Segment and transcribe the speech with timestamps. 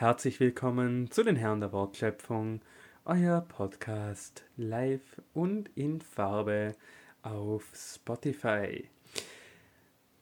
[0.00, 2.62] Herzlich willkommen zu den Herren der Wortschöpfung,
[3.04, 6.74] euer Podcast live und in Farbe
[7.20, 8.88] auf Spotify.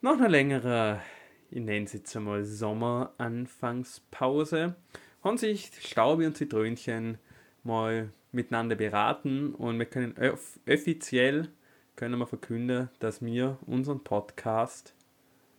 [0.01, 0.99] Nach einer längeren,
[1.53, 4.75] ich nenne es jetzt einmal Sommeranfangspause,
[5.23, 7.19] haben sich Staubi und Zitrönchen
[7.63, 10.17] mal miteinander beraten und wir können
[10.67, 11.51] offiziell
[11.95, 14.93] können wir verkünden, dass wir unseren Podcast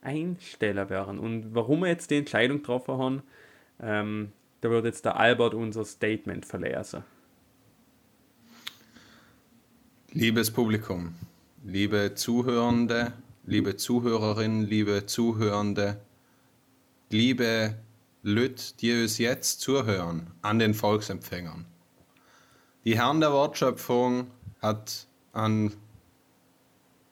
[0.02, 1.20] Einsteller wären.
[1.20, 3.24] Und warum wir jetzt die Entscheidung getroffen haben,
[3.82, 7.04] ähm, da wird jetzt der Albert unser Statement verlesen.
[10.12, 11.16] Liebes Publikum,
[11.64, 13.14] liebe Zuhörende,
[13.46, 16.02] liebe Zuhörerinnen, liebe Zuhörende,
[17.10, 17.76] liebe
[18.22, 21.66] Lüt, die uns jetzt zuhören, an den Volksempfängern.
[22.86, 24.28] Die Herren der Wortschöpfung
[24.62, 25.74] hat an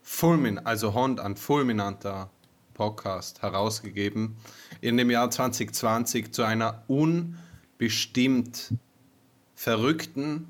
[0.02, 2.30] Fulmin, also Hond an fulminanter
[2.73, 4.38] Podcast herausgegeben
[4.81, 8.73] in dem Jahr 2020 zu einer unbestimmt
[9.56, 10.47] verrückten,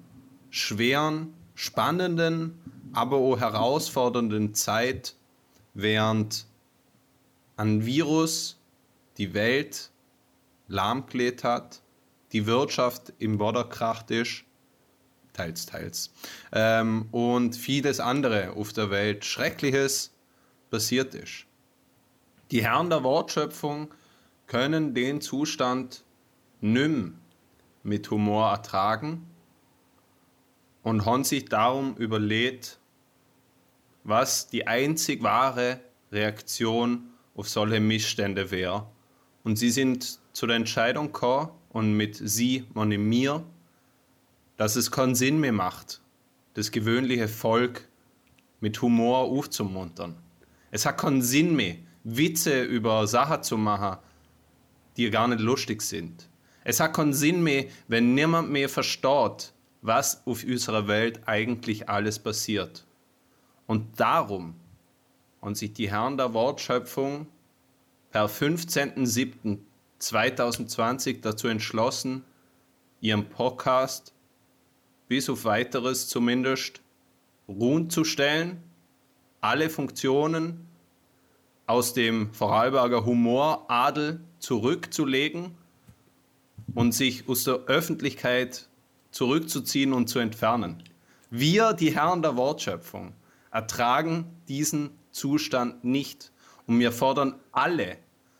[0.49, 2.57] schweren, spannenden,
[2.93, 5.15] aber auch herausfordernden Zeit,
[5.73, 6.45] während
[7.55, 8.57] ein Virus
[9.17, 9.91] die Welt
[10.67, 11.81] lahmgelegt hat,
[12.31, 14.43] die Wirtschaft im Vorderkracht ist,
[15.33, 16.11] teils, teils,
[16.51, 20.11] ähm, und vieles andere auf der Welt Schreckliches
[20.69, 21.45] passiert ist.
[22.51, 23.93] Die Herren der Wortschöpfung
[24.47, 26.03] können den Zustand
[26.61, 27.19] nimm
[27.83, 29.27] mit Humor ertragen
[30.83, 32.79] und haben sich darum überlegt,
[34.03, 35.81] was die einzig wahre
[36.11, 38.87] Reaktion auf solche Missstände wäre.
[39.43, 43.43] Und sie sind zu der Entscheidung gekommen und mit sie meine mir,
[44.55, 46.01] dass es keinen Sinn mehr macht,
[46.53, 47.87] das gewöhnliche Volk
[48.59, 50.15] mit Humor aufzumuntern.
[50.71, 53.97] Es hat keinen Sinn mehr, Witze über Sachen zu machen,
[54.97, 56.29] die gar nicht lustig sind.
[56.63, 62.19] Es hat keinen Sinn mehr, wenn niemand mehr versteht, was auf unserer Welt eigentlich alles
[62.19, 62.85] passiert.
[63.67, 64.55] Und darum
[65.41, 67.27] haben sich die Herren der Wortschöpfung
[68.11, 72.23] per 15.07.2020 dazu entschlossen,
[72.99, 74.13] ihren Podcast
[75.07, 76.81] bis auf weiteres zumindest
[77.47, 78.61] ruhen zu stellen,
[79.39, 80.67] alle Funktionen
[81.65, 85.51] aus dem Vorarlberger Humoradel zurückzulegen
[86.75, 88.67] und sich aus der Öffentlichkeit
[89.11, 90.83] zurückzuziehen und zu entfernen.
[91.29, 93.13] Wir, die Herren der Wortschöpfung,
[93.51, 96.31] ertragen diesen Zustand nicht
[96.67, 97.97] und wir fordern alle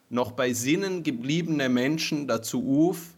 [0.09, 3.17] noch bei Sinnen gebliebene Menschen dazu auf,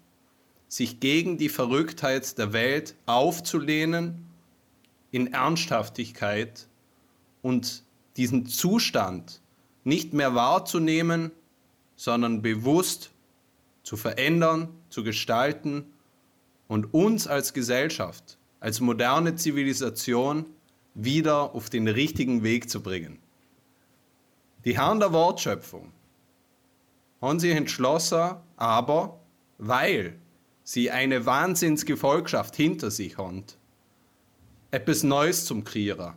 [0.67, 4.25] sich gegen die Verrücktheit der Welt aufzulehnen
[5.11, 6.67] in Ernsthaftigkeit
[7.41, 7.83] und
[8.17, 9.41] diesen Zustand
[9.83, 11.31] nicht mehr wahrzunehmen,
[11.99, 13.11] sondern bewusst
[13.83, 15.83] zu verändern, zu gestalten
[16.69, 20.45] und uns als Gesellschaft, als moderne Zivilisation
[20.93, 23.19] wieder auf den richtigen Weg zu bringen.
[24.63, 25.91] Die Herren der Wortschöpfung
[27.19, 29.19] haben sich entschlossen, aber
[29.57, 30.15] weil
[30.63, 33.43] sie eine Wahnsinnsgefolgschaft hinter sich haben,
[34.71, 36.15] etwas Neues zum Krieger.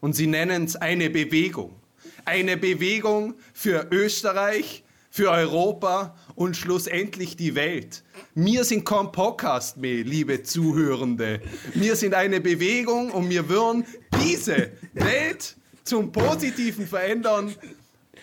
[0.00, 1.80] Und sie nennen es eine Bewegung
[2.24, 8.04] eine Bewegung für Österreich, für Europa und schlussendlich die Welt.
[8.34, 11.40] Wir sind kein Podcast mehr, liebe Zuhörende.
[11.74, 13.84] Wir sind eine Bewegung und wir würden
[14.24, 17.54] diese Welt zum Positiven verändern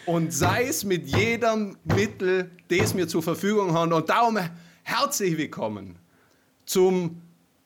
[0.05, 3.91] und sei es mit jedem Mittel, das wir zur Verfügung haben.
[3.91, 4.39] Und darum
[4.83, 5.99] herzlich willkommen
[6.65, 7.21] zum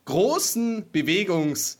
[0.06, 1.78] großen Bewegungs-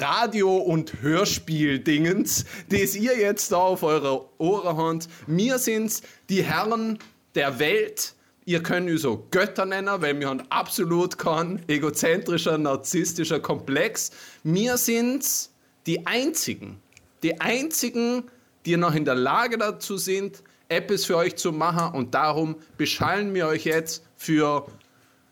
[0.00, 5.08] Radio- und Hörspiel-Dingens, das ihr jetzt da auf eurer Ohren habt.
[5.26, 6.98] Wir sind die Herren
[7.34, 8.14] der Welt.
[8.44, 14.10] Ihr könnt uns so Götter nennen, weil wir haben absolut keinen egozentrischer, narzisstischer Komplex.
[14.42, 15.50] Wir sind
[15.86, 16.80] die Einzigen,
[17.22, 18.24] die Einzigen,
[18.66, 21.94] die noch in der Lage dazu sind, etwas für euch zu machen.
[21.94, 24.66] Und darum beschallen wir euch jetzt für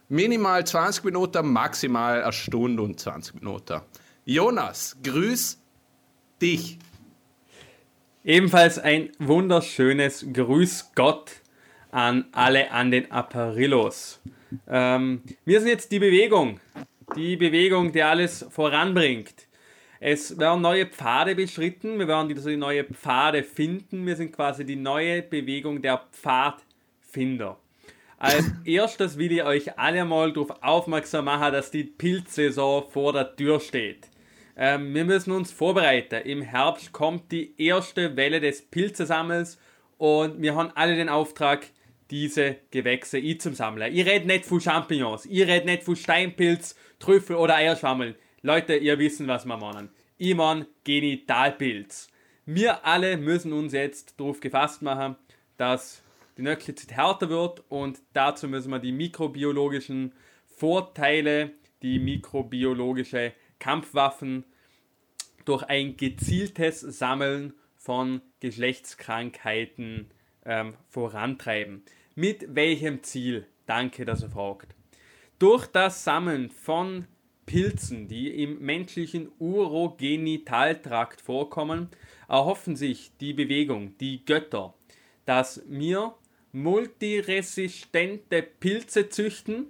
[0.09, 3.81] minimal 20 Minuten, maximal eine Stunde und 20 Minuten.
[4.25, 5.61] Jonas, grüß
[6.41, 6.79] dich.
[8.25, 11.33] Ebenfalls ein wunderschönes Grüß Gott
[11.91, 14.21] an alle an den Apparillos.
[14.69, 16.61] Ähm, wir sind jetzt die Bewegung,
[17.17, 19.49] die Bewegung, die alles voranbringt.
[19.99, 24.07] Es werden neue Pfade beschritten, wir werden diese neue Pfade finden.
[24.07, 27.59] Wir sind quasi die neue Bewegung der Pfadfinder.
[28.19, 33.35] Als erstes will ich euch alle mal darauf aufmerksam machen, dass die Pilzsaison vor der
[33.35, 34.12] Tür steht.
[34.57, 36.23] Ähm, wir müssen uns vorbereiten.
[36.27, 39.59] Im Herbst kommt die erste Welle des Pilzesammels
[39.99, 41.67] und wir haben alle den Auftrag,
[42.11, 43.95] diese Gewächse ich zum Sammeln.
[43.95, 48.15] Ich rede nicht von Champignons, ich rede nicht von Steinpilz, Trüffel oder Eierschwammeln.
[48.43, 49.89] Leute, ihr wissen, was wir meinen.
[50.19, 52.09] Ich meine Genitalpilz.
[52.45, 55.17] Wir alle müssen uns jetzt darauf gefasst machen,
[55.57, 56.03] dass
[56.37, 60.13] die Nöcklizid härter wird und dazu müssen wir die mikrobiologischen
[60.47, 61.53] Vorteile,
[61.83, 63.33] die mikrobiologische
[63.63, 64.45] Kampfwaffen
[65.45, 70.11] durch ein gezieltes Sammeln von Geschlechtskrankheiten
[70.45, 71.85] ähm, vorantreiben.
[72.17, 73.47] Mit welchem Ziel?
[73.67, 74.75] Danke, dass er fragt.
[75.39, 77.07] Durch das Sammeln von
[77.47, 81.89] Pilzen, die im menschlichen Urogenitaltrakt vorkommen,
[82.29, 84.75] erhoffen sich die Bewegung, die Götter,
[85.25, 86.17] dass wir
[86.51, 89.67] multiresistente Pilze züchten,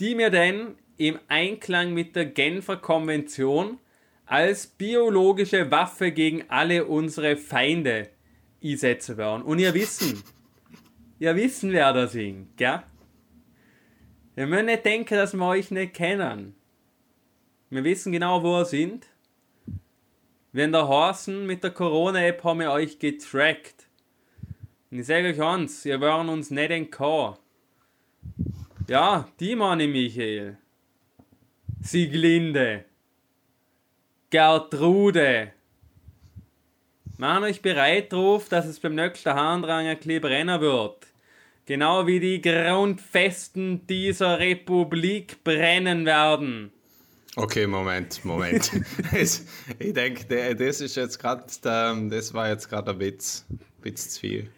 [0.00, 0.76] die wir dann
[1.08, 3.78] im Einklang mit der Genfer Konvention
[4.24, 8.10] als biologische Waffe gegen alle unsere Feinde
[8.62, 9.42] einsetzen werden.
[9.42, 10.22] Und ihr wissen,
[11.18, 12.82] ihr wissen, wer das ist, gell?
[14.34, 16.54] Wir müssen nicht denken, dass wir euch nicht kennen.
[17.68, 19.06] Wir wissen genau, wo ihr sind.
[20.52, 23.88] Wenn der Horsen mit der Corona-App haben wir euch getrackt.
[24.90, 27.36] Und ich sage euch eins, ihr werden uns nicht entkommen.
[28.88, 30.58] Ja, die meine Michael.
[31.82, 32.84] Sieglinde.
[34.30, 35.52] Gertrude.
[37.18, 41.06] Machen euch bereit drauf, dass es beim nächsten Harndrang ein bisschen brennen wird.
[41.66, 46.72] Genau wie die Grundfesten dieser Republik brennen werden.
[47.36, 48.70] Okay, Moment, Moment.
[49.12, 51.44] ich denke, das ist jetzt gerade,
[52.10, 53.46] das war jetzt gerade ein Witz.
[53.82, 54.50] Witz zu viel.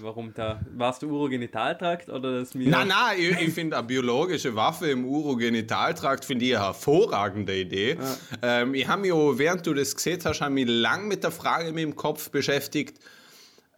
[0.00, 0.60] Warum da?
[0.74, 2.68] Warst du Urogenitaltrakt oder das mir?
[2.68, 7.98] Nein, nein, ich, ich finde eine biologische Waffe im Urogenitaltrakt finde ich eine hervorragende Idee.
[8.42, 8.62] Ja.
[8.62, 11.82] Ähm, ich habe mich, während du das gesehen hast, mich lang mit der Frage mit
[11.84, 12.98] dem Kopf beschäftigt.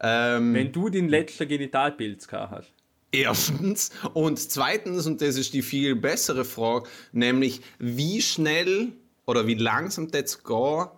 [0.00, 2.72] Ähm, Wenn du den letzten Genitalpilz hast.
[3.12, 3.90] Erstens.
[4.12, 8.92] Und zweitens, und das ist die viel bessere Frage, nämlich wie schnell
[9.26, 10.88] oder wie langsam das geht,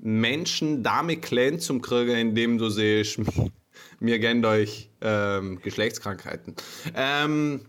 [0.00, 3.20] Menschen damit klein zum kriegen, indem du siehst,
[4.04, 6.54] mir gönnt euch ähm, Geschlechtskrankheiten.
[6.94, 7.62] Ähm,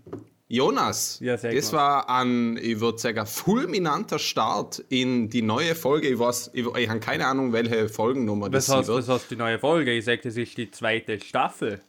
[0.47, 6.07] Jonas, ja, das war ein, ich würde sagen, fulminanter Start in die neue Folge.
[6.07, 8.87] Ich, weiß, ich, ich habe keine Ahnung, welche Folgennummer das ist.
[8.87, 9.91] Was heißt die neue Folge?
[9.91, 11.81] Ich sage, das ist die zweite Staffel.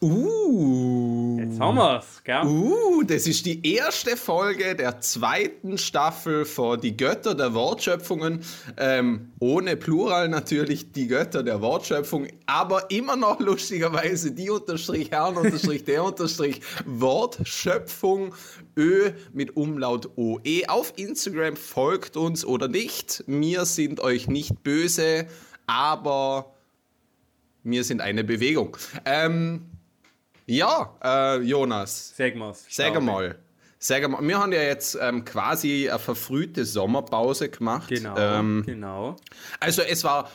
[0.00, 1.36] Uh.
[1.40, 2.44] Jetzt haben wir's, gell?
[2.44, 8.44] Uh, das ist die erste Folge der zweiten Staffel von Die Götter der Wortschöpfungen.
[8.76, 15.36] Ähm, ohne Plural natürlich die Götter der Wortschöpfung, aber immer noch lustigerweise die unterstrich Herrn
[15.36, 18.34] unterstrich der unterstrich Wortschöpfung
[18.76, 20.68] Ö mit Umlaut OE.
[20.68, 23.24] Auf Instagram folgt uns oder nicht.
[23.26, 25.26] Wir sind euch nicht böse,
[25.66, 26.52] aber
[27.64, 28.76] wir sind eine Bewegung.
[29.04, 29.66] Ähm,
[30.48, 32.14] ja, äh, Jonas.
[32.16, 32.54] Sag mal.
[32.68, 33.38] Sag mal.
[33.78, 37.88] Sag mal, wir haben ja jetzt ähm, quasi eine verfrühte Sommerpause gemacht.
[37.88, 39.16] Genau, ähm, genau.
[39.60, 40.28] Also es war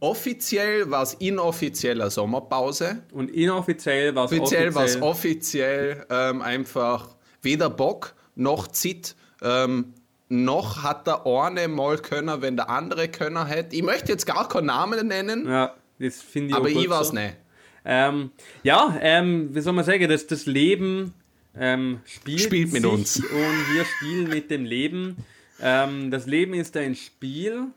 [0.00, 3.02] offiziell, war es inoffizieller Sommerpause.
[3.12, 4.74] Und inoffiziell war es offiziell.
[4.74, 7.08] war es offiziell ähm, einfach
[7.42, 9.16] weder Bock noch Zit.
[9.42, 9.92] Ähm,
[10.30, 13.74] noch hat der eine mal können, wenn der andere können hätte.
[13.74, 15.48] Ich möchte jetzt gar keinen Namen nennen.
[15.48, 17.14] Ja, das finde ich Aber ich weiß so.
[17.14, 17.36] nicht.
[17.84, 18.30] Ähm,
[18.62, 21.14] ja, ähm, wie soll man sagen, dass das Leben
[21.56, 23.16] ähm, spielt, spielt mit uns.
[23.16, 25.16] Und wir spielen mit dem Leben.
[25.60, 27.68] Ähm, das Leben ist ein Spiel.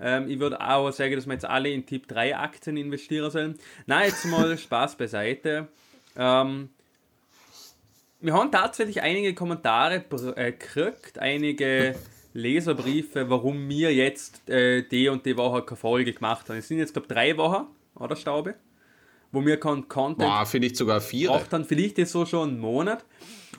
[0.00, 3.58] Ähm, ich würde auch sagen, dass wir jetzt alle in Tipp 3 Aktien investieren sollen.
[3.86, 5.68] Nein, jetzt mal Spaß beiseite.
[6.16, 6.70] Ähm,
[8.20, 10.04] wir haben tatsächlich einige Kommentare
[10.36, 11.94] äh, gekriegt, einige
[12.32, 16.58] Leserbriefe, warum wir jetzt äh, die und die Woche keine Folge gemacht haben.
[16.58, 18.54] Es sind jetzt, glaube ich, drei Wochen, oder Staube?
[19.32, 21.28] Wo wir Content Boah, finde ich sogar vier.
[21.28, 23.04] braucht dann vielleicht ist so schon einen Monat.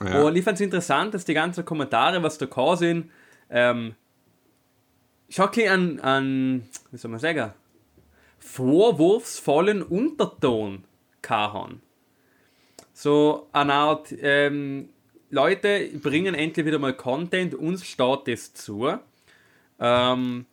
[0.04, 0.22] Ja.
[0.22, 3.10] Und ich fand es interessant, dass die ganzen Kommentare, was da gekommen sind,
[3.50, 3.94] ähm,
[5.28, 7.52] schon an, an, wie soll man sagen,
[8.38, 10.84] vorwurfsvollen Unterton
[11.28, 11.80] haben.
[12.92, 14.90] So eine Art, ähm,
[15.30, 18.98] Leute bringen endlich wieder mal Content, uns steht das zu.
[19.80, 20.46] Ähm,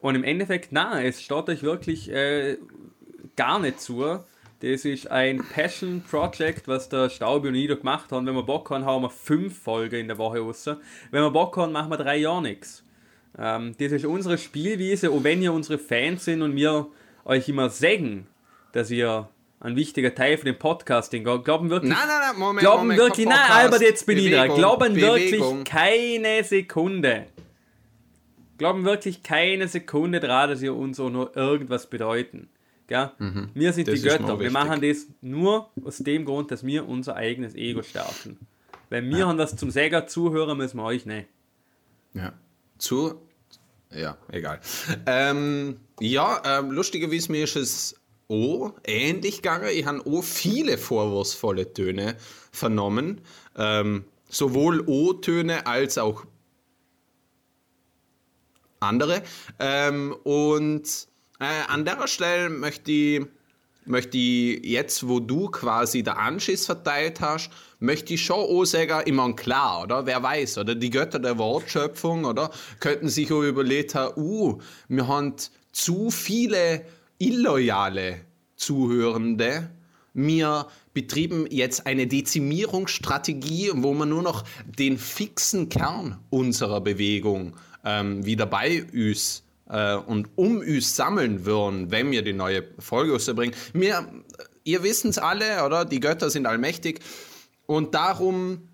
[0.00, 2.58] und im Endeffekt, nein, es steht euch wirklich äh,
[3.34, 4.20] gar nicht zu.
[4.62, 8.24] Das ist ein Passion Project, was der Staubi und ich da gemacht haben.
[8.26, 10.66] Wenn wir Bock haben, haben wir fünf Folgen in der Woche raus.
[11.10, 12.84] Wenn wir Bock haben, machen wir drei Jahre nichts.
[13.36, 16.86] Ähm, das ist unsere Spielwiese und wenn ihr unsere Fans sind und wir
[17.24, 18.28] euch immer sagen,
[18.70, 19.28] dass ihr
[19.58, 23.26] ein wichtiger Teil von dem Podcasting glauben wirklich nein, nein, nein, Moment, glauben Moment, wirklich
[23.26, 25.58] nein Albert jetzt bin Bewegung, ich da glauben Bewegung.
[25.58, 27.26] wirklich keine Sekunde
[28.58, 32.48] glauben wirklich keine Sekunde dran dass ihr uns auch nur irgendwas bedeuten
[32.86, 33.10] Gell?
[33.18, 33.50] Mhm.
[33.54, 34.38] Wir sind Das die Götter.
[34.38, 38.38] Wir machen das nur aus dem Grund, dass wir unser eigenes Ego stärken.
[38.90, 41.28] Weil wir haben was zum Säger zuhören, müssen wir euch nicht.
[42.14, 42.34] Ja.
[42.78, 43.22] Zu.
[43.90, 44.60] Ja, egal.
[45.06, 47.94] Ähm, ja, ähm, lustigerweise mir ist es
[48.28, 49.68] auch ähnlich gegangen.
[49.72, 52.16] Ich habe auch viele vorwurfsvolle Töne
[52.50, 53.20] vernommen.
[53.56, 56.24] Ähm, sowohl O-Töne als auch
[58.80, 59.22] andere.
[59.58, 61.08] Ähm, und
[61.42, 63.26] äh, an der Stelle möchte ich,
[63.84, 69.06] möchte ich jetzt, wo du quasi der Anschiss verteilt hast, möchte ich schon auch sagen,
[69.06, 70.06] immer klar, oder?
[70.06, 70.74] Wer weiß, oder?
[70.74, 72.50] Die Götter der Wortschöpfung, oder?
[72.80, 75.34] Könnten sich auch überlegt haben, uh, wir haben
[75.72, 76.84] zu viele
[77.18, 78.20] illoyale
[78.56, 79.70] Zuhörende.
[80.14, 84.44] Wir betrieben jetzt eine Dezimierungsstrategie, wo wir nur noch
[84.78, 91.90] den fixen Kern unserer Bewegung ähm, wieder bei uns äh, und um uns sammeln würden,
[91.90, 93.54] wenn wir die neue Folge rausbringen.
[93.72, 94.06] Wir,
[94.64, 95.84] ihr wisst es alle, oder?
[95.84, 97.00] Die Götter sind allmächtig.
[97.66, 98.68] Und darum,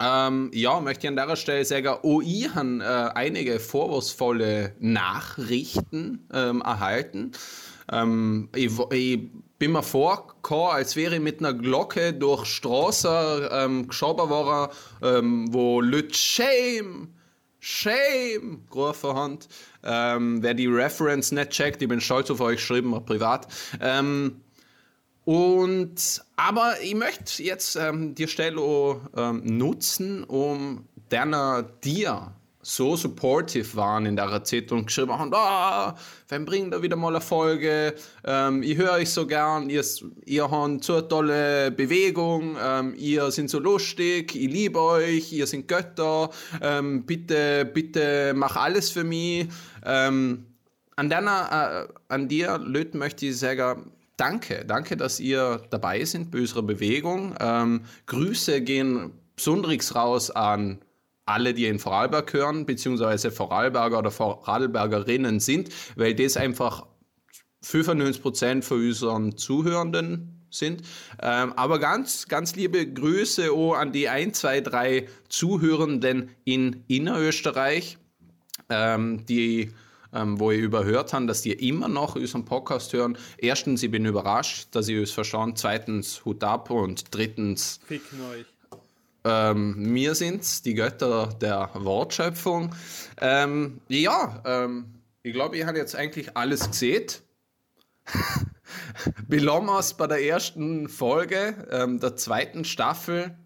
[0.00, 6.28] ähm, ja, möchte ich an der Stelle sagen, auch ich habe äh, einige vorwurfsvolle Nachrichten
[6.32, 7.32] ähm, erhalten.
[7.90, 13.88] Ähm, ich, ich bin mir vorgekommen, als wäre ich mit einer Glocke durch Straßen ähm,
[13.88, 17.14] geschoben worden, ähm, wo Leute Shame,
[17.58, 19.38] Shame gerufen haben.
[19.82, 23.46] Ähm, wer die Reference nicht checkt, ich bin stolz auf euch geschrieben, auch privat.
[23.80, 24.40] Ähm,
[25.24, 28.60] und, aber ich möchte jetzt ähm, die Stelle
[29.16, 32.32] ähm, nutzen, um deiner dir
[32.68, 35.96] so supportive waren in der Zeit und geschrieben haben, ah,
[36.28, 37.94] wann bringt da wieder mal eine Folge,
[38.24, 39.82] ähm, ich höre euch so gern, ihr,
[40.26, 45.46] ihr habt so eine tolle Bewegung, ähm, ihr seid so lustig, ich liebe euch, ihr
[45.46, 46.28] seid Götter,
[46.60, 49.48] ähm, bitte, bitte mach alles für mich.
[49.86, 50.44] Ähm,
[50.96, 54.66] an, deiner, äh, an dir, Löt, möchte ich sagen, danke.
[54.66, 57.34] Danke, dass ihr dabei sind bei unserer Bewegung.
[57.40, 60.80] Ähm, Grüße gehen besonders raus an
[61.28, 66.86] alle, die in Vorarlberg hören, beziehungsweise Vorarlberger oder Vorarlbergerinnen sind, weil das einfach
[67.64, 70.82] 95% von unseren Zuhörenden sind.
[71.20, 77.98] Ähm, aber ganz, ganz liebe Grüße auch an die 1, 2, 3 Zuhörenden in Innerösterreich
[78.70, 79.70] ähm, die,
[80.12, 83.16] ähm, wo ich überhört habe, dass die immer noch unseren Podcast hören.
[83.38, 85.58] Erstens, ich bin überrascht, dass ich es verstand.
[85.58, 86.70] Zweitens, Hut ab.
[86.70, 88.46] Und drittens, Ficken euch.
[89.28, 92.74] Ähm, wir sind die Götter der Wortschöpfung.
[93.20, 97.06] Ähm, ja, ähm, ich glaube, ich habe jetzt eigentlich alles gesehen.
[99.28, 103.36] Belommers bei der ersten Folge ähm, der zweiten Staffel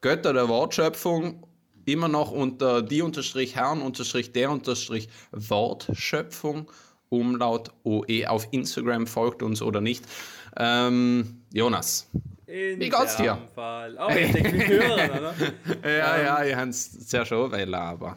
[0.00, 1.44] Götter der Wortschöpfung
[1.84, 6.70] immer noch unter die unterstrich Herren unterstrich der unterstrich Wortschöpfung
[7.08, 10.04] Umlaut OE auf Instagram folgt uns oder nicht.
[10.56, 12.10] Ähm, Jonas.
[12.48, 13.36] In Wie geht's dir?
[13.54, 13.98] Fall.
[14.00, 15.34] Oh, ich denke, wir hören, oder?
[15.84, 18.16] Ja, ja, ich habe es sehr schon, weil aber.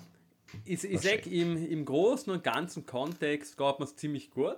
[0.64, 4.56] Ich, ich sag, im, im großen und ganzen Kontext geht mir es ziemlich gut.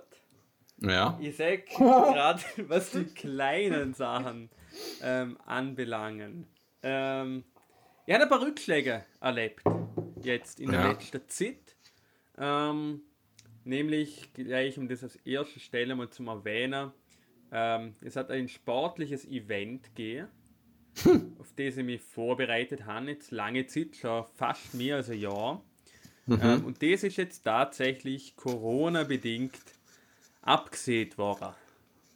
[0.78, 1.18] Ja.
[1.20, 4.48] Ich sag gerade, was die kleinen Sachen
[5.02, 6.46] ähm, anbelangen.
[6.84, 7.42] Ähm,
[8.06, 9.64] ich habe ein paar Rückschläge erlebt,
[10.22, 10.90] jetzt in der Ja.
[10.92, 11.74] letzten Zeit.
[12.38, 13.00] Ähm,
[13.64, 16.92] nämlich gleich, um das als erste Stelle mal zu erwähnen,
[17.54, 20.26] ähm, es hat ein sportliches Event gegeben,
[21.38, 25.62] auf das ich mich vorbereitet habe, jetzt lange Zeit, schon fast mehr als ein Jahr.
[26.28, 29.60] Ähm, und das ist jetzt tatsächlich Corona-bedingt
[30.42, 31.54] abgesehen worden.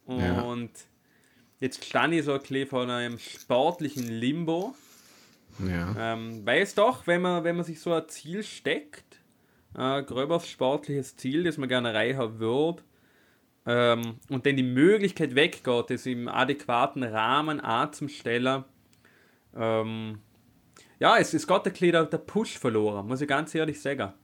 [0.09, 0.42] Ja.
[0.42, 0.71] Und
[1.61, 4.75] jetzt stand ich so ein bisschen vor einem sportlichen Limbo.
[5.59, 6.14] Ja.
[6.14, 9.21] Ähm, weil es doch, wenn man, wenn man sich so ein Ziel steckt,
[9.75, 12.83] ein gröberes sportliches Ziel, das man gerne erreichen würde,
[13.68, 18.64] ähm, und dann die Möglichkeit weggeht, das im adäquaten Rahmen anzustellen,
[19.54, 20.20] ähm,
[20.98, 24.14] ja, es, es geht ein bisschen der, der Push verloren, muss ich ganz ehrlich sagen.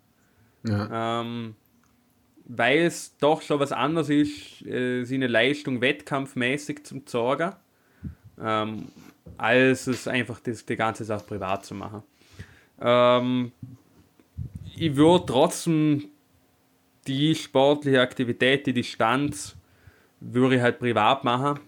[0.67, 1.21] Ja.
[1.21, 1.57] Ähm,
[2.47, 7.53] weil es doch schon was anderes ist, äh, seine Leistung wettkampfmäßig zu zeigen,
[8.41, 8.89] ähm,
[9.37, 12.03] als es einfach das, die ganze Sache privat zu machen.
[12.81, 13.53] Ähm,
[14.75, 16.09] ich würde trotzdem
[17.07, 19.57] die sportliche Aktivität, die Distanz,
[20.21, 21.61] würde ich halt privat machen,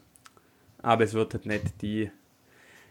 [0.78, 2.10] aber es wird halt nicht die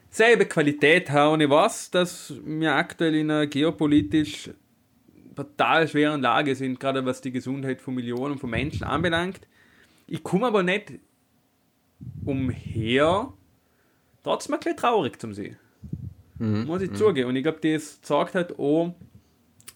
[0.10, 1.34] selbe Qualität haben.
[1.34, 4.52] Und ich weiß, dass wir aktuell in einer geopolitisch
[5.36, 9.42] total schweren Lage sind, gerade was die Gesundheit von Millionen von Menschen anbelangt.
[10.08, 10.94] Ich komme aber nicht
[12.24, 13.34] umher,
[14.24, 15.58] trotzdem ein bisschen traurig zu sehen.
[16.66, 17.30] Muss ich zugeben.
[17.30, 18.94] Und ich glaube, das zeigt halt auch,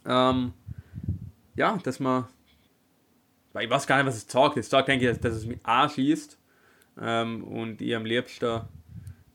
[0.05, 0.53] ähm,
[1.55, 2.27] ja, dass man
[3.53, 4.57] weil ich weiß gar nicht, was es sagt.
[4.57, 6.37] Es sagt eigentlich, dass es mich anschießt
[7.01, 8.61] ähm, und ich am liebsten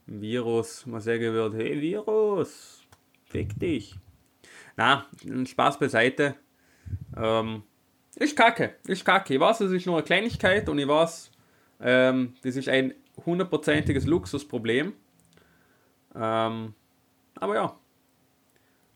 [0.05, 2.83] Virus mal sagen würde, hey Virus,
[3.25, 3.95] fick dich.
[4.77, 5.05] Na,
[5.45, 6.35] Spaß beiseite.
[7.15, 7.63] Ähm,
[8.15, 9.33] ist kacke, ist kacke.
[9.33, 11.31] Ich weiß, es ist nur eine Kleinigkeit und ich weiß,
[11.81, 12.93] ähm, das ist ein
[13.25, 14.93] hundertprozentiges Luxusproblem.
[16.15, 16.73] Ähm,
[17.35, 17.79] aber ja,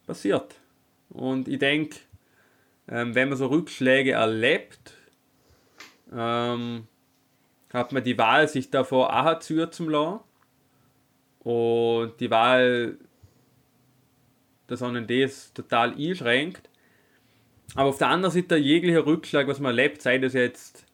[0.05, 0.55] passiert.
[1.09, 1.97] Und ich denke,
[2.87, 4.93] ähm, wenn man so Rückschläge erlebt,
[6.13, 6.87] ähm,
[7.73, 10.19] hat man die Wahl, sich davor auch zu lassen.
[11.39, 12.97] Und die Wahl,
[14.67, 16.69] dass einen das total einschränkt.
[17.75, 20.85] Aber auf der anderen Seite, jeglicher Rückschlag, was man erlebt, sei das jetzt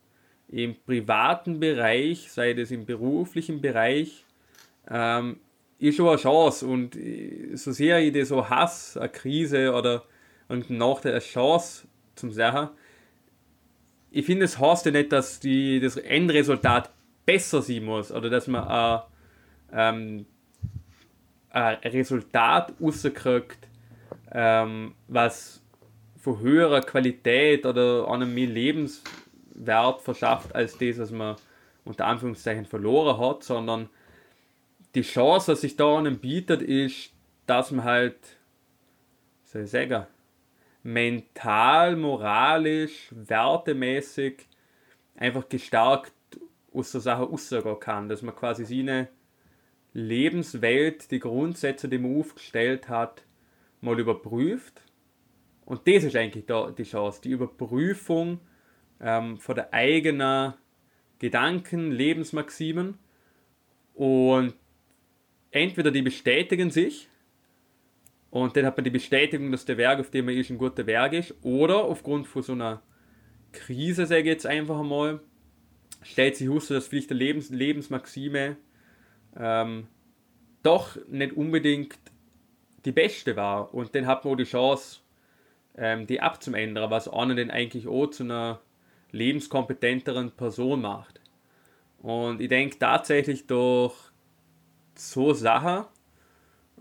[0.47, 4.25] im privaten Bereich, sei das im beruflichen Bereich,
[4.89, 5.39] ähm,
[5.79, 6.67] ist schon eine Chance.
[6.67, 6.97] Und
[7.53, 10.03] so sehr ich das so hasse, eine Krise oder
[10.49, 12.69] irgendein Nachteil, eine Chance zum Sachen,
[14.15, 16.89] ich finde, es heißt ja nicht, dass die, das Endresultat
[17.25, 19.01] besser sein muss oder dass man ein,
[19.73, 20.25] ähm,
[21.49, 23.67] ein Resultat rauskriegt,
[24.31, 25.61] ähm, was
[26.17, 31.35] von höherer Qualität oder einem mehr Lebenswert verschafft als das, was man
[31.83, 33.89] unter Anführungszeichen verloren hat, sondern
[34.95, 37.11] die Chance, was sich da einem bietet, ist,
[37.47, 38.15] dass man halt,
[39.43, 40.07] soll ich sagen,
[40.85, 44.47] mental, moralisch, wertemäßig
[45.15, 46.13] einfach gestärkt
[46.71, 48.07] aus der Sache rausgehen kann.
[48.07, 49.07] Dass man quasi seine
[49.93, 53.23] Lebenswelt, die Grundsätze, die man aufgestellt hat,
[53.81, 54.83] mal überprüft.
[55.65, 58.39] Und das ist eigentlich da die Chance, die Überprüfung
[58.99, 60.53] ähm, von der eigenen
[61.17, 62.99] Gedanken, Lebensmaximen.
[63.95, 64.53] Und
[65.49, 67.09] entweder die bestätigen sich
[68.35, 70.85] und dann hat man die Bestätigung, dass der Werk, auf dem man ist, ein guter
[70.85, 71.33] Werk ist.
[71.41, 72.81] Oder aufgrund von so einer
[73.53, 75.21] Krise, sage ich jetzt einfach einmal,
[76.01, 78.57] stellt sich heraus, dass vielleicht die Lebens Lebensmaxime
[79.37, 79.87] ähm,
[80.63, 81.97] doch nicht unbedingt
[82.83, 83.73] die beste war.
[83.73, 84.99] Und dann hat man auch die Chance,
[85.77, 88.59] ähm, die abzuändern, was einen dann eigentlich auch zu einer
[89.13, 91.21] lebenskompetenteren Person macht.
[91.99, 93.95] Und ich denke tatsächlich durch
[94.93, 95.85] so Sachen,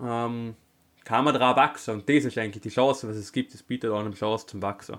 [0.03, 0.57] ähm,
[1.05, 1.95] kann man daran wachsen.
[1.95, 3.55] Und das ist eigentlich die Chance, was es gibt.
[3.55, 4.97] Es bietet auch eine Chance zum Wachsen.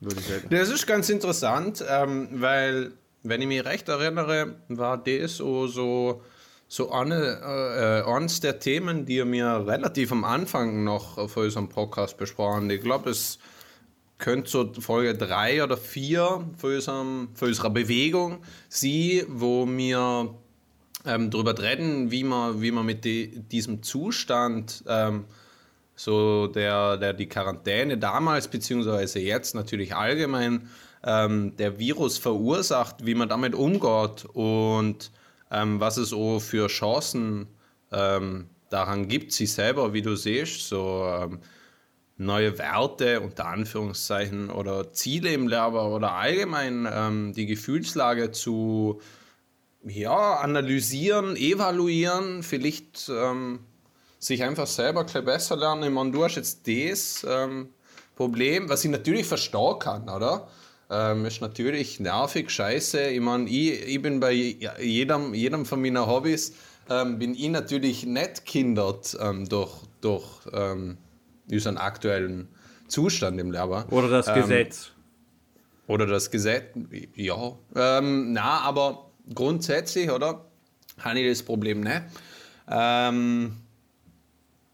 [0.00, 0.48] Würde ich sagen.
[0.50, 5.66] Das ist ganz interessant, ähm, weil, wenn ich mich recht erinnere, war das so,
[6.68, 12.18] so, eine, äh, eines der Themen, die mir relativ am Anfang noch für unseren Podcast
[12.18, 13.38] besprochen Ich glaube, es
[14.18, 20.34] könnte so Folge 3 oder 4 für, unserem, für unserer Bewegung sie, wo mir
[21.06, 25.24] ähm, darüber reden, wie man, wie man mit die, diesem Zustand, ähm,
[25.94, 30.68] so der, der die Quarantäne damals, beziehungsweise jetzt natürlich allgemein,
[31.04, 35.10] ähm, der Virus verursacht, wie man damit umgeht und
[35.50, 37.46] ähm, was es so für Chancen
[37.92, 41.38] ähm, daran gibt, sich selber, wie du siehst, so ähm,
[42.18, 49.02] neue Werte unter Anführungszeichen oder Ziele im Lehrer oder allgemein die Gefühlslage zu
[49.88, 53.60] ja, analysieren, evaluieren, vielleicht ähm,
[54.18, 55.84] sich einfach selber ein besser lernen.
[55.84, 57.70] Ich meine, du hast jetzt das ähm,
[58.16, 60.48] Problem, was ich natürlich verstehen kann, oder?
[60.88, 63.08] Ähm, ist natürlich nervig, scheiße.
[63.08, 66.54] Ich meine, ich, ich bin bei jedem, jedem von meinen Hobbys,
[66.88, 70.96] ähm, bin ich natürlich nicht kindert ähm, durch, durch ähm,
[71.50, 72.48] unseren aktuellen
[72.88, 73.84] Zustand im Leben.
[73.90, 74.92] Oder das Gesetz.
[75.88, 76.74] Oder das Gesetz,
[77.14, 77.56] ja.
[77.74, 80.44] Na, aber grundsätzlich, oder?
[80.98, 82.02] Habe ich das Problem nicht.
[82.68, 83.56] Ähm,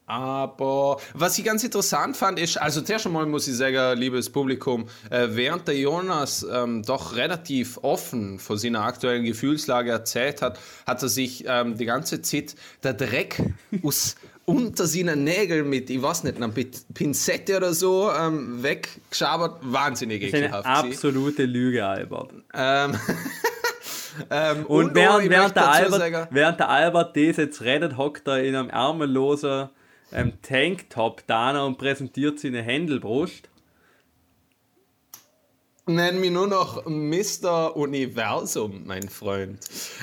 [0.07, 4.87] aber was ich ganz interessant fand, ist, also zuerst einmal muss ich sagen, liebes Publikum,
[5.11, 11.03] äh, während der Jonas ähm, doch relativ offen von seiner aktuellen Gefühlslage erzählt hat, hat
[11.03, 13.43] er sich ähm, die ganze Zeit der Dreck
[13.83, 19.61] aus unter seinen Nägeln mit, ich weiß nicht, einer Pinzette oder so ähm, weggeschabert.
[19.62, 20.67] Wahnsinnig ekelhaft.
[20.67, 22.33] Das ist eine absolute Lüge, Albert.
[22.53, 22.99] Ähm,
[24.31, 28.42] Ähm, und, und während, während, der Albert, während der Albert das jetzt redet, hockt er
[28.42, 29.68] in einem ärmellosen
[30.12, 33.48] ähm, Tanktop da und präsentiert seine Händelbrust.
[35.87, 37.77] Nenn mich nur noch Mr.
[37.77, 39.59] Universum, mein Freund.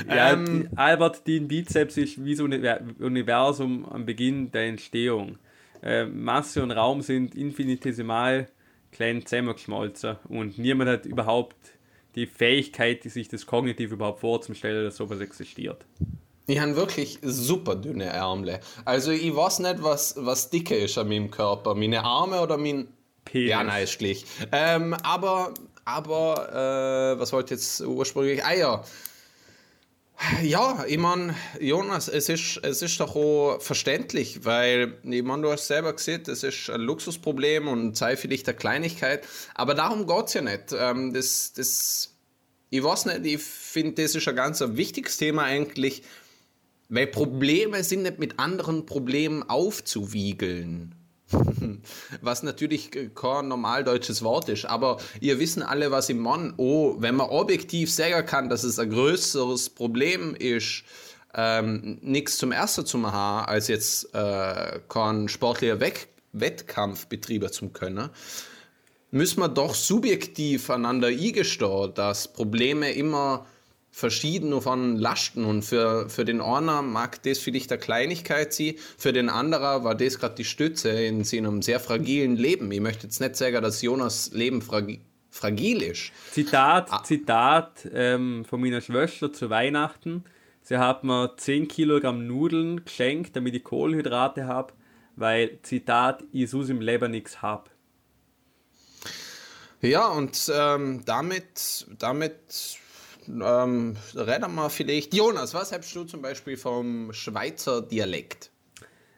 [0.10, 5.38] Ja, ähm, Albert, dein Bizeps ist wie so ein Universum am Beginn der Entstehung.
[5.82, 8.50] Äh, Masse und Raum sind infinitesimal
[8.92, 11.56] klein zusammengeschmolzen und niemand hat überhaupt
[12.20, 15.86] die Fähigkeit, sich das kognitiv überhaupt vorzustellen, dass sowas existiert.
[16.48, 18.60] Ich habe wirklich super dünne Ärmel.
[18.86, 21.76] Also ich weiß nicht, was, was dicke ist an meinem Körper.
[21.76, 22.88] Meine Arme oder mein...
[23.26, 23.50] Penis.
[23.50, 24.26] Ja, schlicht.
[24.52, 25.54] Ähm, aber
[25.86, 28.44] aber äh, was wollte jetzt ursprünglich?
[28.44, 28.84] Ah ja.
[30.44, 35.52] Ja, ich meine, Jonas, es ist, es ist doch auch verständlich, weil, ich meine, du
[35.52, 40.08] hast selber gesehen, das ist ein Luxusproblem und sei für dich der Kleinigkeit, aber darum
[40.08, 40.74] geht es ja nicht.
[40.78, 42.18] Ähm, das, das,
[42.70, 46.04] ich weiß nicht, ich finde, das ist ein ganz wichtiges Thema eigentlich,
[46.90, 50.96] weil Probleme sind nicht mit anderen Problemen aufzuwiegeln.
[52.22, 56.54] Was natürlich kein normal deutsches Wort ist, aber ihr wissen alle, was ich meine.
[56.58, 60.84] Oh, wenn man objektiv sagen kann, dass es ein größeres Problem ist,
[61.34, 67.70] ähm, nichts zum Ersten zu machen, als jetzt äh, kein sportlicher Weck Wettkampf betrieben zu
[67.70, 68.10] können,
[69.12, 73.46] müssen wir doch subjektiv einander eingestehen, dass Probleme immer
[73.92, 79.14] verschieden von Lasten und für, für den einen mag das vielleicht eine Kleinigkeit sein, für
[79.14, 82.72] den anderen war das gerade die Stütze in seinem sehr fragilen Leben.
[82.72, 86.12] Ich möchte jetzt nicht sagen, dass Jonas Leben fragi fragil ist.
[86.32, 87.04] Zitat, ah.
[87.04, 90.24] Zitat ähm, von meiner Schwester zu Weihnachten.
[90.64, 94.74] Sie hat mir 10 Kilogramm Nudeln geschenkt, damit ich Kohlenhydrate habe,
[95.16, 97.70] weil, Zitat, ich so im Leben nichts habe.
[99.82, 102.79] Ja, und ähm, damit, damit
[103.30, 105.14] ähm, reden wir vielleicht.
[105.14, 108.52] Jonas, was hältst du zum Beispiel vom Schweizer Dialekt?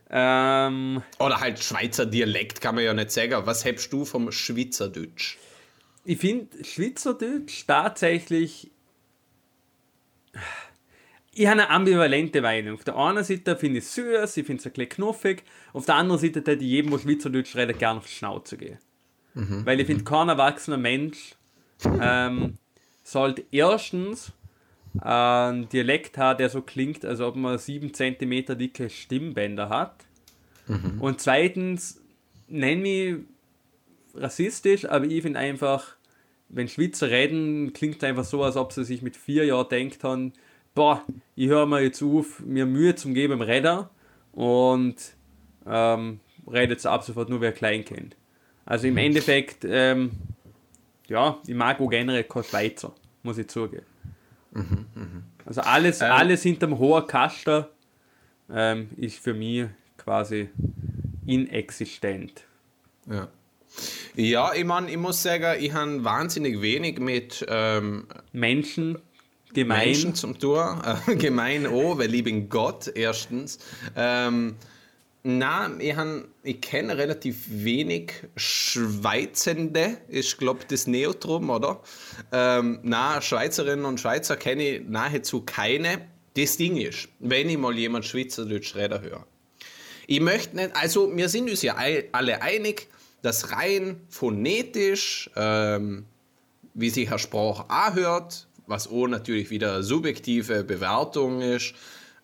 [0.10, 3.45] Ähm, Oder halt Schweizer Dialekt kann man ja nicht sagen.
[3.45, 5.38] Was hältst du vom Schweizerdeutsch?
[6.04, 8.69] Ich finde Schweizerdeutsch tatsächlich.
[11.34, 12.74] Ich habe eine ambivalente Meinung.
[12.76, 15.43] Auf der einen Seite finde ich es süß, ich finde es ein bisschen knuffig.
[15.71, 18.80] Auf der anderen Seite hätte ich jedem, der Schweizerdeutsch redet, gerne auf die Schnauze gehen.
[19.34, 19.65] Mhm.
[19.65, 21.36] Weil ich finde, kein erwachsener Mensch
[22.02, 22.58] ähm,
[23.12, 24.32] sollte erstens
[25.00, 29.95] einen Dialekt haben, der so klingt, als ob man 7 cm dicke Stimmbänder hat.
[30.67, 31.00] Mhm.
[31.00, 32.02] Und zweitens,
[32.47, 33.15] nenne mich
[34.13, 35.95] rassistisch, aber ich finde einfach,
[36.50, 40.04] wenn Schweizer reden, klingt es einfach so, als ob sie sich mit vier Jahren denkt
[40.04, 40.34] haben,
[40.76, 41.04] boah,
[41.36, 43.89] ich höre mir jetzt auf, mir Mühe zum geben im Redder
[44.34, 44.95] und
[45.65, 46.19] ähm,
[46.52, 48.15] redet es ab sofort nur, wer klein kennt.
[48.65, 49.00] Also im mhm.
[49.00, 50.12] Endeffekt, ähm,
[51.08, 53.86] ja, ich mag auch generell kein Schweizer, muss ich zugeben.
[54.51, 55.05] Mhm, mh.
[55.45, 57.65] Also alles, ähm, alles hinterm hohen Kasten
[58.49, 60.49] ähm, ist für mich quasi
[61.25, 62.43] inexistent.
[63.10, 63.27] Ja.
[64.15, 68.97] Ja, ich meine, ich muss sagen, ich habe wahnsinnig wenig mit ähm, Menschen
[69.53, 69.86] gemein.
[69.86, 71.01] Menschen zum Tor.
[71.07, 73.60] Äh, gemein auch, weil ich bin Gott erstens.
[73.95, 74.55] Ähm,
[75.23, 75.95] na, ich,
[76.43, 81.81] ich kenne relativ wenig Schweizende, ist glaube das Neotrum, oder?
[82.31, 86.07] Ähm, na, Schweizerinnen und Schweizer kenne ich nahezu keine.
[86.36, 89.25] Das Ding ist, wenn ich mal jemand Schweizerdeutsch reden höre.
[90.07, 91.75] Ich möchte nicht, also wir sind uns ja
[92.12, 92.88] alle einig,
[93.21, 96.05] dass rein phonetisch, ähm,
[96.73, 101.75] wie sich Herr Sprach anhört, was auch natürlich wieder subjektive Bewertung ist,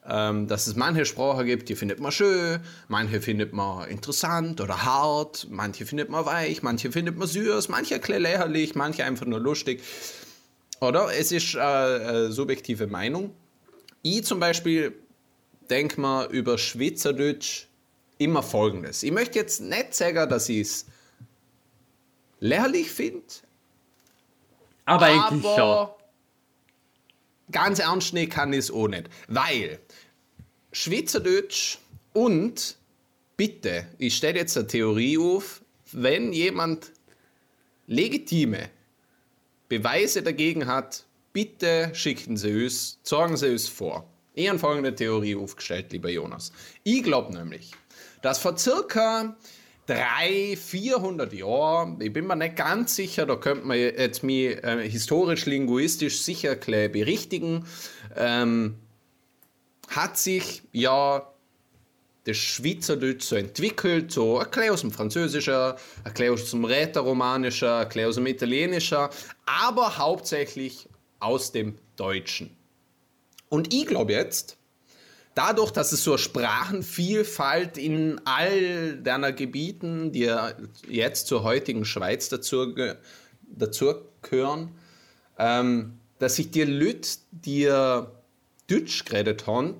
[0.10, 4.84] ähm, dass es manche Sprachen gibt, die findet man schön, manche findet man interessant oder
[4.84, 9.40] hart, manche findet man weich, manche findet man süß, manche ein lächerlich, manche einfach nur
[9.40, 9.84] lustig.
[10.80, 11.10] Oder?
[11.14, 13.34] Es ist äh, eine subjektive Meinung.
[14.02, 14.94] Ich zum Beispiel
[15.70, 17.68] denke mal über Schweizerdeutsch
[18.18, 19.04] immer folgendes.
[19.04, 20.86] Ich möchte jetzt nicht sagen, dass ich es
[22.40, 23.26] lächerlich finde,
[24.86, 25.97] aber, aber eigentlich schon.
[27.52, 29.10] Ganz ernst nehmen kann ich es auch nicht.
[29.28, 29.80] Weil
[30.72, 31.78] Schweizerdeutsch
[32.14, 32.78] und
[33.38, 36.92] bitte, ich stelle jetzt eine Theorie auf, wenn jemand
[37.86, 38.70] legitime
[39.70, 44.10] Beweise dagegen hat, bitte schicken Sie uns, sorgen Sie uns vor.
[44.34, 46.52] Ich habe folgende Theorie aufgestellt, lieber Jonas.
[46.84, 47.72] Ich glaube nämlich,
[48.22, 49.36] dass vor circa
[49.88, 54.88] 300, 400 Jahren, ich bin mir nicht ganz sicher, da könnte man jetzt mich äh,
[54.90, 57.66] historisch-linguistisch sicher berichtigen,
[58.16, 58.76] ähm,
[59.88, 61.32] hat sich ja
[62.26, 65.74] das Schweizerdeutsch so entwickelt, so bisschen aus dem Französischen,
[66.04, 69.08] bisschen aus dem Rätorromanischen, ein bisschen aus dem Italienischen,
[69.46, 72.56] aber hauptsächlich aus dem Deutschen.
[73.48, 74.57] Und ich glaube jetzt,
[75.38, 80.34] dadurch, dass es so eine Sprachenvielfalt in all deiner Gebieten, die
[80.90, 82.74] jetzt zur heutigen Schweiz dazu,
[83.44, 84.72] dazu gehören,
[85.38, 87.66] ähm, dass sich die Leute, die
[88.68, 89.76] Deutsch geredet haben,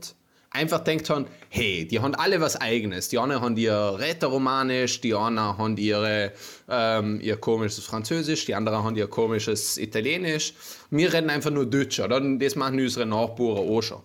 [0.52, 3.10] einfach denkt haben, hey, die haben alle was Eigenes.
[3.10, 6.34] Die einen haben ihr Rätoromanisch, die anderen haben ihre,
[6.70, 10.54] ähm, ihr komisches Französisch, die anderen haben ihr komisches Italienisch.
[10.90, 12.20] Wir reden einfach nur Deutsch, oder?
[12.20, 14.02] Das machen unsere Nachbarn auch schon.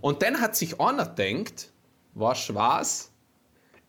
[0.00, 1.70] Und dann hat sich einer gedacht,
[2.14, 3.10] was was?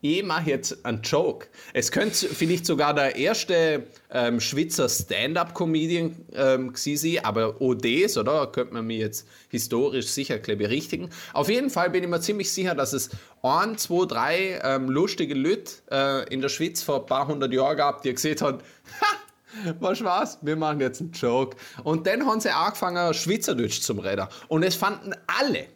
[0.01, 1.47] ich mache jetzt einen Joke.
[1.73, 8.47] Es könnte vielleicht sogar der erste ähm, Schweizer Stand-up-Comedian ähm, sein, aber ODs, oder?
[8.47, 11.09] Könnte man mir jetzt historisch sicher berichtigen.
[11.33, 13.09] Auf jeden Fall bin ich mir ziemlich sicher, dass es
[13.41, 17.75] ein, zwei, drei ähm, lustige Leute äh, in der Schweiz vor ein paar hundert Jahren
[17.75, 18.59] gab, die gesehen haben,
[19.01, 20.37] ha, was war's?
[20.41, 21.57] Wir machen jetzt einen Joke.
[21.83, 24.27] Und dann haben sie angefangen, Schweizerdeutsch zum Reden.
[24.47, 25.67] Und es fanden alle,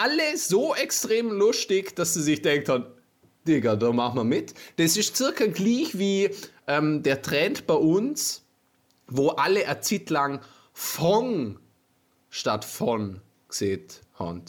[0.00, 2.86] alle so extrem lustig, dass sie sich denkt haben,
[3.46, 4.54] Digga, da machen wir mit.
[4.76, 6.30] Das ist circa gleich wie
[6.66, 8.44] ähm, der Trend bei uns,
[9.08, 10.40] wo alle eine Zeit lang
[10.72, 11.58] von
[12.30, 14.42] statt von gesehen haben.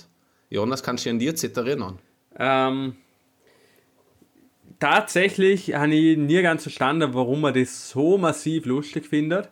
[0.50, 2.00] Jonas, kannst du dich an die Zeit erinnern?
[2.38, 2.96] Ähm,
[4.80, 9.50] tatsächlich habe ich nie ganz verstanden, warum man das so massiv lustig findet.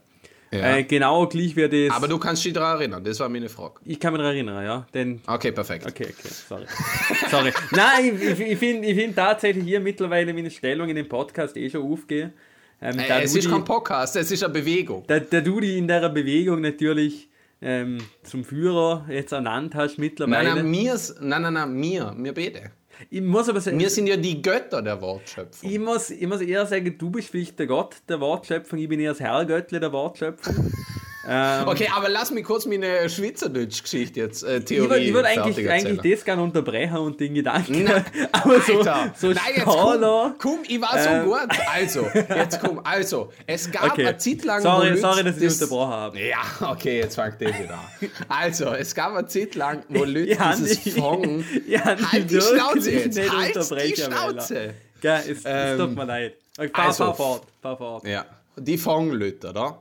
[0.54, 0.76] Ja.
[0.78, 1.96] Äh, genau gleich wie das.
[1.96, 3.76] Aber du kannst dich daran erinnern, das war meine Frage.
[3.86, 4.86] ich kann mich daran erinnern, ja.
[4.94, 5.86] Denn Okay, perfekt.
[5.88, 6.66] Okay, okay, sorry.
[7.30, 7.54] sorry.
[7.72, 11.70] Nein, ich, ich, finde ich find tatsächlich hier mittlerweile meine Stellung in dem Podcast eh
[11.70, 12.34] schon aufgehen.
[12.82, 15.06] Ähm, Äh, es du ist kein Podcast, es ist eine Bewegung.
[15.08, 17.30] da, da du die in der Bewegung natürlich
[17.62, 20.56] ähm, zum Führer jetzt ernannt hast Nein, mittlerweile.
[20.56, 22.72] nein, mir, nein, nein, nein, mir, mir beide.
[23.10, 25.69] Ich muss aber sagen, Wir sind ja die Götter der Wortschöpfung.
[25.69, 28.99] ich muss, ich muss eher sagen, du bist vielleicht der Gott der Wortschöpfung, ich bin
[28.99, 30.71] eher das Herrgöttle der Wortschöpfung.
[31.27, 35.25] ähm, Okay, aber lass mich kurz meine Schweizerdeutsch-Geschichte jetzt, äh, ich Theorie würde ich würd
[35.27, 37.84] fertig eigentlich, eigentlich das gerne unterbrechen und den Gedanken.
[37.84, 41.25] Nein, aber so, Alter, so nein, jetzt komm, komm, ich war so Ähm.
[41.25, 41.60] gut.
[41.73, 44.07] Also, jetzt komm, also, es gab Okay.
[44.07, 46.19] eine Zeit lang, Sorry, Leute sorry, dass ich das- unterbrochen habe.
[46.19, 46.38] Ja,
[46.71, 48.10] okay, jetzt fängt das wieder an.
[48.27, 51.43] Also, es gab eine Zeit lang, wo Leute Ja, dieses nicht- Fong...
[51.67, 54.73] ja, halt die Schnauze jetzt, nicht halt die Schnauze.
[55.01, 56.34] Gell, es, es Ähm, tut mir leid.
[56.57, 58.07] Okay, fahr, also- fahr fort, fahr fort.
[58.07, 58.25] Ja,
[58.57, 59.77] die Fong-Leute, oder?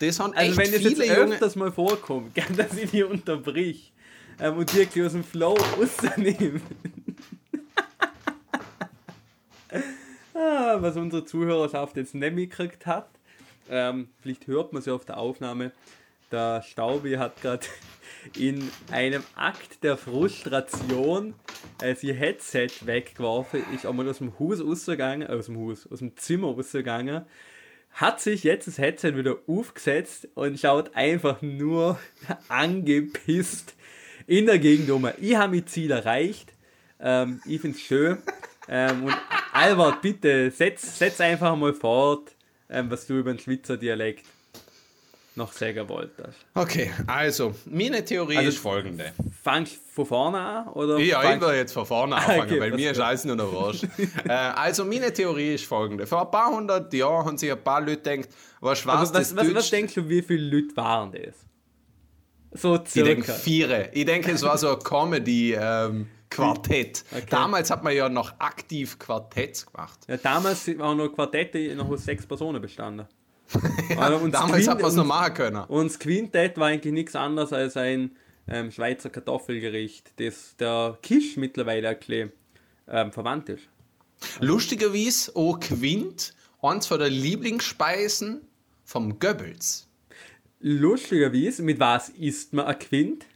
[0.00, 1.34] Das haben Also echt wenn das jetzt Junge...
[1.34, 3.92] öfters mal vorkommt, dass ich die unterbrich
[4.40, 6.60] ähm, und wirklich aus dem Flow rausnehme.
[10.34, 13.10] ah, was unsere Zuhörerschaft jetzt nicht mitgekriegt hat,
[13.68, 15.70] ähm, vielleicht hört man es ja auf der Aufnahme,
[16.32, 17.66] der Staubi hat gerade
[18.38, 21.34] in einem Akt der Frustration
[21.82, 25.98] äh, sein Headset weggeworfen, ist einmal aus dem Haus rausgegangen, äh, aus dem Haus, aus
[25.98, 27.26] dem Zimmer rausgegangen,
[27.92, 31.98] hat sich jetzt das Headset wieder aufgesetzt und schaut einfach nur
[32.48, 33.74] angepisst
[34.26, 35.08] in der Gegend um.
[35.20, 36.52] Ich habe mein Ziel erreicht.
[37.00, 38.18] Ähm, ich finde es schön.
[38.68, 39.16] Ähm, und
[39.52, 42.36] Albert, bitte, setz, setz einfach mal fort,
[42.68, 44.24] ähm, was du über den Schweizer Dialekt
[45.36, 46.38] noch sagen wolltest.
[46.54, 49.12] Okay, also, meine Theorie Also- ist folgende.
[49.42, 50.68] Fangst du von vorne an?
[50.68, 53.50] Oder Ja, ich will jetzt von vorne anfangen, Okay, weil mir ist alles nur noch
[53.52, 53.84] wurscht.
[54.28, 56.06] äh, also, meine Theorie ist folgende.
[56.06, 58.28] Vor ein paar hundert Jahren haben sich ein paar Leute gedacht,
[58.60, 61.34] was Aber schwarz was, was, was denkst du, wie viele Leute waren das?
[62.52, 63.38] So Ich denke circa.
[63.40, 63.90] vier.
[63.94, 67.04] Ich denke, es war so ein Comedy-Quartett.
[67.12, 67.24] Okay.
[67.30, 70.00] Damals hat man ja noch aktiv Quartetts gemacht.
[70.08, 73.06] Ja, damals waren noch Quartette noch aus sechs Personen bestanden.
[73.96, 75.64] Also, und das Damals hat Quint- man es noch machen können.
[75.64, 78.12] Und das Quintett war eigentlich nichts anderes als ein
[78.48, 82.32] ähm, Schweizer Kartoffelgericht, das der Kisch mittlerweile ein bisschen,
[82.88, 83.68] ähm, verwandt ist.
[84.40, 88.42] Lustigerweise auch Quint, eins von der Lieblingsspeisen
[88.84, 89.88] vom Goebbels.
[90.60, 93.26] Lustigerweise, mit was isst man ein Quint?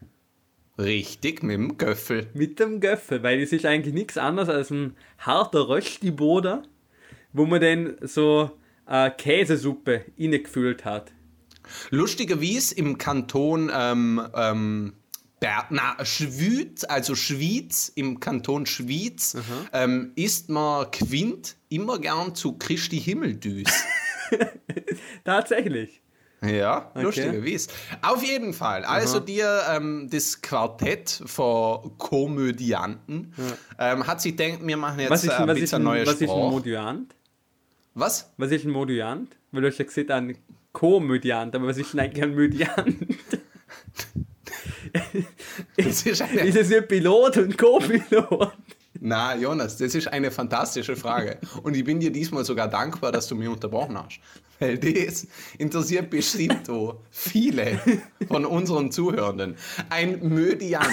[0.76, 2.26] Richtig, mit dem Göffel.
[2.34, 6.64] Mit dem Göffel, weil es ist eigentlich nichts anderes als ein harter Röstiboder,
[7.32, 8.50] wo man dann so
[8.86, 11.12] eine Käsesuppe innegefüllt hat.
[11.90, 14.92] Lustigerweise im Kanton ähm, ähm,
[15.68, 19.36] na, Schwyz, also Schwyz, im Kanton Schwyz,
[19.74, 23.68] ähm, isst man Quint immer gern zu Christi Himmeldüs.
[25.24, 26.00] Tatsächlich.
[26.42, 27.68] Ja, lustigerweise.
[28.02, 28.84] Auf jeden Fall.
[28.84, 33.32] Also dir ähm, das Quartett von Komödianten
[33.78, 35.78] ähm, hat sich gedacht, wir machen jetzt Was ist, äh, ein- ein was ist, bisschen
[35.82, 36.50] ein, neue was ist ein Sprache.
[36.50, 37.14] Modiant?
[37.94, 38.32] Was?
[38.36, 39.36] Was ist ein Modiant?
[39.52, 40.36] Weil du hast ja gesagt, ein
[40.72, 42.96] Komödiant, aber was ist denn eigentlich ein Mödiant?
[45.76, 48.52] Das ist eine, ist es nicht Pilot und Co-Pilot?
[49.00, 51.38] na, Jonas, das ist eine fantastische Frage.
[51.62, 54.18] Und ich bin dir diesmal sogar dankbar, dass du mich unterbrochen hast.
[54.58, 55.26] Weil das
[55.58, 57.80] interessiert bestimmt auch viele
[58.28, 59.56] von unseren Zuhörenden.
[59.90, 60.88] Ein Mödiant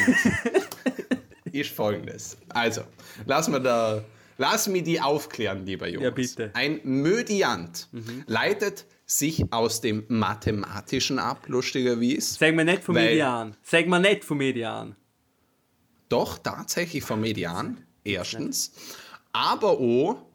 [1.51, 2.37] ist folgendes.
[2.49, 2.81] Also,
[3.25, 4.03] lass mir da.
[4.41, 6.03] Lass mich die aufklären, lieber Jonas.
[6.03, 6.49] Ja, bitte.
[6.55, 7.87] Ein Mödiant
[8.25, 12.39] leitet sich aus dem Mathematischen ab, lustigerweise.
[12.39, 13.55] Sag mir nicht vom Weil- Median.
[13.61, 14.95] Sag mir nicht vom Median.
[16.09, 18.71] Doch, tatsächlich vom Median, erstens.
[19.31, 20.25] Aber auch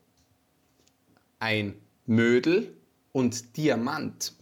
[1.40, 1.74] ein
[2.06, 2.76] Mödel
[3.10, 4.34] und Diamant.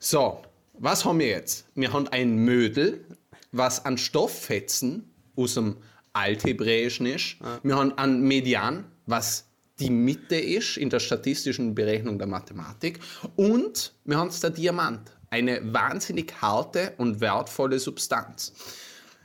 [0.00, 1.66] So, was haben wir jetzt?
[1.76, 3.06] Wir haben ein Mödel,
[3.52, 5.76] was an Stofffetzen aus dem
[6.18, 7.36] Althebräischen ist.
[7.40, 7.58] Ah.
[7.62, 9.46] Wir haben einen Median, was
[9.78, 13.00] die Mitte ist in der statistischen Berechnung der Mathematik.
[13.36, 18.52] Und wir haben den Diamant, eine wahnsinnig harte und wertvolle Substanz.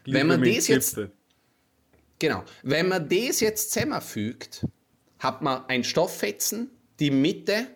[0.06, 1.00] Liebe wenn man das jetzt,
[2.20, 4.66] genau, wenn man das jetzt zusammenfügt,
[5.20, 7.68] hat man ein Stofffetzen, die Mitte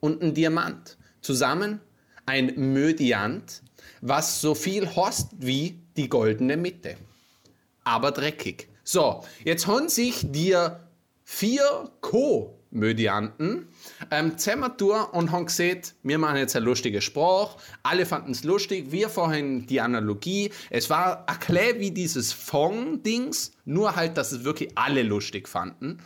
[0.00, 0.98] und ein Diamant.
[1.22, 1.80] Zusammen
[2.26, 3.62] ein Mödiant,
[4.00, 6.96] was so viel heißt wie die goldene Mitte.
[7.84, 8.68] Aber dreckig.
[8.84, 10.80] So, jetzt haben sich dir
[11.24, 13.68] vier Co-Mödianten
[14.10, 14.72] ähm, zusammen
[15.12, 17.56] und haben gesehen, wir machen jetzt eine lustige Sprache.
[17.82, 18.90] Alle fanden es lustig.
[18.90, 20.50] Wir vorhin die Analogie.
[20.70, 25.98] Es war erklärt wie dieses Fong-Dings, nur halt, dass es wirklich alle lustig fanden.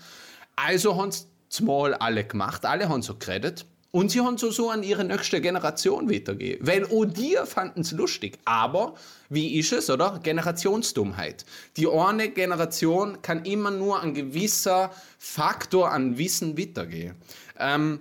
[0.56, 2.66] Also haben es mal alle gemacht.
[2.66, 3.66] Alle haben so geredet.
[3.94, 6.66] Und sie haben so, so an ihre nächste Generation weitergegeben.
[6.66, 8.40] Weil auch die fanden es lustig.
[8.44, 8.94] Aber,
[9.28, 10.18] wie ist es, oder?
[10.20, 11.44] Generationsdummheit.
[11.76, 17.14] Die eine Generation kann immer nur ein gewisser Faktor an Wissen weitergehen.
[17.56, 18.00] Ähm,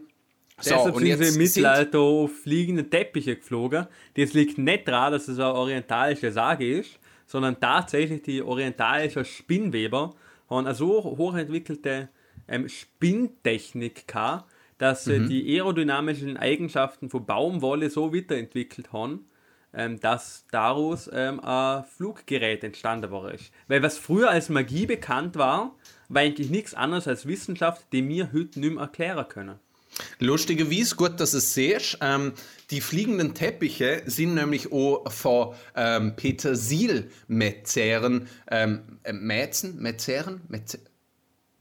[0.60, 3.86] so, Deshalb sind sie im Mittelalter auf fliegende Teppiche geflogen.
[4.16, 10.16] Das liegt nicht daran, dass es eine orientalische Sage ist, sondern tatsächlich die orientalischen Spinnweber
[10.50, 12.10] haben eine so hochentwickelte
[12.48, 15.28] ähm, Spinntechnik gehabt, dass mhm.
[15.28, 19.26] die aerodynamischen Eigenschaften von Baumwolle so weiterentwickelt haben,
[19.74, 23.32] ähm, dass daraus ähm, ein Fluggerät entstanden war.
[23.68, 25.76] Weil was früher als Magie bekannt war,
[26.10, 29.60] war eigentlich nichts anderes als Wissenschaft, die wir heute nicht mehr erklären können.
[30.20, 32.34] Lustigerweise, gut, dass es siehst, ähm,
[32.72, 40.80] die fliegenden Teppiche sind nämlich auch von ähm, Petersilmetzeren, ähm, äh, Mäzen, Metzeren, Metze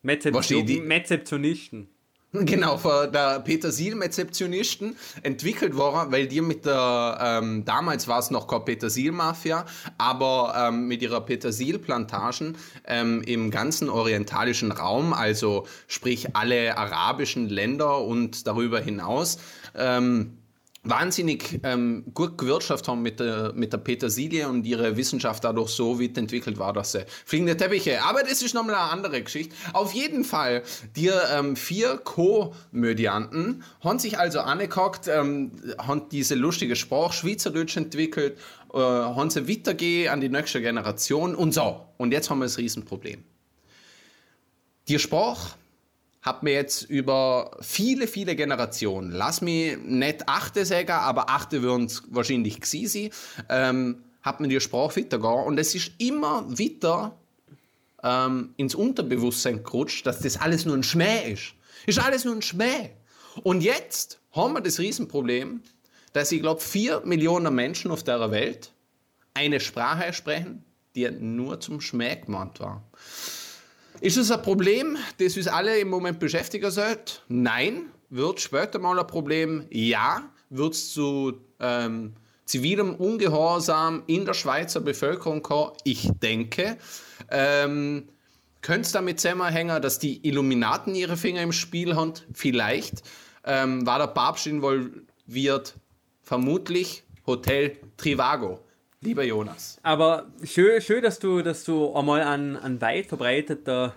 [0.02, 1.88] Mezeptionisten.
[2.46, 8.48] Genau, von der Petersil-Rezeptionisten entwickelt worden, weil die mit der, ähm, damals war es noch
[8.48, 9.66] keine Petersil-Mafia,
[9.98, 18.00] aber ähm, mit ihrer Petersil-Plantagen ähm, im ganzen orientalischen Raum, also sprich alle arabischen Länder
[18.00, 19.38] und darüber hinaus,
[19.74, 20.38] ähm,
[20.84, 26.00] wahnsinnig ähm, gut gewirtschaftet haben mit der, mit der Petersilie und ihre Wissenschaft dadurch so
[26.00, 28.02] weit entwickelt war, dass sie fliegende Teppiche.
[28.04, 29.54] Aber das ist nochmal eine andere Geschichte.
[29.74, 30.62] Auf jeden Fall,
[30.96, 38.36] die ähm, vier Co-Mödianten haben sich also angeguckt, ähm, haben diese lustige Sprache Schweizerdeutsch entwickelt,
[38.74, 41.86] äh, haben sie weitergehen an die nächste Generation und so.
[41.96, 43.22] Und jetzt haben wir das Riesenproblem.
[44.88, 45.54] Die Sprache
[46.22, 51.86] hat mir jetzt über viele, viele Generationen, lass mich nicht achte sagen, aber achte würden
[51.86, 53.10] es wahrscheinlich gewesen
[53.48, 57.16] ähm, hat mir die Sprache weitergegangen und es ist immer wieder
[58.02, 61.54] ähm, ins Unterbewusstsein gerutscht, dass das alles nur ein Schmäh ist.
[61.86, 62.90] Ist alles nur ein Schmäh.
[63.42, 65.62] Und jetzt haben wir das Riesenproblem,
[66.12, 68.72] dass ich glaube, vier Millionen Menschen auf der Welt
[69.34, 72.82] eine Sprache sprechen, die nur zum Schmäh gemeint war.
[74.02, 77.20] Ist es ein Problem, das uns alle im Moment beschäftigen sollte?
[77.28, 77.84] Nein.
[78.10, 79.64] Wird später mal ein Problem?
[79.70, 80.28] Ja.
[80.50, 82.12] Wird es zu ähm,
[82.44, 85.70] zivilem Ungehorsam in der Schweizer Bevölkerung kommen?
[85.84, 86.78] Ich denke.
[87.30, 88.08] Ähm,
[88.60, 92.14] könnte es damit zusammenhängen, dass die Illuminaten ihre Finger im Spiel haben?
[92.34, 93.04] Vielleicht.
[93.44, 95.74] Ähm, war der Papst involviert?
[96.24, 98.58] Vermutlich Hotel Trivago.
[99.02, 99.80] Lieber Jonas.
[99.82, 103.90] Aber schön, schön dass, du, dass du einmal einen, einen weit verbreiteten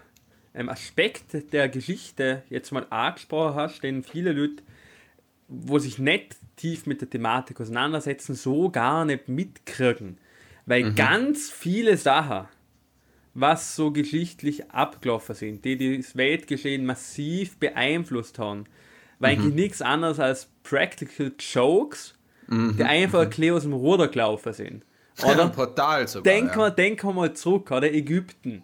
[0.55, 4.63] ähm, Aspekt der Geschichte jetzt mal angesprochen hast, den viele Leute,
[5.47, 10.17] wo sich nicht tief mit der Thematik auseinandersetzen, so gar nicht mitkriegen.
[10.65, 10.95] Weil mhm.
[10.95, 12.47] ganz viele Sachen,
[13.35, 18.65] was so geschichtlich abgelaufen sind, die das Weltgeschehen massiv beeinflusst haben,
[19.19, 19.39] war mhm.
[19.39, 22.15] eigentlich nichts anderes als Practical Jokes,
[22.47, 22.75] mhm.
[22.75, 23.53] die einfach mhm.
[23.53, 24.83] aus dem Ruder gelaufen sind.
[25.23, 25.47] Oder?
[25.49, 26.23] Portal sogar.
[26.23, 26.57] Denk, ja.
[26.57, 27.91] mal, denk mal zurück, oder?
[27.93, 28.63] Ägypten.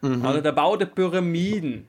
[0.00, 0.24] Mhm.
[0.24, 1.86] Oder der Bau der Pyramiden.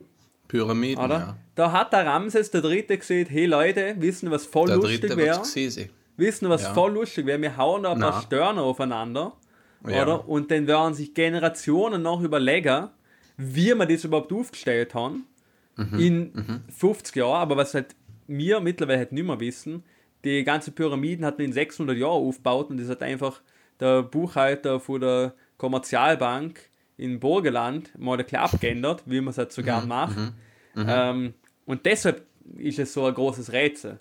[0.47, 1.17] Pyramiden, oder?
[1.17, 1.37] Ja.
[1.55, 5.41] Da hat der Ramses der Dritte gesehen, hey Leute, wissen was voll der lustig wäre?
[6.15, 6.73] Wissen was ja.
[6.73, 7.41] voll lustig wäre?
[7.41, 9.33] Wir hauen da ein paar Sterne aufeinander.
[9.87, 10.03] Ja.
[10.03, 10.29] Oder?
[10.29, 12.89] Und dann werden sich Generationen noch überlegen,
[13.37, 15.25] wie wir das überhaupt aufgestellt haben.
[15.75, 15.99] Mhm.
[15.99, 16.61] In mhm.
[16.71, 17.41] 50 Jahren.
[17.41, 17.95] Aber was halt
[18.27, 19.83] wir mittlerweile halt nicht mehr wissen,
[20.23, 23.41] die ganze Pyramiden hat man in 600 Jahren aufgebaut und das hat einfach
[23.79, 29.51] der Buchhalter von der Kommerzialbank in Burgenland mal ein bisschen abgeändert, wie man es halt
[29.51, 30.17] so gern mhm, macht.
[30.17, 30.33] Mhm,
[30.75, 30.85] mhm.
[30.87, 31.33] ähm,
[31.65, 32.25] und deshalb
[32.57, 33.99] ist es so ein großes Rätsel.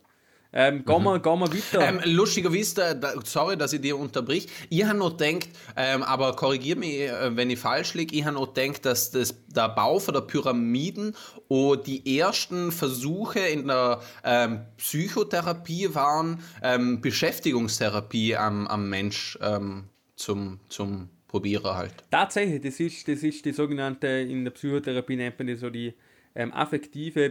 [0.54, 1.88] Ähm, gehen, wir, gehen wir weiter.
[1.88, 4.48] Ähm, lustigerweise, sorry, dass ich dir unterbrich.
[4.68, 8.34] Ich habe noch gedacht, ähm, aber korrigiere mich, äh, wenn ich falsch liege, ich habe
[8.34, 11.16] noch gedacht, dass das, der Bau von der Pyramiden
[11.48, 19.84] und die ersten Versuche in der ähm, Psychotherapie waren, ähm, Beschäftigungstherapie am, am Mensch ähm,
[20.16, 21.94] zum, zum probiere halt.
[22.10, 25.94] Tatsächlich, das ist, das ist die sogenannte, in der Psychotherapie nennt man die so die
[26.34, 27.30] ähm, affektive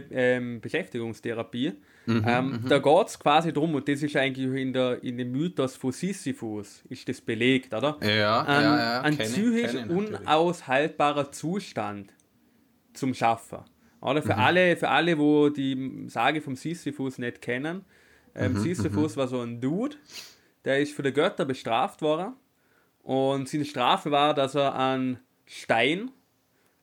[0.60, 1.74] Beschäftigungstherapie.
[2.06, 5.30] Mhm, ähm, da geht es quasi drum, und das ist eigentlich in, der, in dem
[5.30, 7.96] Mythos von Sisyphus, ist das belegt, oder?
[8.02, 9.00] Ja, Ein, ja, ja.
[9.02, 10.20] ein psychisch natürlich.
[10.20, 12.12] unaushaltbarer Zustand
[12.92, 13.58] zum Schaffen.
[14.00, 14.24] Oder Mhm.
[14.24, 17.84] für alle, für alle, wo die Sage vom Sisyphus nicht kennen,
[18.34, 19.96] Mhm, ähm, Sisyphus war so ein Dude,
[20.64, 22.32] der ist für die Götter bestraft worden.
[23.02, 26.10] Und seine Strafe war, dass er einen Stein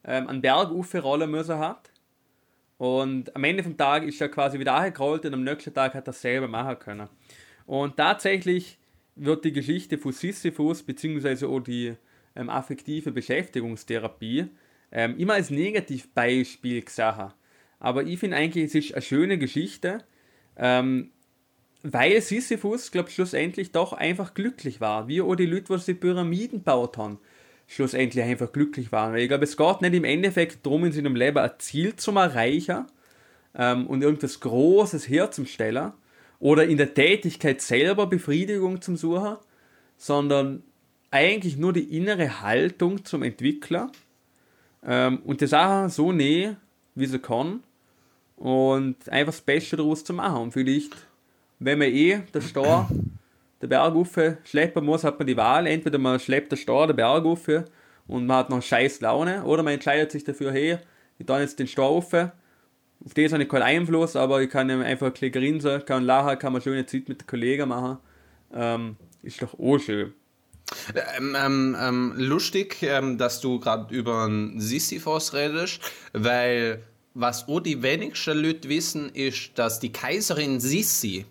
[0.04, 0.70] ähm, einen Berg
[1.04, 1.89] rollen müssen hat.
[2.80, 6.08] Und am Ende vom Tag ist er quasi wieder angerollt und am nächsten Tag hat
[6.08, 7.10] er selber machen können.
[7.66, 8.80] Und tatsächlich
[9.18, 11.96] wird die Geschichte von Sisyphus beziehungsweise auch die
[12.38, 14.46] ähm, affektive Beschäftigungstherapie
[14.94, 17.34] ähm, immer als Negativbeispiel gesehen.
[17.80, 20.06] Aber ich finde eigentlich, es ist eine schöne Geschichte,
[20.56, 21.12] ähm,
[21.84, 25.10] weil Sisyphus, glaube ich, schlussendlich doch einfach glücklich war.
[25.10, 27.20] Wie auch die Leute, die die Pyramiden gebaut haben,
[27.70, 29.14] schlussendlich einfach glücklich waren.
[29.14, 32.12] Weil ich glaube, es geht nicht im Endeffekt darum, in seinem Leben ein Ziel zu
[32.12, 32.86] erreichen
[33.56, 35.94] ähm, und irgendwas Großes herzustellen
[36.40, 39.38] oder in der Tätigkeit selber Befriedigung zum Suchen,
[39.98, 40.64] sondern
[41.12, 43.92] eigentlich nur die innere Haltung zum Entwickler
[44.84, 46.58] ähm, und die Sache so näher,
[46.96, 47.62] wie sie kann
[48.36, 50.42] und einfach das Beste daraus zu machen.
[50.42, 50.96] Und vielleicht,
[51.60, 52.90] wenn man eh der Star
[53.62, 53.94] der Berg
[54.44, 55.68] schleppen muss, hat man die Wahl.
[55.68, 57.48] Entweder man schleppt der Star den Berg rauf
[58.08, 60.78] und man hat noch scheiß Laune, oder man entscheidet sich dafür, hey,
[61.18, 62.14] ich tue jetzt den Star rauf.
[62.14, 66.38] Auf das habe ich keinen Einfluss, aber ich kann einfach ein bisschen grinsen, kann lachen,
[66.38, 67.98] kann man schöne Zeit mit den Kollegen machen.
[68.54, 70.14] Ähm, ist doch auch schön.
[71.18, 75.82] Ähm, ähm, ähm, lustig, ähm, dass du gerade über einen Sisyphos redest,
[76.14, 76.84] weil
[77.14, 81.26] was auch die wenigsten Leute wissen, ist, dass die Kaiserin Sissi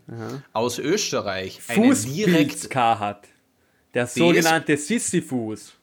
[0.53, 3.29] aus Österreich eine direkt Fußpilz hat.
[3.95, 5.75] Der sogenannte Sisyphus.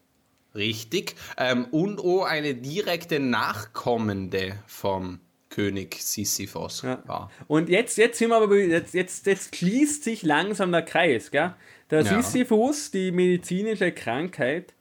[0.54, 5.20] richtig ähm, und auch eine direkte Nachkommende vom
[5.50, 7.02] König Sisyphos Ja.
[7.08, 7.32] war.
[7.48, 11.56] Und jetzt, jetzt sind wir aber, jetzt, jetzt, jetzt schließt sich langsam der Kreis, gell?
[11.90, 12.22] Der Ja.
[12.22, 14.74] Sisyphus, die medizinische Krankheit,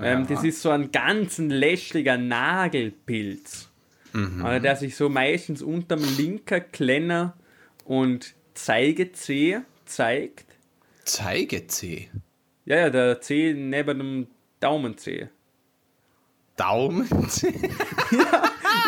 [0.00, 0.26] ähm, Ja.
[0.34, 3.68] das ist so ein ganz lästiger Nagelpilz.
[4.12, 4.44] Mhm.
[4.44, 7.36] Also der sich so meistens unterm linken Klenner
[7.84, 10.46] und Zeigezeh zeigt.
[11.04, 12.10] Zeigezeh.
[12.64, 14.26] Ja, ja, der Zeh neben dem
[14.60, 15.28] Daumenzeh.
[16.56, 17.52] Daumenzeh.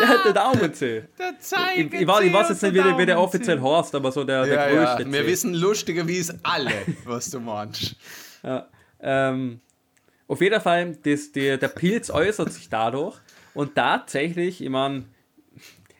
[0.01, 1.03] Ja, der Daumenzeh.
[1.17, 1.97] Der Ich, Zeigezeh.
[2.01, 4.43] ich, weiß, ich weiß jetzt nicht, wie der, wie der offiziell heißt, aber so der,
[4.43, 5.27] der Ja, ja, größte wir Zeh.
[5.27, 6.71] wissen lustigerweise alle,
[7.05, 7.95] was du meinst.
[8.43, 8.67] Ja,
[8.99, 9.61] ähm,
[10.27, 13.15] auf jeden Fall, das, der, der Pilz äußert sich dadurch
[13.53, 15.05] und tatsächlich, ich meine,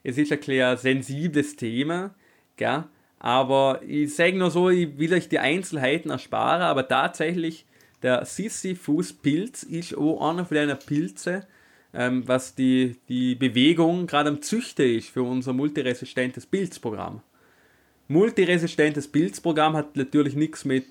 [0.06, 2.14] es ist ein klar sensibles Thema,
[2.56, 2.84] gell?
[3.20, 7.66] aber ich sage nur so, ich will euch die Einzelheiten ersparen, aber tatsächlich,
[8.04, 11.48] der Sisyphus-Pilz ist auch einer von den Pilze,
[11.94, 17.22] ähm, was die, die Bewegung gerade am Züchten ist für unser multiresistentes Pilzprogramm.
[18.08, 20.86] Multiresistentes Pilzprogramm hat natürlich nichts mit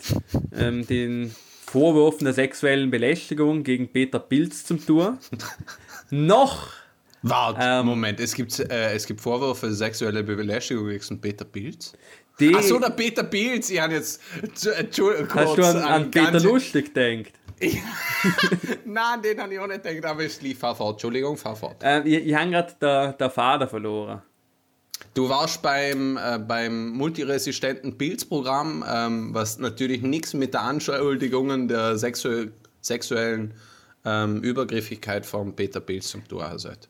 [0.56, 1.32] ähm, den
[1.64, 5.18] Vorwürfen der sexuellen Belästigung gegen Peter Pilz zu tun.
[6.10, 6.84] Noch
[7.26, 11.94] Warte, Ähm, Moment, es gibt, äh, es gibt Vorwürfe sexuelle Belästigung gegen Peter Pilz?
[12.38, 12.54] die.
[12.54, 14.20] Achso, der Peter Pilz, ich habe jetzt.
[14.42, 17.32] Entschuldigung, hast du an, an Peter Lustig gedacht?
[18.84, 20.94] Nein, den habe ich auch nicht gedacht, aber es lief, fahr fort.
[20.94, 21.76] Entschuldigung, fahr fort.
[21.82, 24.22] Ähm, ich ich habe gerade der, der Vater verloren.
[25.14, 31.96] Du warst beim, äh, beim multiresistenten Pilzprogramm, ähm, was natürlich nichts mit der Anschuldigungen der
[31.96, 32.48] sexu
[32.80, 33.54] sexuellen
[34.04, 36.88] ähm, Übergriffigkeit von Peter Pilz zum tun hat.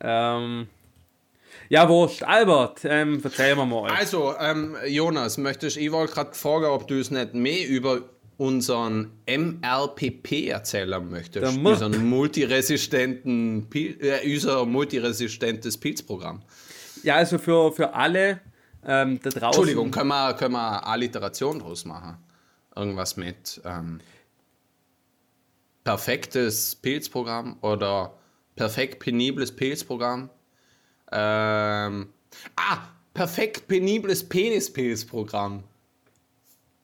[0.00, 0.68] Ähm,
[1.68, 2.22] ja, wurscht.
[2.22, 3.90] Albert, ähm, erzähl mir mal.
[3.90, 8.02] Also, ähm, Jonas, möchtest ich wollte gerade fragen, ob du es nicht mehr über
[8.38, 11.56] unseren MRPP erzählen möchtest.
[11.56, 11.64] Der.
[11.64, 16.42] Unseren multiresistenten äh, unser multiresistentes Pilzprogramm.
[17.02, 18.40] Ja, also für, für alle
[18.84, 19.46] ähm, da draußen.
[19.46, 22.18] Entschuldigung, können wir, können wir Alliteration draus machen?
[22.74, 24.00] Irgendwas mit ähm,
[25.82, 28.12] perfektes Pilzprogramm oder
[28.56, 30.30] perfekt penibles Pilzprogramm?
[31.12, 32.08] Ähm,
[32.56, 35.62] ah, perfekt penibles Penispilzprogramm.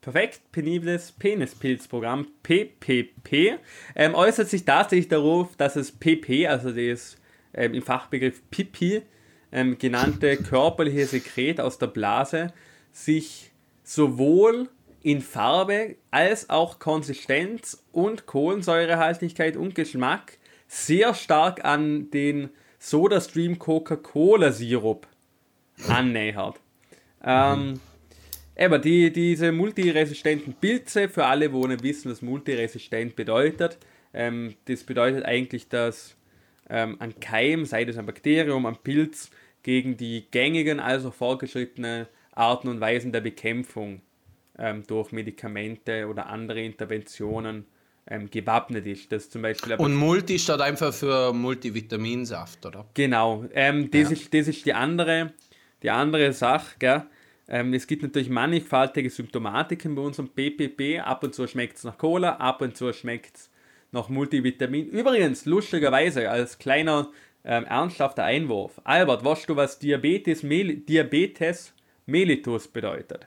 [0.01, 3.59] Perfekt penibles Penispilzprogramm, PPP,
[3.95, 7.17] ähm, äußert sich tatsächlich darauf, dass es PP, also das
[7.55, 9.03] ähm, im Fachbegriff Pipi
[9.53, 12.53] ähm, genannte körperliche Sekret aus der Blase,
[12.91, 13.53] sich
[13.85, 14.69] sowohl
[15.03, 20.39] in Farbe als auch Konsistenz und Kohlensäurehaltigkeit und Geschmack
[20.73, 22.49] sehr stark an den
[22.79, 25.07] SodaStream Coca-Cola Sirup
[25.89, 26.61] annähert.
[27.23, 27.81] Ähm,
[28.59, 33.79] aber die, diese multiresistenten Pilze, für alle, wo nicht wissen, was multiresistent bedeutet,
[34.15, 36.17] Ähm, das bedeutet eigentlich, dass
[36.69, 39.31] ähm, ein Keim, sei das ein Bakterium, ein Pilz,
[39.63, 44.03] gegen die gängigen, also fortgeschrittene Arten und Weisen der Bekämpfung
[44.59, 47.65] ähm, durch Medikamente oder andere Interventionen
[48.07, 49.11] ähm, gewappnet ist.
[49.13, 52.87] Das zum Beispiel und Multi steht einfach für Multivitaminsaft, oder?
[52.95, 54.11] Genau, ähm, das, ja.
[54.11, 55.33] ist, das ist die andere,
[55.83, 56.77] die andere Sache.
[56.79, 57.03] Gell?
[57.49, 61.01] Ähm, es gibt natürlich mannigfaltige Symptomatiken bei unserem PPP.
[61.01, 63.51] Ab und zu schmeckt es nach Cola, ab und zu schmeckt es
[63.91, 64.89] nach Multivitamin.
[64.89, 67.11] Übrigens, lustigerweise, als kleiner
[67.45, 68.81] ähm, ernsthafter Einwurf.
[68.85, 71.75] Albert, weißt du, was Diabetes, Mel Diabetes
[72.07, 73.27] mellitus bedeutet?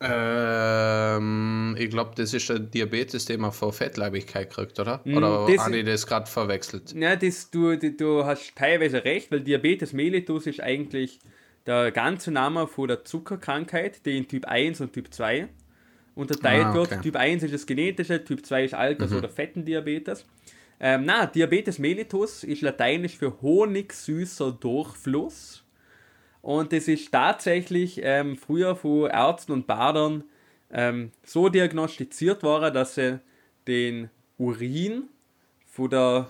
[0.00, 5.00] Ähm, ich glaube, das ist ein Diabetes, den man vor Fettleibigkeit kriegt, oder?
[5.04, 6.94] Mm, oder das, habe ich das gerade verwechselt?
[6.94, 11.18] Ja, das, du, du hast teilweise recht, weil Diabetes mellitus ist eigentlich
[11.66, 15.48] der ganze Name von der Zuckerkrankheit, die in Typ 1 und Typ 2
[16.14, 16.90] unterteilt ah, okay.
[16.90, 17.02] wird.
[17.02, 19.18] Typ 1 ist das genetische, Typ 2 ist Alters- mhm.
[19.18, 20.24] oder Fettendiabetes.
[20.80, 25.64] Ähm, na, Diabetes mellitus ist lateinisch für honigsüßer Durchfluss.
[26.42, 30.24] Und das ist tatsächlich ähm, früher von Ärzten und Badern
[30.70, 33.20] ähm, so diagnostiziert worden, dass sie
[33.66, 35.08] den Urin
[35.66, 36.28] von der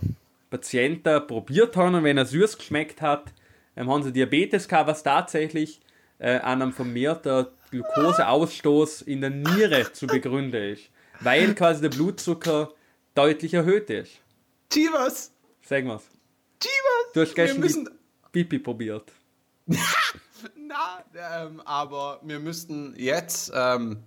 [0.51, 3.33] Patienten probiert haben und wenn er süß geschmeckt hat,
[3.77, 5.81] ähm, haben sie Diabetes gehabt, was tatsächlich
[6.19, 10.91] äh, an einem vermehrten Glukoseausstoß in der Niere zu begründen ist,
[11.21, 12.73] weil quasi der Blutzucker
[13.15, 14.13] deutlich erhöht ist.
[14.73, 15.33] Chivas!
[15.63, 16.09] Sag mal's.
[16.61, 17.13] Chivas!
[17.13, 17.89] Du hast gestern müssen...
[18.33, 19.13] Pipi probiert.
[20.57, 23.99] Na, ähm, aber wir müssten jetzt, ähm,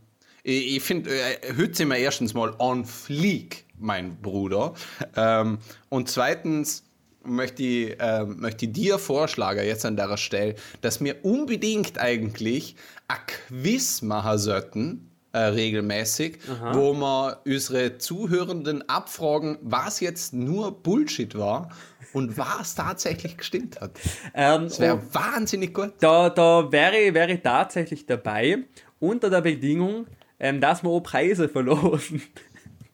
[0.43, 4.73] ich, ich finde, äh, heute sind wir erstens mal on fleek, mein Bruder.
[5.15, 5.59] Ähm,
[5.89, 6.83] und zweitens
[7.23, 12.75] möchte ich, ähm, möchte ich dir vorschlagen, jetzt an der Stelle, dass wir unbedingt eigentlich
[13.07, 16.75] ein Quiz machen sollten, äh, regelmäßig, Aha.
[16.75, 21.69] wo wir unsere Zuhörenden abfragen, was jetzt nur Bullshit war
[22.13, 23.91] und was tatsächlich gestimmt hat.
[24.33, 25.93] Ähm, das wäre wahnsinnig gut.
[25.99, 28.59] Da, da wäre, wäre tatsächlich dabei,
[28.99, 30.07] unter der Bedingung,
[30.39, 32.21] ähm, dass wir auch Preise verlosen.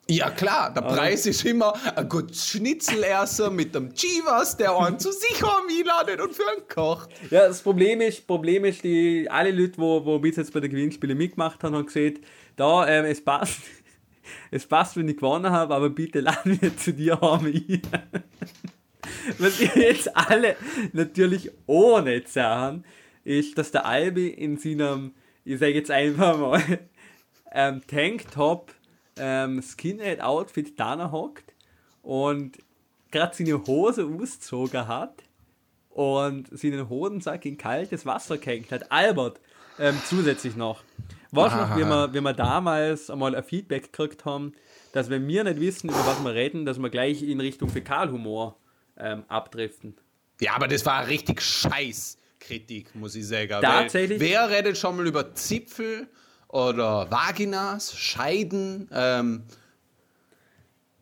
[0.09, 5.11] Ja klar, der Preis ist immer ein gutes Schnitzelerser mit dem Chivas, der einen zu
[5.11, 7.09] sich einladet und für einen kocht.
[7.30, 10.61] Ja, das Problem ist, Problem ist die, alle Leute, die wo, wo bis jetzt bei
[10.61, 12.20] den Gewinnspielen mitgemacht haben, haben gesehen,
[12.55, 13.59] da, ähm, es passt,
[14.51, 17.51] es passt, wenn ich gewonnen habe, aber bitte laden wir zu dir haben.
[19.38, 20.55] Was ihr jetzt alle
[20.93, 22.84] natürlich ohne sagen,
[23.24, 26.62] ist, dass der Albi in seinem, ich sage jetzt einfach mal,
[27.51, 28.74] ähm, Tanktop
[29.18, 31.53] ähm, Skinhead-Outfit da hockt
[32.01, 32.58] und
[33.12, 35.24] gerade seine Hose ausgezogen hat
[35.89, 38.91] und seinen Hodensack in kaltes Wasser gehängt hat.
[38.91, 39.39] Albert,
[39.80, 40.84] ähm, zusätzlich noch.
[41.32, 44.53] Weißt du noch, wie wir, wie wir damals einmal ein Feedback gekriegt haben,
[44.93, 48.58] dass wenn wir nicht wissen, über was wir reden, dass wir gleich in Richtung Fäkalhumor
[49.00, 49.95] ähm, abdriften.
[50.39, 53.62] Ja, aber das war richtig scheiß Kritik, muss ich sagen.
[53.62, 54.20] Tatsächlich.
[54.20, 56.08] wer redet schon mal über Zipfel
[56.48, 59.43] oder Vaginas, Scheiden, ähm,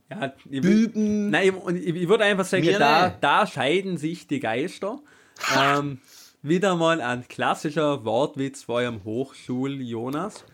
[0.10, 1.30] ja, ich, Büben?
[1.30, 5.00] Nein, ich, ich, würde einfach sagen, da, da scheiden sich die Geister.
[5.58, 6.00] ähm,
[6.42, 10.46] wieder mal ein klassischer Wortwitz vor eurem Hochschul-Jonas.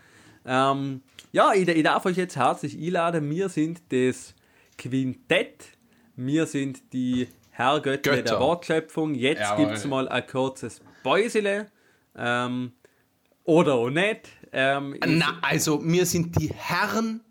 [0.46, 3.30] Ähm, ja, ich, ich, darf euch jetzt herzlich einladen.
[3.30, 4.34] Wir sind das
[4.78, 5.66] Quintett.
[6.26, 8.22] Wir sind die Herrgötter Götter.
[8.22, 9.15] der Wortschöpfung.
[9.15, 11.72] Jetzt gibt es mal ein kurzes Bäusele.
[12.15, 12.74] Ähm,
[13.43, 14.30] oder auch nicht.
[14.51, 17.22] Ähm, Na, also, wir sind die Herren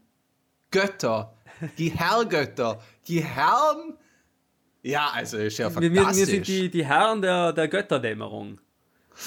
[0.70, 1.34] Götter.
[1.78, 2.80] Die Herrgötter.
[3.07, 3.97] Die Herren.
[4.82, 5.95] Ja, also ist ja fantastisch.
[5.95, 8.61] Wir, wir sind die, die Herren der, der Götterdämmerung.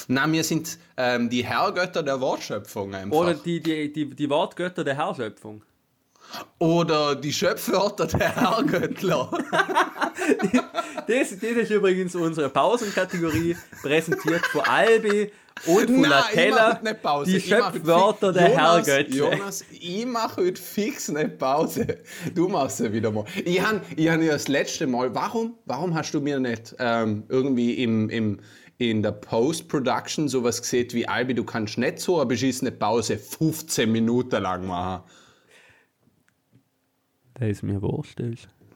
[0.07, 3.15] Na, wir sind ähm, die Herrgötter der Wortschöpfung einfach.
[3.15, 5.63] Oder die, die, die, die Wortgötter der Herrschöpfung.
[6.59, 9.29] Oder die Schöpfwörter der Herrgöttler.
[11.07, 15.31] das, das ist übrigens unsere Pausenkategorie, präsentiert von Albi
[15.65, 16.79] und von Latella.
[17.25, 19.15] Die Schöpfwörter der Jonas, Herrgötter.
[19.15, 21.99] Jonas, ich mache heute fix eine Pause.
[22.33, 23.25] Du machst ja wieder mal.
[23.43, 27.23] Ich habe ich hab ja das letzte Mal, warum, warum hast du mir nicht ähm,
[27.29, 28.39] irgendwie im, im,
[28.77, 33.91] in der Post-Production sowas gesehen wie Albi, du kannst nicht so eine beschissene Pause 15
[33.91, 35.03] Minuten lang machen?
[37.39, 38.19] Der ist mir wurscht.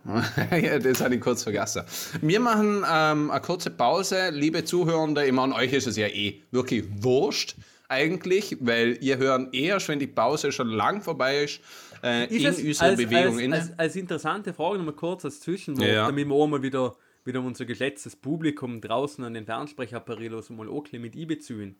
[0.51, 1.83] ja, das hatte ich kurz vergessen.
[2.21, 4.29] Wir machen ähm, eine kurze Pause.
[4.31, 7.55] Liebe Zuhörende, ich meine, euch ist es ja eh wirklich wurscht
[7.89, 11.61] eigentlich, weil ihr hören erst, wenn die Pause schon lang vorbei ist,
[12.03, 13.53] äh, ist in unserer als, Bewegung.
[13.53, 16.05] Als, als, als, interessante Frage nochmal kurz als Zwischenwort, ja.
[16.05, 20.85] damit wir auch mal wieder, wieder unser geschätztes Publikum draußen an den Fernsprecherperillos mal auch
[20.93, 21.77] mit einbeziehen.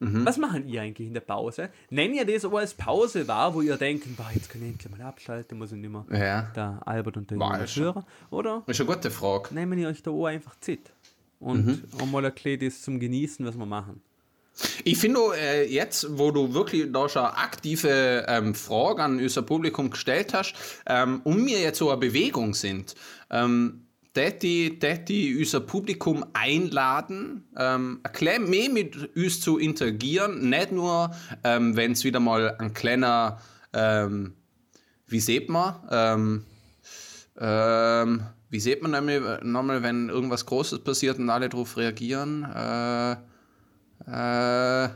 [0.00, 1.70] Was machen ihr eigentlich in der Pause?
[1.90, 4.90] Nennt ihr das auch als Pause wahr, wo ihr denkt, boah, jetzt kann ich endlich
[4.96, 6.42] mal abschalten, muss ich nicht mehr Ja.
[6.54, 8.04] der Albert und der War hören?
[8.30, 9.54] Oder ist eine gute Frage.
[9.54, 10.92] nehmen ihr euch da auch einfach Zeit
[11.40, 14.02] und einmal ein bisschen das zum Genießen, was wir machen?
[14.84, 19.42] Ich finde äh, jetzt, wo du wirklich da schon eine aktive ähm, Frage an unser
[19.42, 20.54] Publikum gestellt hast,
[20.86, 22.94] ähm, und wir jetzt so eine Bewegung sind,
[23.30, 23.85] ähm,
[24.16, 30.72] tät die, tät die unser Publikum einladen, ähm, ein mehr mit uns zu interagieren, nicht
[30.72, 31.14] nur,
[31.44, 33.38] ähm, wenn es wieder mal ein kleiner,
[33.74, 34.32] ähm,
[35.06, 36.44] wie sieht man, ähm,
[37.38, 42.44] ähm, wie sieht man nämlich nochmal, wenn irgendwas Großes passiert und alle darauf reagieren?
[42.44, 43.16] Äh,
[44.06, 44.88] äh,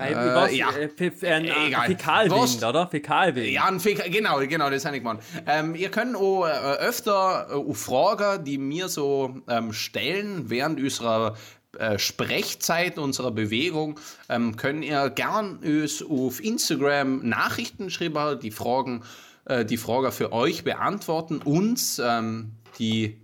[0.00, 0.70] Äh, was, ja.
[0.70, 1.86] äh, F- ein, Egal.
[1.86, 2.86] Fäkalwind, oder?
[2.88, 3.48] Fäkalwind.
[3.48, 5.20] ja, ein Fäk genau, genau, das habe ich gemeint.
[5.46, 10.80] Ähm, ihr könnt auch äh, öfter äh, auch Fragen, die mir so ähm, stellen während
[10.80, 11.36] unserer
[11.78, 13.98] äh, Sprechzeit, unserer Bewegung,
[14.28, 19.02] ähm, können ihr gern uns auf Instagram Nachrichten schreiben, die Fragen,
[19.44, 23.20] äh, die Frage für euch beantworten, uns ähm, die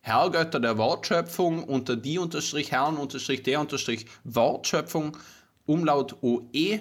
[0.00, 5.16] Herrgötter der Wortschöpfung unter die unterstrich Herren unterstrich der unterstrich Wortschöpfung
[5.66, 6.80] Umlaut OE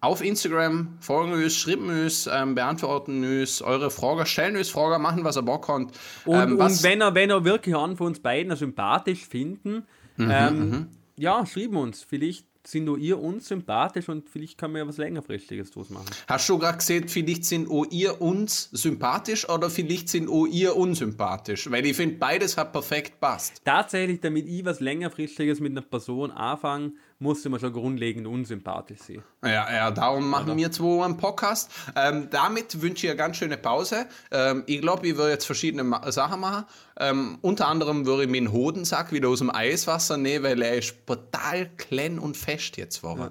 [0.00, 5.24] auf Instagram folgen uns, schreiben uns, ähm, beantworten uns eure Fragen, stellen uns Fragen, machen
[5.24, 5.98] was ihr Bock habt.
[6.24, 9.84] Und, ähm, was, und wenn er, wenn er wirklich einen von uns beiden sympathisch finden,
[10.16, 10.86] Mhm, ähm,
[11.16, 12.02] ja, schreiben uns.
[12.02, 16.06] Vielleicht sind nur ihr uns sympathisch und vielleicht kann man ja was längerfristiges draus machen.
[16.26, 20.74] hast du gerade gesehen, vielleicht sind auch ihr uns sympathisch oder vielleicht sind auch ihr
[20.74, 21.70] unsympathisch?
[21.70, 23.64] Weil ich finde, beides hat perfekt passt.
[23.64, 29.22] Tatsächlich, damit ich was längerfristiges mit einer Person anfange, musste man schon grundlegend unsympathisch sein.
[29.42, 31.70] Ja, ja, darum machen wir zwei einen Podcast.
[31.94, 34.06] Ähm, damit wünsche ich eine ganz schöne Pause.
[34.30, 36.66] Ähm, ich glaube, ich würde jetzt verschiedene Ma Sachen machen.
[36.98, 41.06] Ähm, unter anderem würde ich meinen Hodensack wieder aus dem Eiswasser nehmen, weil er ist
[41.06, 43.30] total klein und fest jetzt geworden.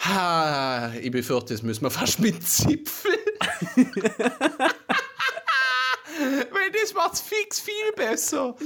[0.00, 3.12] Ha, ich befürchte, das müssen wir fast mit Zipfel.
[6.50, 8.56] weil das macht's fix viel besser.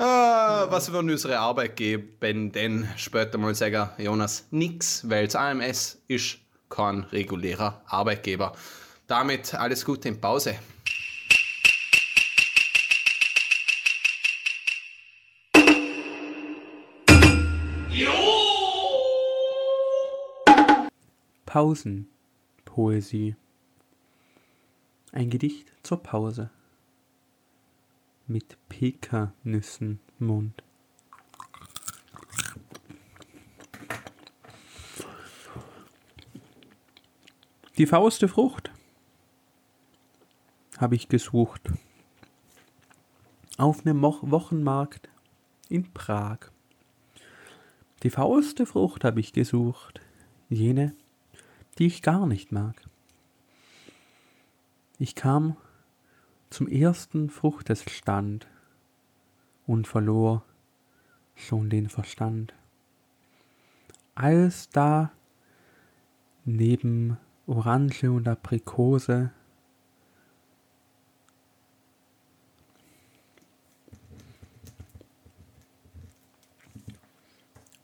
[0.00, 4.46] Ah, was würden unsere Arbeitgeber denn später mal sagen, Jonas?
[4.52, 6.38] Nix, weil das AMS ist
[6.70, 8.52] kein regulärer Arbeitgeber.
[9.08, 10.54] Damit alles Gute in Pause.
[21.44, 23.34] Pausenpoesie.
[25.10, 26.50] Ein Gedicht zur Pause.
[28.30, 30.62] Mit Pekannüssen Mund.
[37.78, 38.70] Die faulste Frucht
[40.76, 41.72] habe ich gesucht.
[43.56, 45.08] Auf einem Mo Wochenmarkt
[45.70, 46.50] in Prag.
[48.02, 50.02] Die faulste Frucht habe ich gesucht.
[50.50, 50.94] Jene,
[51.78, 52.76] die ich gar nicht mag.
[54.98, 55.56] Ich kam
[56.50, 58.46] zum ersten Fruchtesstand
[59.66, 60.44] und verlor
[61.34, 62.54] schon den Verstand.
[64.14, 65.12] Als da
[66.44, 69.30] neben Orange und Aprikose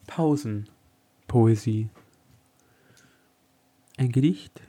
[0.06, 1.88] Pausenpoesie.
[3.96, 4.60] Ein Gedicht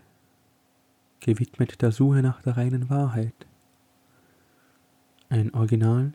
[1.19, 3.45] gewidmet der Suche nach der reinen Wahrheit.
[5.29, 6.13] Ein Original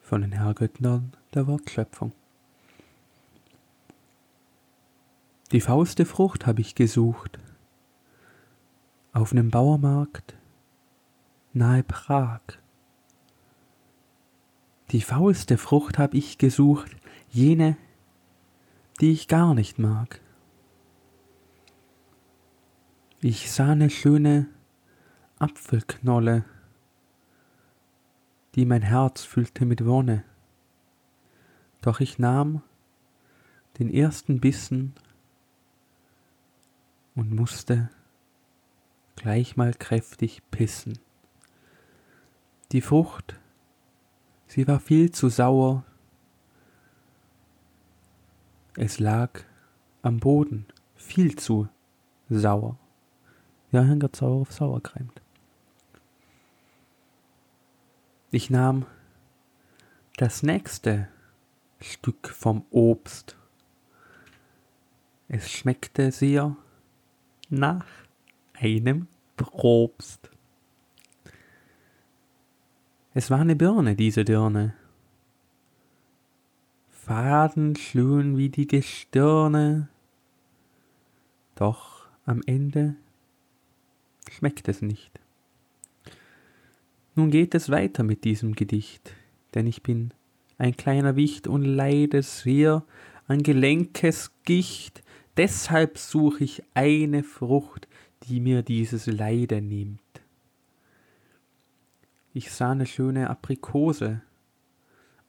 [0.00, 2.12] von den Herrgöttern der Wortschöpfung.
[5.52, 7.38] Die fauste Frucht habe ich gesucht
[9.12, 10.34] auf einem Bauermarkt
[11.52, 12.40] nahe Prag.
[14.90, 16.90] Die faulste Frucht habe ich gesucht,
[17.30, 17.76] jene,
[19.00, 20.20] die ich gar nicht mag.
[23.20, 24.46] Ich sah eine schöne
[25.38, 26.44] Apfelknolle,
[28.54, 30.24] die mein Herz füllte mit Wonne.
[31.80, 32.62] Doch ich nahm
[33.78, 34.94] den ersten Bissen
[37.14, 37.90] und musste
[39.16, 40.98] gleich mal kräftig pissen.
[42.72, 43.38] Die Frucht,
[44.46, 45.84] sie war viel zu sauer.
[48.76, 49.40] Es lag
[50.02, 51.68] am Boden, viel zu
[52.28, 52.78] sauer.
[53.70, 55.21] Ja, hängt sauer auf sauer kreimt.
[58.34, 58.86] Ich nahm
[60.16, 61.06] das nächste
[61.82, 63.36] Stück vom Obst.
[65.28, 66.56] Es schmeckte sehr
[67.50, 67.84] nach
[68.54, 69.06] einem
[69.36, 70.30] Probst.
[73.12, 74.74] Es war eine Birne, diese Dirne.
[76.88, 79.90] fadenschön wie die Gestirne.
[81.54, 82.96] Doch am Ende
[84.30, 85.21] schmeckt es nicht.
[87.14, 89.14] Nun geht es weiter mit diesem Gedicht,
[89.54, 90.14] denn ich bin
[90.56, 92.84] ein kleiner Wicht und leide sehr
[93.26, 95.02] an Gelenkesgicht,
[95.36, 97.86] deshalb such ich eine Frucht,
[98.22, 100.00] die mir dieses Leiden nimmt.
[102.32, 104.22] Ich sah eine schöne Aprikose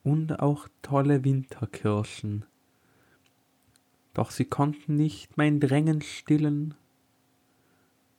[0.04, 2.46] und auch tolle Winterkirschen,
[4.14, 6.76] doch sie konnten nicht mein Drängen stillen,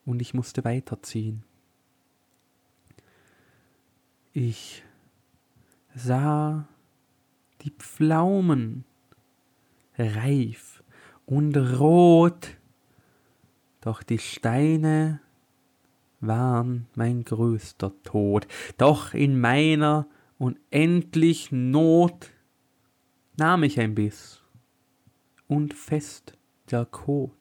[0.05, 1.43] und ich musste weiterziehen.
[4.37, 4.83] Ich
[5.95, 6.67] sah
[7.61, 8.83] die Pflaumen
[9.97, 10.83] reif
[11.25, 12.57] und rot,
[13.79, 15.21] doch die Steine
[16.19, 18.45] waren mein größter Tod.
[18.75, 20.05] Doch in meiner
[20.37, 22.29] unendlich Not
[23.37, 24.41] nahm ich ein Biss
[25.47, 26.37] und fest
[26.69, 27.31] der Kot.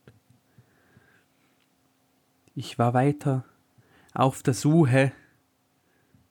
[2.55, 3.45] Ich war weiter
[4.13, 5.11] auf der Suche,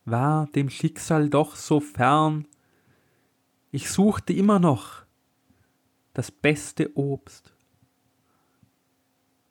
[0.05, 2.47] war dem Schicksal doch so fern,
[3.71, 5.03] ich suchte immer noch
[6.13, 7.55] das beste Obst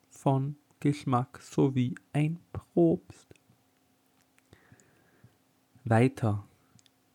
[0.09, 3.33] von Geschmack sowie ein Probst.
[5.83, 6.47] Weiter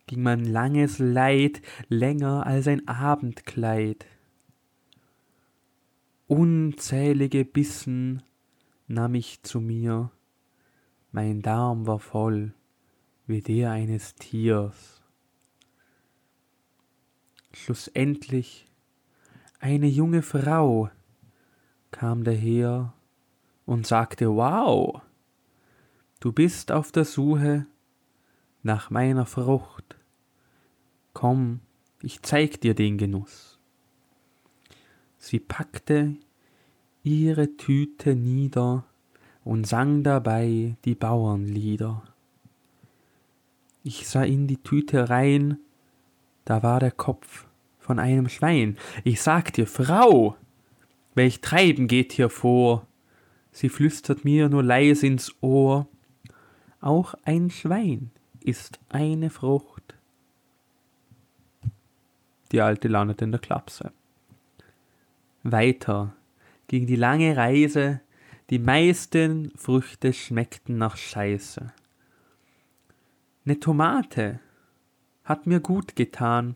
[0.05, 4.05] ging mein langes Leid länger als ein Abendkleid.
[6.27, 8.21] Unzählige Bissen
[8.87, 10.11] nahm ich zu mir,
[11.11, 12.53] mein Darm war voll
[13.29, 15.01] wie der eines Tiers.
[17.53, 18.65] Schlussendlich
[19.59, 20.89] eine junge Frau
[21.91, 22.93] kam daher
[23.65, 25.01] und sagte, wow,
[26.19, 27.67] du bist auf der Suche
[28.63, 29.97] nach meiner Frucht.
[31.13, 31.59] Komm,
[32.01, 33.59] ich zeig dir den Genuss.
[35.17, 36.15] Sie packte
[37.03, 38.85] ihre Tüte nieder
[39.43, 42.03] und sang dabei die Bauernlieder.
[43.91, 45.57] Ich sah in die Tüte rein,
[46.45, 47.47] da war der Kopf
[47.79, 48.77] von einem Schwein.
[49.03, 50.37] Ich sag dir, Frau,
[51.15, 52.85] welch Treiben geht hier vor?
[53.51, 55.87] Sie flüstert mir nur leise ins Ohr,
[56.81, 58.11] auch ein Schwein
[58.43, 59.95] ist eine Frucht.
[62.51, 63.91] Die Alte landet in der Klapse.
[65.41, 66.13] Weiter
[66.67, 68.01] ging die lange Reise,
[68.51, 71.73] die meisten Früchte schmeckten nach Scheiße.
[73.49, 74.39] Ne Tomate
[75.23, 76.55] hat mir gut getan,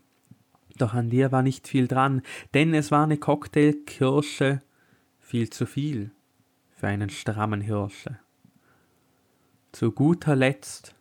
[0.78, 2.22] doch an der war nicht viel dran,
[2.54, 4.62] denn es war ne Cocktailkirsche,
[5.20, 6.12] viel zu viel
[6.70, 8.20] für einen strammen Hirsche.
[9.72, 10.94] Zu guter Letzt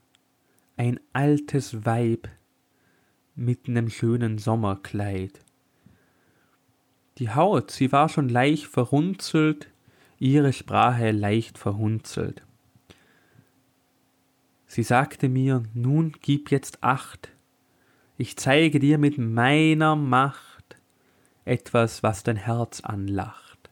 [0.78, 2.26] ein altes Weib
[3.34, 5.40] mit nem schönen Sommerkleid.
[7.18, 9.68] Die Haut, sie war schon leicht verrunzelt,
[10.18, 12.42] ihre Sprache leicht verhunzelt.
[14.74, 17.28] Sie sagte mir, nun gib jetzt acht,
[18.16, 20.78] ich zeige dir mit meiner Macht
[21.44, 23.68] etwas, was dein Herz anlacht.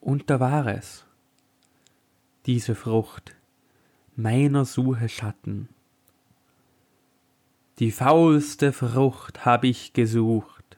[0.00, 1.04] Und da war es,
[2.46, 3.36] diese Frucht,
[4.16, 5.68] meiner Suche Schatten.
[7.78, 10.76] Die faulste Frucht hab ich gesucht,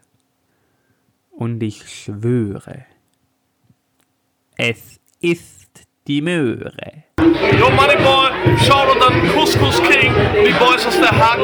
[1.31, 2.85] und ich schwöre,
[4.59, 7.05] es ist die Möhre.
[7.59, 7.71] Yo,
[8.67, 10.13] Shoutout an Couscous King,
[10.45, 11.41] die Boys aus der Hack.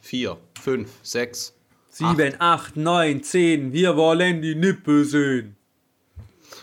[0.00, 1.54] 4, 5, 6.
[1.90, 5.56] 7, 8, 9, 10, wir wollen die Nippel sehen.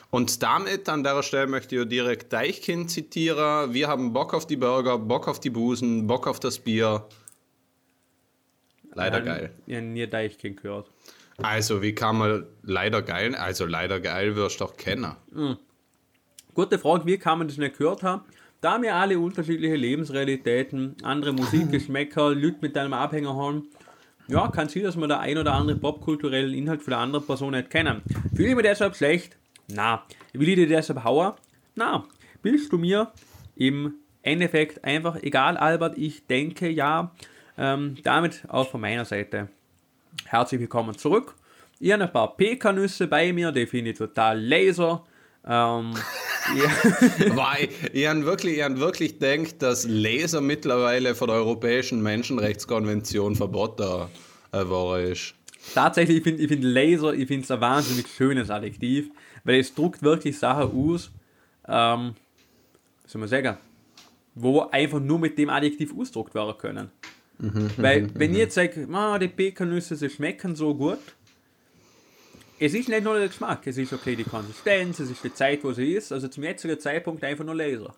[0.10, 3.74] Und damit an der Stelle möchte ich direkt Deichkind zitieren.
[3.74, 7.06] Wir haben Bock auf die Burger, Bock auf die Busen, Bock auf das Bier.
[8.94, 9.52] Leider geil.
[9.66, 10.90] Ja, nie Deichkind gehört.
[11.38, 13.36] Also, wie kann man leider geil?
[13.36, 15.18] Also, leider geil wirst du doch kennen.
[16.54, 18.22] Gute Frage, wie kann man das nicht gehört haben?
[18.62, 23.68] Da wir alle unterschiedliche Lebensrealitäten, andere Musikgeschmäcker, Leute mit einem Abhänger haben,
[24.28, 27.52] ja, kann sein, dass man der ein oder andere popkulturellen Inhalt von der anderen Person
[27.52, 28.02] nicht kennen.
[28.36, 29.38] Fühle ich mich deshalb schlecht?
[29.68, 30.04] Na.
[30.34, 31.34] Will ich dir deshalb hauen?
[31.76, 32.06] Na.
[32.42, 33.12] Willst du mir
[33.56, 33.94] im
[34.24, 37.12] Endeffekt einfach, egal Albert, ich denke ja,
[37.58, 39.50] ähm, damit auch von meiner Seite
[40.26, 41.36] herzlich willkommen zurück.
[41.80, 45.04] Ich habe ein paar Pekanüsse bei mir, die finde ich total laser.
[45.46, 45.94] Ähm,
[46.56, 47.36] ja.
[47.36, 54.08] Weil ich an wirklich, wirklich denkt, dass Laser mittlerweile von der Europäischen Menschenrechtskonvention verboten
[54.52, 55.34] äh, worden ist.
[55.74, 59.10] Tatsächlich, ich finde ich find Laser, ich finde es ein wahnsinnig schönes Adjektiv,
[59.44, 61.12] weil es druckt wirklich Sachen aus,
[61.68, 62.14] ähm,
[63.04, 63.58] wie soll man sagen,
[64.36, 66.92] wo einfach nur mit dem Adjektiv ausdruckt werden können.
[67.38, 71.00] Weil, wenn ich jetzt sage, ah, die Pekannüsse, sie schmecken so gut,
[72.60, 75.64] es ist nicht nur der Geschmack, es ist okay die Konsistenz, es ist die Zeit,
[75.64, 76.12] wo sie ist.
[76.12, 77.94] Also zum jetzigen Zeitpunkt einfach nur Laser.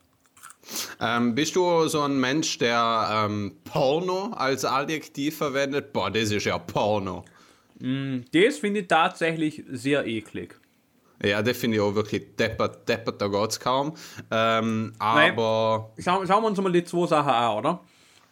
[0.99, 5.93] Ähm, bist du so ein Mensch, der ähm, Porno als Adjektiv verwendet?
[5.93, 7.23] Boah, das ist ja Porno.
[7.79, 10.59] Das finde ich tatsächlich sehr eklig.
[11.23, 13.93] Ja, das finde ich auch wirklich deppert, deppert, da geht's kaum.
[14.29, 17.79] Ähm, aber Schau, schauen wir uns mal die zwei Sachen an, oder?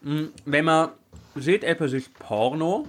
[0.02, 0.90] Mm, Wenn man
[1.36, 2.88] sieht, etwas ist Porno,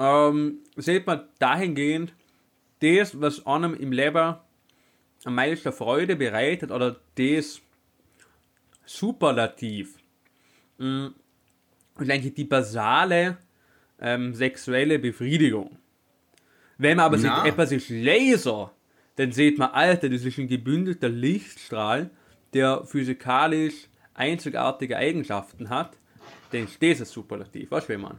[0.00, 2.14] ähm, sieht man dahingehend,
[2.80, 4.36] das, was einem im Leben
[5.24, 7.60] am meisten Freude bereitet, oder das
[8.86, 9.98] Superlativ.
[10.78, 11.08] Mm,
[11.96, 13.36] Und eigentlich die basale
[14.00, 15.76] ähm, sexuelle Befriedigung.
[16.78, 18.72] Wenn man aber sieht, etwas ist Laser,
[19.16, 22.08] dann sieht man, Alter, das ist ein gebündelter Lichtstrahl,
[22.54, 25.98] der physikalisch einzigartige Eigenschaften hat.
[26.52, 27.70] Dann ist das ein Superlativ.
[27.70, 28.18] Was will man?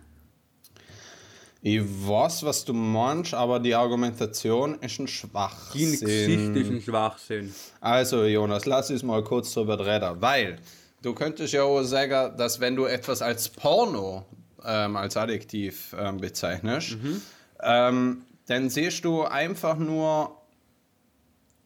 [1.61, 5.91] Ich weiß, was du meinst, aber die Argumentation ist ein Die Schwachsinn.
[5.91, 7.53] gesichtlichen Schwachsinn.
[7.79, 10.57] Also, Jonas, lass uns mal kurz drüber reden, weil
[11.03, 14.25] du könntest ja auch sagen, dass wenn du etwas als Porno
[14.65, 16.97] ähm, als Adjektiv ähm, bezeichnest,
[17.61, 20.40] ähm, dann siehst du einfach nur,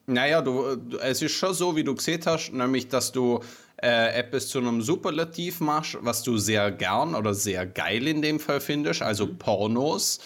[0.07, 3.39] naja, du, es ist schon so, wie du gesehen hast, nämlich, dass du
[3.81, 8.39] äh, etwas zu einem Superlativ machst, was du sehr gern oder sehr geil in dem
[8.39, 10.19] Fall findest, also Pornos,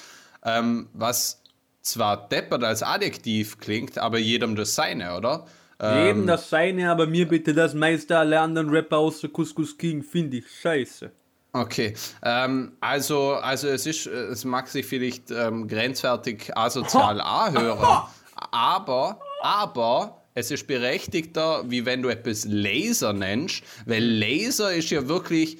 [0.43, 1.41] ähm, was
[1.81, 5.47] zwar deppert als Adjektiv klingt, aber jedem das seine, oder?
[5.81, 10.37] Jedem das seine, aber mir bitte das meiste alle anderen Rapper außer Couscous King finde
[10.37, 11.09] ich scheiße.
[11.53, 18.03] Okay, ähm, also, also es ist, es mag sich vielleicht ähm, grenzwertig asozial anhören,
[18.35, 25.07] aber, aber es ist berechtigter, wie wenn du etwas Laser nennst, weil Laser ist ja
[25.07, 25.57] wirklich,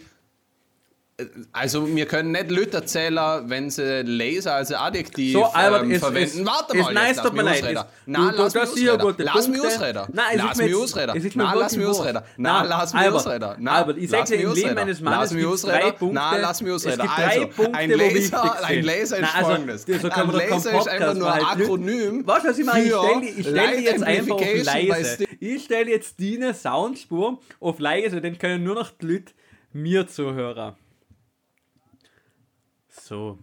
[1.52, 6.00] also wir können nicht Leute erzählen, wenn sie Laser als Adjektiv So, Albert, ähm, es-
[6.00, 6.40] verwenden.
[6.42, 7.78] es- Warte es mal, nice, jetzt, lass mich ausreden.
[7.78, 9.26] es- du lass mich ausreden.
[9.26, 10.02] Lass mich ausreden.
[10.14, 11.10] Nein, es ist Lass mich ausreden.
[11.10, 12.22] es ist wirklich lass mich ausreden.
[12.38, 13.68] Na, lass mich ausreden.
[13.68, 15.92] Albert, ich sag lass dir, im Leben eines Mannes Lass mich gibt's drei.
[15.92, 16.16] Punkte.
[16.16, 17.02] Na, lass mich Es ausreden.
[17.02, 18.84] gibt Also, Punkte, ein Laser, ein.
[18.84, 19.86] Laser ist also, folgendes.
[19.88, 21.62] Ein Laser ist einfach nur ein machen.
[21.62, 23.24] Akronym du, was ich meine?
[23.26, 24.42] Ich stelle jetzt einfach auf.
[24.42, 29.34] Sti- Ich stelle jetzt die Soundspur auf leise, dann können nur noch die Leute
[29.74, 30.74] mir zuhören.
[33.10, 33.40] So,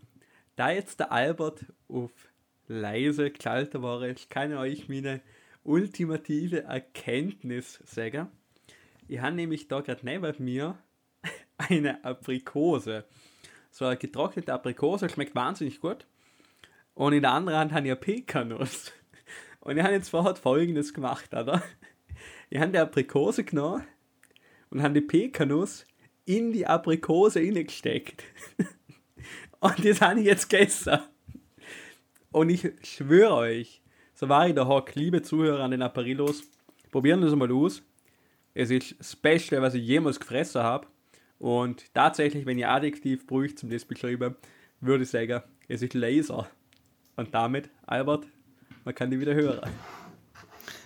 [0.54, 2.12] da jetzt der Albert auf
[2.68, 5.20] leise geschaltet war, ich kann euch meine
[5.64, 8.28] ultimative Erkenntnis sagen.
[9.08, 10.78] Ich habe nämlich da gerade neben mir
[11.58, 13.06] eine Aprikose.
[13.72, 16.06] So eine getrocknete Aprikose, schmeckt wahnsinnig gut.
[16.94, 18.92] Und in der anderen Hand habe ich eine Pekanuss.
[19.62, 21.60] Und ich habe jetzt vorher folgendes gemacht, oder?
[22.50, 23.84] Ich habe die Aprikose genommen
[24.70, 25.84] und habe die Pekanuss
[26.26, 28.22] in die Aprikose reingesteckt.
[29.60, 30.98] Und das habe ich jetzt gegessen.
[32.30, 33.82] Und ich schwöre euch,
[34.14, 36.42] so war ich der Hock, liebe Zuhörer an den Aparilos,
[36.90, 37.82] probieren das mal aus.
[38.54, 40.86] Es ist das Beste, was ich jemals gefressen habe.
[41.38, 44.36] Und tatsächlich, wenn ihr Adjektiv bräuchte zum das beschreiben,
[44.80, 46.48] würde ich sagen, es ist Laser.
[47.16, 48.26] Und damit, Albert,
[48.84, 49.68] man kann die wieder hören.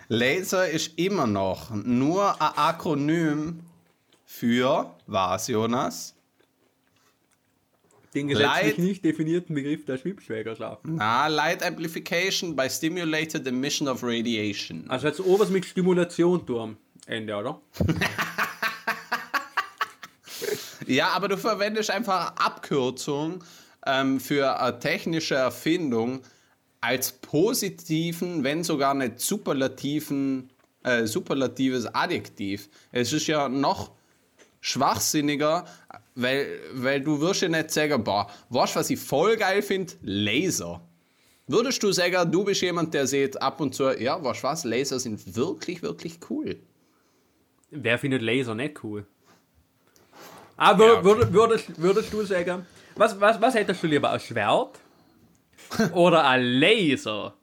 [0.09, 3.61] Laser ist immer noch nur ein Akronym
[4.25, 6.17] für was, Jonas?
[8.15, 10.81] Den gesetzlich Light- nicht definierten Begriff der Schwibschwägerschaft.
[10.85, 14.85] Na, Light Amplification by Stimulated Emission of Radiation.
[14.89, 17.61] Also jetzt oben mit Stimulation am Ende, oder?
[20.87, 23.45] Ja, aber du verwendest einfach Abkürzung
[23.87, 26.23] ähm, für eine technische Erfindung
[26.81, 30.51] als positiven, wenn sogar nicht superlativen,
[30.83, 32.69] äh, superlatives Adjektiv.
[32.91, 33.93] Es ist ja noch
[34.63, 35.67] schwachsinniger,
[36.15, 39.93] weil, weil du wirst ja nicht sagen, boah, weißt du, was ich voll geil finde?
[40.03, 40.81] Laser.
[41.47, 44.65] Würdest du sagen, du bist jemand, der sieht ab und zu, ja, weißt du was,
[44.65, 46.57] Laser sind wirklich, wirklich cool.
[47.71, 49.07] Wer findet Laser nicht cool?
[50.57, 51.09] Aber Ja, okay.
[51.09, 54.79] würd- würdest, würdest du sagen, was, was, was hättest du lieber, ein Schwert
[55.93, 57.35] oder ein Laserschwert?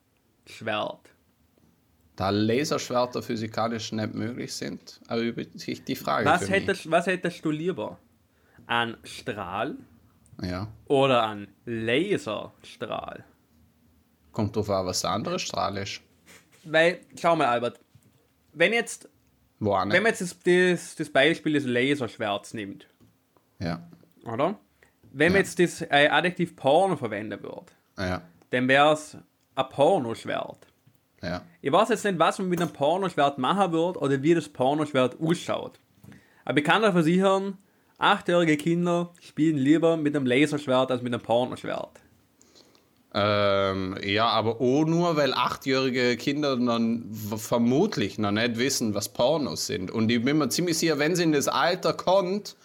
[2.15, 6.61] Da Laserschwerter physikalisch nicht möglich sind, erübrigt sich die Frage Was für mich.
[6.61, 7.97] hättest, was hättest du lieber?
[8.67, 9.75] Ein Strahl
[10.41, 10.67] Ja.
[10.85, 13.23] oder ein Laserstrahl?
[14.31, 16.01] Kommt drauf an, was der andere Strahl ist.
[16.63, 17.79] Weil, schau mal, Albert,
[18.53, 19.09] wenn jetzt,
[19.59, 19.69] wenn
[20.03, 22.87] man jetzt das, das, das Beispiel des Laserschwerts nimmt,
[23.59, 23.87] Ja.
[24.25, 24.59] oder?
[25.13, 25.47] Wenn man Ja.
[25.47, 27.65] jetzt das äh, Adjektiv Porno verwenden würde,
[27.97, 28.21] Ja.
[28.51, 29.17] dann wäre es
[29.55, 30.67] ein Pornoschwert.
[31.23, 31.41] Ja.
[31.61, 35.19] Ich weiß jetzt nicht, was man mit einem Pornoschwert machen wird oder wie das Pornoschwert
[35.19, 35.79] ausschaut.
[36.45, 37.57] Aber ich kann dir versichern,
[37.97, 41.99] achtjährige Kinder spielen lieber mit einem Laserschwert als mit einem Pornoschwert.
[43.13, 49.65] Ähm, ja, aber auch nur, weil achtjährige Kinder dann vermutlich noch nicht wissen, was Pornos
[49.65, 49.89] sind.
[49.89, 52.55] Und ich bin mir ziemlich sicher, wenn sie in das Alter kommt,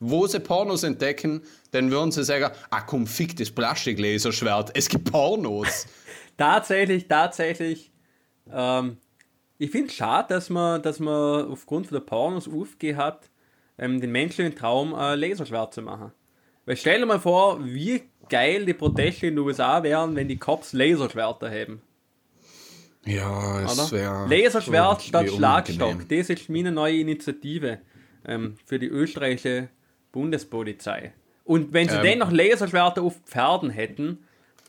[0.00, 5.10] wo sie Pornos entdecken, dann würden sie sagen, ah komm, fick das Plastiklaserschwert, es gibt
[5.10, 5.86] Pornos.
[6.36, 7.92] Tatsächlich, tatsächlich.
[8.50, 8.96] Ähm,
[9.58, 13.30] ich finde es schade, dass man, dass man aufgrund von der Pornos aufgehört hat,
[13.78, 16.12] ähm, den menschlichen Traum äh, Laserschwert zu machen.
[16.64, 20.36] Weil stell dir mal vor, wie geil die Proteste in den USA wären, wenn die
[20.38, 21.82] Cops Laserschwerter haben.
[23.04, 24.26] ja, es wäre.
[24.28, 26.08] Laserschwert statt Schlagstock.
[26.08, 27.80] Das ist meine neue Initiative
[28.24, 29.68] ähm, für die österreichische
[30.12, 31.12] Bundespolizei.
[31.44, 32.04] Und wenn sie Ähm.
[32.04, 34.18] dann noch Laserschwerter auf Pferden hätten,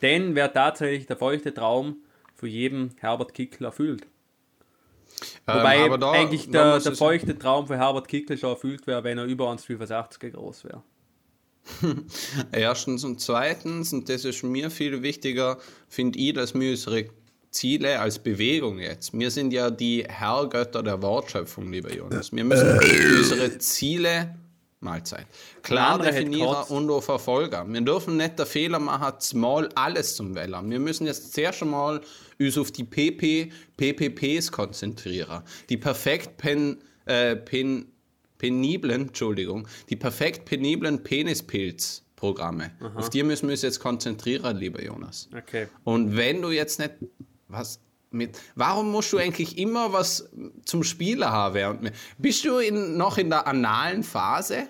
[0.01, 1.97] dann wäre tatsächlich der feuchte Traum
[2.34, 4.08] von jedem Herbert Kickl erfüllt.
[5.45, 9.03] Wobei Ähm, aber da- eigentlich der, der feuchte Traum von Herbert Kickl schon erfüllt wäre,
[9.03, 10.84] wenn er über 1,85 groß wäre.
[12.51, 15.57] Erstens und zweitens, und das ist mir viel wichtiger,
[15.88, 17.05] finde ich, dass wir unsere
[17.51, 22.34] Ziele als Bewegung jetzt, wir sind ja die Herrgötter der Wortschöpfung, lieber Jonas.
[22.34, 22.80] Wir müssen
[23.17, 24.36] unsere Ziele,
[24.84, 25.25] Mahlzeit,
[25.61, 26.71] klar gekotzt.
[26.71, 27.73] und auch verfolgen.
[27.73, 30.69] Wir dürfen nicht der Fehler machen, mal alles zum Wählen.
[30.69, 32.01] Wir müssen jetzt zuerst einmal
[32.39, 35.43] uns auf die PP, PPPs konzentrieren.
[35.69, 37.91] Die perfekt pen, äh, pen,
[38.38, 42.71] peniblen, Entschuldigung, die perfekt peniblen Penispilz-Programme.
[42.95, 45.29] Auf die müssen wir uns jetzt konzentrieren, lieber Jonas.
[45.36, 45.67] Okay.
[45.84, 46.91] Und wenn du jetzt nicht
[47.47, 47.79] was
[48.14, 50.30] mit, warum musst du eigentlich immer was
[50.66, 51.91] zum Spielen haben?
[52.18, 54.68] Bist du in, noch in der analen Phase?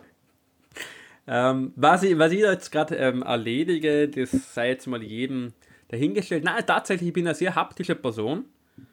[1.26, 5.54] Ähm, was, ich, was ich jetzt gerade ähm, erledige, das sei jetzt mal jedem
[5.88, 6.44] dahingestellt.
[6.44, 8.46] Nein, tatsächlich, ich bin eine sehr haptische Person.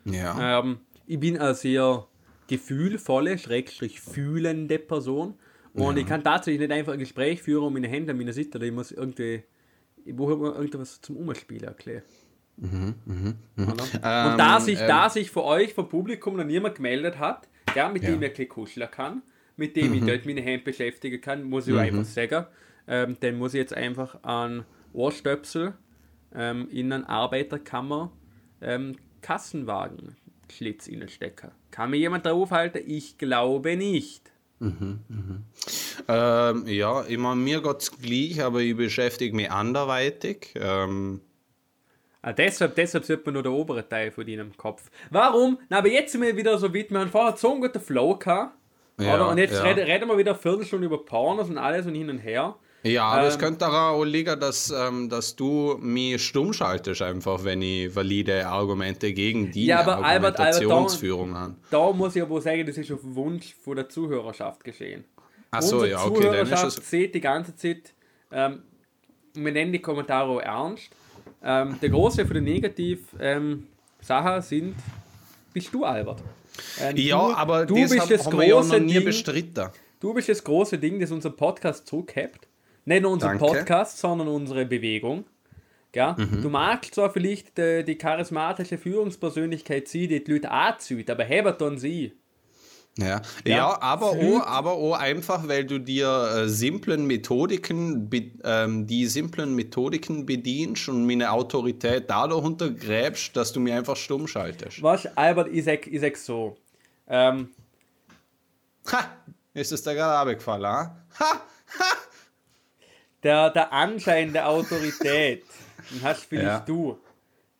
[0.05, 0.61] Ja.
[0.61, 2.07] Ähm, ich bin eine sehr
[2.47, 5.35] gefühlvolle, schrägstrich fühlende Person.
[5.73, 8.59] Und ich kann tatsächlich nicht einfach ein Gespräch führen und meine Hände an meiner Seite,
[8.59, 9.45] oder ich muss irgendwie,
[10.05, 12.03] ich brauche irgendwas zum Umspielen erklären.
[13.57, 14.33] Oder?
[14.33, 17.89] und da sich, ähm, da sich für euch, vom Publikum, noch niemand gemeldet hat, ja,
[17.89, 19.23] mit dem ich ein bisschen kuscheln kann,
[19.57, 22.47] mit dem ich dort meine Hände beschäftigen kann, muss ich einfach sagen,
[22.87, 25.75] ähm, dann muss ich jetzt einfach an Ohrstöpsel
[26.35, 28.13] ähm, in einen Arbeiterkammer
[28.61, 30.17] ähm, Kassenwagen
[30.51, 31.51] Schlitz stecken.
[31.71, 32.81] Kann mir jemand darauf halten?
[32.87, 34.33] Ich glaube nicht.
[36.09, 40.53] Ähm, ja, ich meine, mir geht's gleich, aber ich beschäftige mich anderweitig.
[40.57, 41.21] Ähm,
[42.23, 44.91] Ah, deshalb, deshalb sollte man nur der obere Teil von deinem Kopf.
[45.11, 45.59] Warum?
[45.71, 46.91] Na, aber jetzt sind wir wieder so weit.
[46.91, 48.55] Wir haben vorher so einen guten Flow gehabt.
[48.99, 49.31] Ja, oder?
[49.31, 49.63] Und jetzt ja.
[49.63, 52.57] reden, reden wir wieder eine Viertelstunde über Pornos und alles und hin und her.
[52.83, 57.43] ja, das Ähm, könnte daran auch liegen, dass, ähm, dass du mich stumm schaltest, einfach,
[57.45, 61.57] wenn ich valide Argumente gegen die Ja, aber Argumentationsführung habe.
[61.71, 65.05] Da muss ich aber sagen, das ist auf Wunsch von der Zuhörerschaft geschehen.
[65.51, 66.91] Ach so, Unsere ja, okay, dann ist Zuhörerschaft es.
[66.91, 67.95] sieht die ganze Zeit,
[68.31, 68.63] ähm,
[69.35, 70.91] wir nennen die Kommentare auch ernst.
[71.43, 73.67] Ähm, der große von den negativ ähm,
[74.01, 74.75] Sachen sind,
[75.53, 76.23] bist du Albert.
[76.81, 79.69] Ähm, Ja, du, aber du das bist das ja große nie Ding, bestritten.
[80.01, 82.47] Du bist das große Ding, das unser Podcast zurückhebt.
[82.85, 83.45] Nicht nur unser Danke.
[83.45, 85.25] Podcast, sondern unsere Bewegung.
[85.93, 86.15] Gell?
[86.17, 86.43] Mhm.
[86.43, 91.61] Du magst zwar vielleicht äh, die charismatische Führungspersönlichkeit sein, die die Leute anzieht, aber hebt
[91.61, 92.13] dann sie.
[92.99, 98.33] Ja, Ja, ja, aber, auch, aber auch einfach, weil du dir äh, simplen Methodiken, be,
[98.45, 104.27] ähm, die simplen Methodiken bedienst und meine Autorität dadurch untergräbst, dass du mir einfach stumm
[104.27, 104.83] schaltest.
[104.83, 106.57] Was, Albert, ich sag, ich sag so.
[107.09, 107.49] Ähm,
[108.91, 109.11] Ha!
[109.55, 110.97] Ist es dir gerade abgefallen, ha?
[111.19, 111.43] Ha!
[113.23, 115.45] der, der Anschein der Autorität,
[115.91, 116.61] den hast vielleicht Ja.
[116.61, 116.99] du.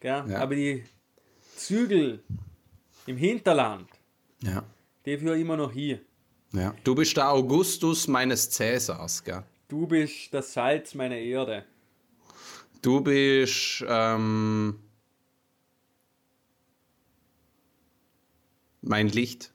[0.01, 0.25] Gell?
[0.29, 0.39] Ja.
[0.41, 0.85] Aber die
[1.57, 2.23] Zügel
[3.07, 3.89] im Hinterland,
[4.43, 4.63] Ja.
[5.05, 6.01] Führen immer noch hier.
[6.53, 6.75] ja.
[6.85, 9.43] Du bist der Augustus meines Cäsars, gell?
[9.69, 11.65] Du bist das Salz meiner Erde.
[12.83, 14.79] Du bist, ähm,
[18.83, 19.53] mein Licht,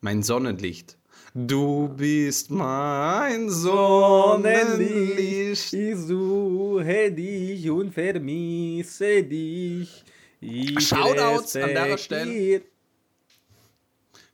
[0.00, 0.96] mein Sonnenlicht.
[1.34, 5.72] Du bist mein Sonnenlicht.
[5.72, 10.04] Ich suche dich und vermisse dich.
[10.40, 12.62] Ich Shoutouts an der Stelle.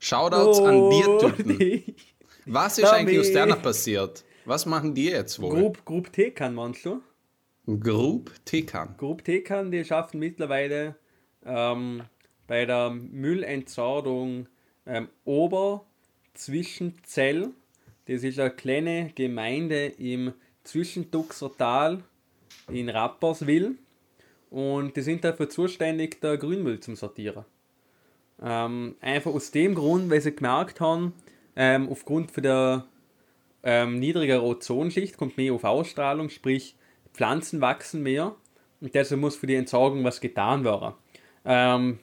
[0.06, 1.82] Shoutouts an dir, nur Typen.
[2.44, 4.24] Was ist eigentlich aus der passiert?
[4.44, 5.50] Was machen die jetzt wohl?
[5.50, 7.02] Grub, Grub Tekan, meinst du?
[7.66, 8.94] Grub Tekan.
[8.98, 10.94] Grub Tekan, die schaffen mittlerweile
[11.44, 12.04] ähm,
[12.46, 14.46] bei der Müllentsorgung
[14.86, 15.84] ähm, Ober
[16.34, 17.50] Zwischenzell.
[18.04, 22.04] Das ist eine kleine Gemeinde im Zwischenduxertal
[22.70, 23.76] in Rapperswil.
[24.50, 27.44] Und die sind dafür zuständig, der Grünmüll zum Sortieren.
[28.42, 31.14] Ähm, einfach aus dem Grund, weil sie gemerkt haben,
[31.56, 32.86] ähm, aufgrund von der
[33.62, 36.76] ähm, niedriger Ozonschicht, kommt mehr UV-Strahlung, sprich
[37.12, 38.34] Pflanzen wachsen mehr
[38.80, 40.94] und deshalb muss für die Entsorgung was getan werden.
[41.44, 41.98] Ähm,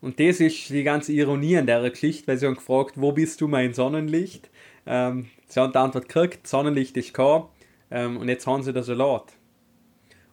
[0.00, 3.40] und das ist die ganze Ironie an der Geschichte, weil sie haben gefragt, wo bist
[3.40, 4.48] du mein Sonnenlicht?
[4.86, 7.42] Ähm, sie haben die Antwort gekriegt, Sonnenlicht ist kein.
[7.90, 9.32] Ähm, und jetzt haben sie das Salat.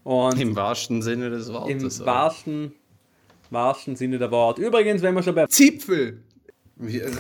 [0.04, 2.00] Und Im wahrsten Sinne des Wortes.
[2.00, 2.74] Im wahrsten,
[3.52, 4.58] wahrsten Sinne der Wort.
[4.60, 6.22] Übrigens, wenn wir schon bei Zipfel.
[6.76, 7.12] Wie, äh,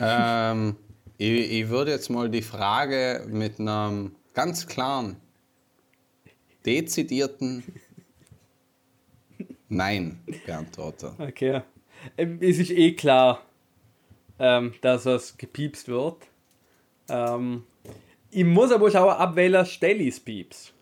[0.00, 0.76] ähm,
[1.16, 5.16] ich, ich würde jetzt mal die Frage mit einem ganz klaren,
[6.64, 7.62] dezidierten
[9.68, 11.10] Nein beantworten.
[11.18, 11.62] Okay.
[12.16, 13.42] Ähm, es ist eh klar,
[14.38, 16.16] ähm, dass es gepiepst wird.
[17.08, 17.64] Ähm,
[18.30, 20.72] ich muss aber schauen, ab welcher Stelle ist Pieps.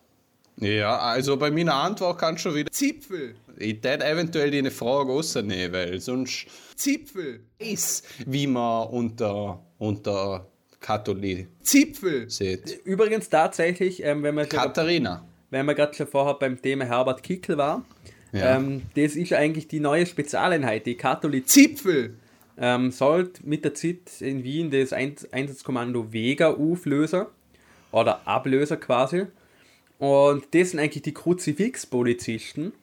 [0.57, 3.35] Ja, also bei meiner Antwort kannst du schon wieder Zipfel.
[3.59, 10.47] Ich hätte eventuell die eine Frage rausnehmen, weil sonst Zipfel ist, wie man unter, unter
[10.79, 12.79] Katholik Zipfel sieht.
[12.85, 15.25] Übrigens tatsächlich, ähm, wenn man Katharina.
[15.49, 17.83] wenn man gerade schon vorher beim Thema Herbert Kickel war,
[18.31, 18.57] ja.
[18.57, 22.15] ähm, das ist eigentlich die neue Spezialeinheit, die Katholik Zipfel
[22.57, 27.25] ähm, sollte mit der Zeit in Wien das Einsatzkommando Vega auflösen
[27.91, 29.25] oder ablösen quasi.
[29.99, 32.73] Und das sind eigentlich die Kruzifix-Polizisten,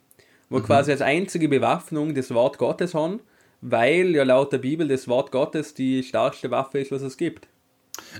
[0.54, 0.66] wo mhm.
[0.66, 3.18] quasi als einzige Bewaffnung das Wort Gottes haben,
[3.60, 7.48] weil ja laut der Bibel das Wort Gottes die stärkste Waffe ist, was es gibt.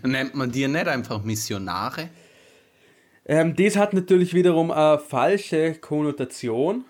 [0.03, 2.09] Nennt man die nicht einfach Missionare?
[3.25, 6.85] Ähm, das hat natürlich wiederum eine falsche Konnotation,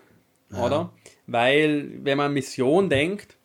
[0.50, 0.64] ja.
[0.64, 0.92] oder?
[1.26, 3.36] Weil, wenn man Mission denkt,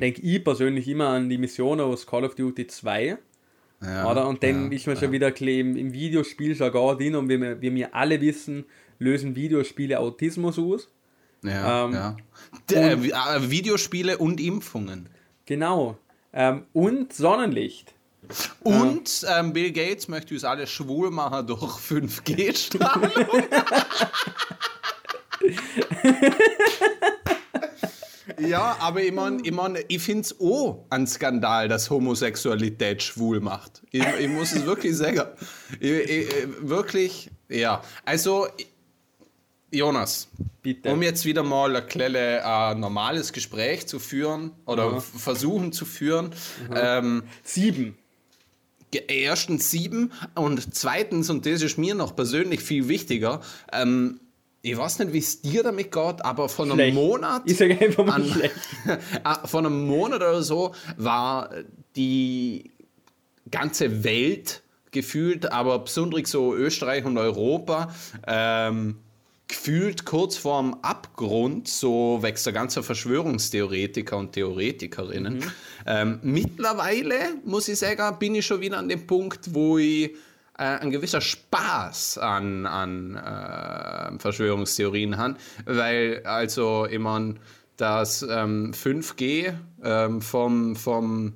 [0.00, 3.18] denke ich persönlich immer an die Mission aus Call of Duty 2.
[3.82, 4.28] Ja, oder?
[4.28, 7.60] Und dann ja, ist man schon wieder im, im Videospiel schon gar drin und wie
[7.60, 8.64] wie wir alle wissen,
[9.00, 10.88] lösen Videospiele Autismus aus.
[11.46, 12.16] Ja, ähm, ja.
[12.70, 15.08] Der, und, äh, Videospiele und Impfungen.
[15.44, 15.96] Genau.
[16.32, 17.94] Ähm, und Sonnenlicht.
[18.60, 23.10] Und ähm, Bill Gates möchte uns alle schwul machen durch 5G-Strahlung.
[28.38, 33.40] Ja, aber ich meine, ich, mein, ich finde es auch ein Skandal, dass Homosexualität schwul
[33.40, 33.82] macht.
[33.90, 35.22] Ich, ich muss es wirklich sagen.
[35.80, 36.28] Ich, ich,
[36.60, 37.82] wirklich, ja.
[38.04, 38.46] Also,
[39.76, 40.28] Jonas,
[40.62, 40.90] Bitte.
[40.90, 45.00] um jetzt wieder mal ein kleines äh, normales Gespräch zu führen oder Aha.
[45.00, 46.30] versuchen zu führen.
[46.74, 47.96] Ähm, sieben.
[49.08, 54.20] Erstens sieben und zweitens, und das ist mir noch persönlich viel wichtiger, ähm,
[54.62, 57.42] ich weiß nicht, wie es dir damit geht, aber von einem Monat.
[57.44, 58.54] Ich sage einfach mal an, schlecht.
[59.22, 61.50] Ah, von einem Monat oder so war
[61.94, 62.72] die
[63.48, 67.94] ganze Welt gefühlt, aber besonders so Österreich und Europa,
[68.26, 68.96] ähm,
[69.48, 75.38] gefühlt kurz vorm Abgrund, so wächst der ganze Verschwörungstheoretiker und Theoretikerinnen.
[75.38, 75.52] Mhm.
[75.86, 80.14] Ähm, mittlerweile, muss ich sagen, bin ich schon wieder an dem Punkt, wo ich
[80.58, 87.34] äh, ein gewisser Spaß an, an äh, Verschwörungstheorien haben, weil also immer
[87.76, 91.34] das ähm, 5G ähm, vom, vom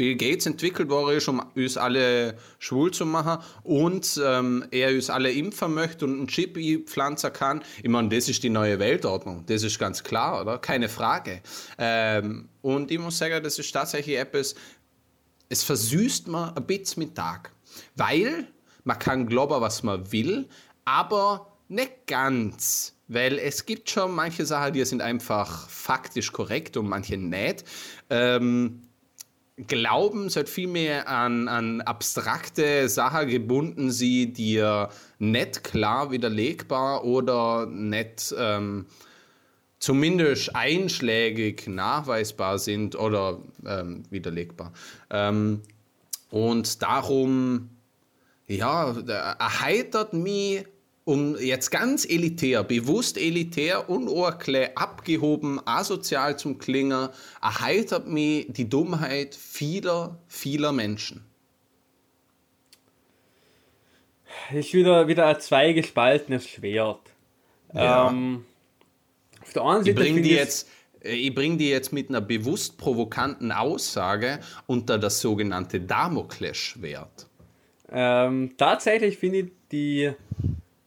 [0.00, 5.10] Bill Gates entwickelt worden ist, um uns alle schwul zu machen und ähm, er uns
[5.10, 6.56] alle impfen möchte und einen Chip
[6.88, 7.62] pflanzen kann.
[7.82, 9.44] Ich meine, das ist die neue Weltordnung.
[9.44, 10.56] Das ist ganz klar, oder?
[10.56, 11.42] Keine Frage.
[11.76, 14.54] Ähm, und ich muss sagen, das ist tatsächlich etwas,
[15.50, 17.52] es versüßt mir ein bisschen mit Tag.
[17.94, 18.46] Weil
[18.84, 20.48] man kann glauben, was man will,
[20.86, 22.94] aber nicht ganz.
[23.06, 27.64] Weil es gibt schon manche Sachen, die sind einfach faktisch korrekt und manche nicht.
[28.08, 28.80] Ähm,
[29.66, 34.88] Glauben sollte vielmehr an, an abstrakte Sachen gebunden sie dir
[35.18, 38.86] nicht klar widerlegbar oder nicht ähm,
[39.78, 44.72] zumindest einschlägig nachweisbar sind oder ähm, widerlegbar.
[45.10, 45.62] Ähm,
[46.30, 47.70] und darum,
[48.46, 48.94] ja,
[49.38, 50.64] erheitert mich,
[51.10, 54.30] um jetzt ganz elitär, bewusst elitär auch
[54.76, 57.10] abgehoben, asozial zum Klinger,
[57.42, 61.24] erheitert mich die Dummheit vieler, vieler Menschen.
[64.52, 67.00] Ist wieder, wieder ein zweigespaltenes Schwert.
[67.74, 68.08] Ja.
[68.08, 68.44] Ähm,
[69.42, 69.90] auf der einen Seite.
[69.90, 70.68] Ich bringe die jetzt
[71.02, 77.26] äh, ich bringe die jetzt mit einer bewusst provokanten Aussage unter das sogenannte Damoklesschwert.
[77.90, 80.12] Ähm, tatsächlich finde ich die,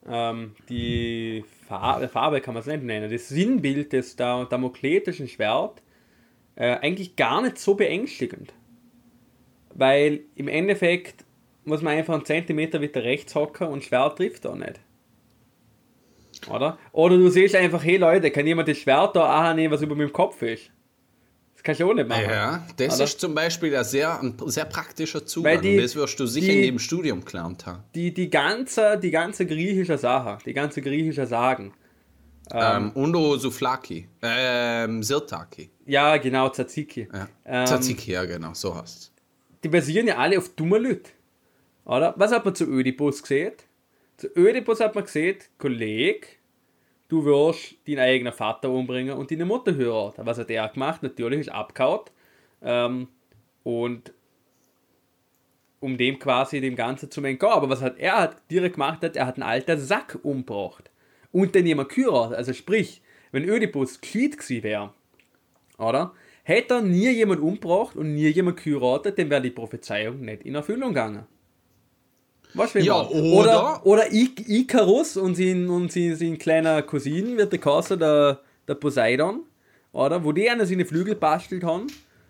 [0.07, 5.81] ähm, die Farbe, Farbe, kann man es nicht nennen, das Sinnbild des damokletischen Schwert
[6.55, 8.53] äh, eigentlich gar nicht so beängstigend.
[9.73, 11.25] Weil im Endeffekt
[11.65, 14.79] muss man einfach einen Zentimeter weiter rechts hocken und Schwert trifft da nicht.
[16.49, 16.77] Oder?
[16.91, 20.11] Oder du siehst einfach, hey Leute, kann jemand das Schwert da annehmen, was über meinem
[20.11, 20.71] Kopf ist?
[21.65, 22.23] Das kannst du auch nicht machen.
[22.29, 23.03] Ja, das Oder?
[23.05, 25.61] ist zum Beispiel ein sehr, ein sehr praktischer Zugang.
[25.61, 27.83] Die- das wirst du sicher die- in dem Studium gelernt haben.
[27.95, 31.73] Die, die, ganze, die ganze griechische Sache, die ganze griechische Sagen.
[32.51, 34.09] Ähm, Undo Souflaki.
[34.21, 35.69] Ähm, Sirtaki.
[35.85, 37.07] Ja, genau, Tzatziki.
[37.13, 37.29] Ja.
[37.45, 39.11] Ähm, Tzatziki, ja, genau, so heißt
[39.63, 41.09] die basieren ja alle auf dummen Leuten.
[41.85, 42.13] Oder?
[42.17, 43.53] Was hat man zu Ödipus gesehen?
[44.17, 46.27] Zu Ödipus hat man gesehen, Kollege,
[47.13, 50.25] du wirst deinen eigenen Vater umbringen und deine Mutter heiraten.
[50.25, 51.03] Was hat er gemacht?
[51.03, 52.01] Natürlich ist abgehauen.
[52.63, 53.07] Ähm,
[53.61, 54.11] und
[55.79, 57.51] um dem quasi dem Ganzen zu entgehen.
[57.51, 60.89] Aber was hat er hat direkt gemacht hat, er hat einen alten Sack umgebracht.
[61.31, 62.35] Und dann jemand geheiratet.
[62.35, 64.93] Also sprich, wenn Ödipus gescheit gewesen wäre,
[65.77, 66.13] oder?
[66.43, 70.55] Hätte er nie jemand umgebracht und nie jemand geheiratet, dann wäre die Prophezeiung nicht in
[70.55, 71.25] Erfüllung gegangen.
[72.53, 77.59] Will Ja, oder- oder, oder Icarus und sein, und sein, sein kleiner Cousin wird der
[77.59, 79.41] Kasse der, der Poseidon,
[79.91, 80.23] oder?
[80.23, 81.87] Wo die einer seine Flügel bastelt haben,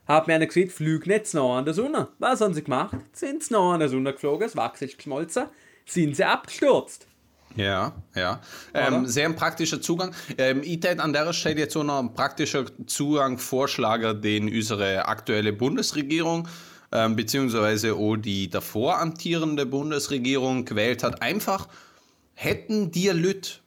[0.08, 2.10] hat man einer gesehen, flüg nicht zu nah an der Sonne.
[2.20, 2.98] Was haben sie gemacht?
[3.14, 5.46] Sind sie nah an der Sonne geflogen, das Wachs ist geschmolzen,
[5.86, 7.08] sind sie abgestürzt.
[7.56, 8.42] Ja, ja.
[8.74, 10.14] Ähm, sehr ein praktischer Zugang.
[10.38, 15.54] Ähm, ich tät an der Stelle jetzt so einen praktischen Zugang vorschlagen, den unsere aktuelle
[15.54, 16.48] Bundesregierung
[16.94, 21.22] ähm, beziehungsweise auch die davor amtierende Bundesregierung gewählt hat.
[21.22, 21.68] Einfach
[22.36, 23.62] hätten die Lüt,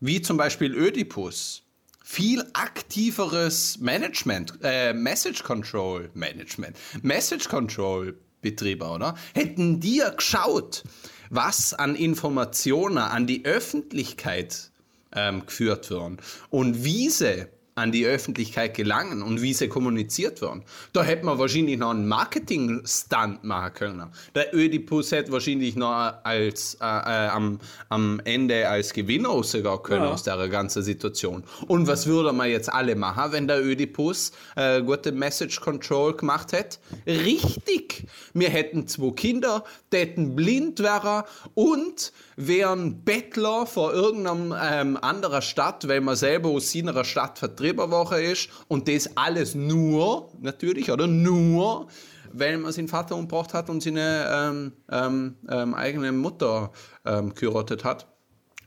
[0.00, 1.62] wie zum Beispiel Ödipus,
[2.02, 9.16] viel aktiveres Management, äh, Message Control Management, Message Control Betriebe, oder?
[9.34, 10.84] Hätten die geschaut,
[11.30, 14.70] was an Informationen an die Öffentlichkeit
[15.12, 16.18] ähm, geführt werden
[16.50, 20.62] und wie sie an die Öffentlichkeit gelangen und wie sie kommuniziert werden.
[20.92, 24.10] Da hätte man wahrscheinlich noch einen Marketing-Stunt machen können.
[24.36, 30.04] Der Ödipus hätte wahrscheinlich noch als, äh, äh, am, am Ende als Gewinner rausgehen können
[30.04, 30.10] Ja.
[30.12, 31.42] aus der ganzen Situation.
[31.66, 36.52] Und was würde man jetzt alle machen, wenn der Ödipus äh, gute Message Control gemacht
[36.52, 36.78] hätte?
[37.06, 38.06] Richtig!
[38.34, 41.24] Wir hätten zwei Kinder, die hätten blind wären
[41.54, 47.63] und wären Bettler vor irgendeinem ähm, anderer Stadt, weil man selber aus seiner Stadt vertrieben
[47.72, 51.88] worden ist und das alles nur, natürlich, oder nur,
[52.32, 56.72] weil man seinen Vater umgebracht hat und seine ähm, ähm, ähm, eigene Mutter
[57.04, 58.06] ähm, geheiratet hat.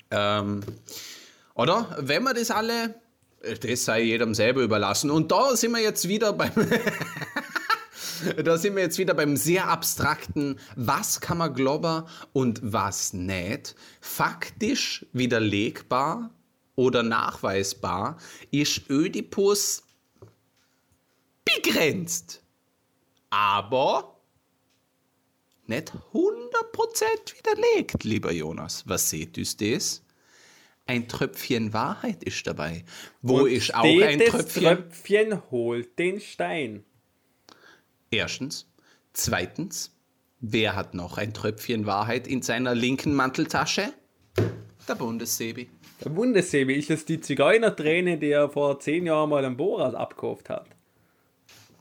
[0.10, 0.61] Ähm,
[1.53, 1.98] oder?
[1.99, 2.95] Wenn wir das alle,
[3.61, 5.10] das sei jedem selber überlassen.
[5.11, 6.52] Und da sind wir jetzt wieder beim,
[8.44, 12.03] da sind wir jetzt wieder beim sehr abstrakten, was kann man glauben
[12.34, 13.76] und was nicht.
[14.02, 16.32] Faktisch widerlegbar
[16.78, 18.18] oder nachweisbar
[18.52, 19.84] ist Ödipus
[21.44, 22.41] begrenzt.
[23.30, 24.22] Aber
[25.66, 26.24] nicht 100%
[27.38, 28.84] widerlegt, lieber Jonas.
[28.88, 30.02] Was seht ihr das?
[30.86, 32.86] Ein Tröpfchen Wahrheit ist dabei.
[33.22, 34.64] Wo Und ist auch ein Tröpfchen?
[34.64, 36.86] Tröpfchen holt den Stein.
[38.10, 38.66] Erstens.
[39.12, 39.91] Zweitens.
[40.40, 43.91] Wer hat noch ein Tröpfchen Wahrheit in seiner linken Manteltasche?
[44.88, 45.68] Der Bundessebi.
[46.03, 50.49] Der Bundessebi ist es die Zigeunerträne, die er vor zehn Jahren mal am Borat abgekauft
[50.49, 50.65] hat.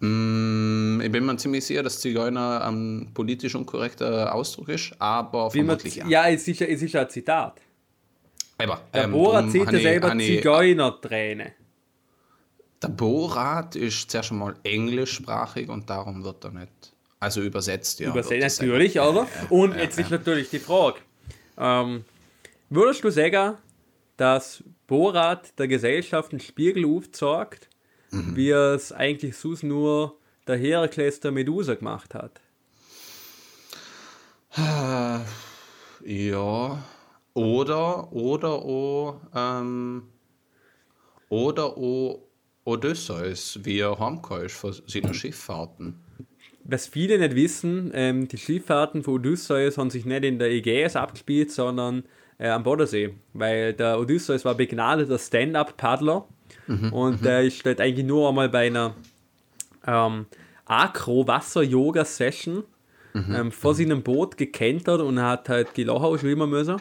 [0.01, 5.59] Mm, Ich bin mir ziemlich sicher, dass Zigeuner ein politisch unkorrekter Ausdruck ist, aber Wie
[5.63, 6.07] man, vermutlich ja.
[6.09, 7.61] ja, es ist, ja- es ist ein Zitat.
[8.59, 11.53] Aber, Der ähm, Borat sieht ja selber Zigeunerträne.
[12.83, 16.71] Der Borat ist zuerst einmal englischsprachig und darum wird er nicht.
[17.21, 18.11] Also übersetzt, ja.
[18.11, 19.27] Übersetzt er natürlich, oder?
[19.51, 20.99] Und jetzt ist natürlich die Frage:
[21.59, 22.05] ähm,
[22.69, 23.57] Würdest du sagen,
[24.17, 27.69] dass Borat der Gesellschaft einen Spiegel aufzeigt,
[28.11, 28.37] Mhm.
[28.37, 30.17] wie es eigentlich sonst nur
[30.47, 32.41] der Herakles der Medusa gemacht hat?
[36.05, 36.85] Ja.
[37.35, 40.05] Oder, oder, o, ähm,
[41.29, 42.23] oder, o,
[42.65, 46.01] Odysseus, wie er heimgekommen ist von seinen Schifffahrten.
[46.65, 50.97] Was viele nicht wissen, ähm, die Schifffahrten von Odysseus haben sich nicht in der Ägäis
[50.97, 52.05] abgespielt, sondern
[52.39, 53.15] äh, am Bodensee.
[53.33, 56.27] Weil der Odysseus war begnadeter Stand-Up-Paddler.
[56.91, 58.95] Und der ist dort eigentlich nur einmal bei einer
[59.87, 60.27] ähm,
[60.65, 62.65] Akro-Wasser-Yoga-Session
[63.15, 66.77] ähm, vor seinem Boot gekentert und hat halt die Lochau schwimmen müssen.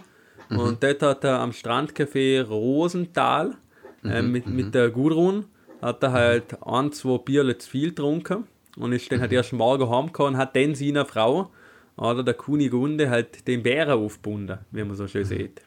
[0.50, 3.56] Und dort hat er am Strandcafé Rosenthal
[4.04, 5.46] ähm, mit, mit der Gudrun
[5.82, 8.46] hat er halt ein, zwei Bier zu viel getrunken
[8.78, 11.50] und ist dann halt erst morgen heimgekommen und hat dann seiner Frau
[11.98, 15.62] oder der Kunigunde halt den Bären aufgebunden, wie man so schön sieht.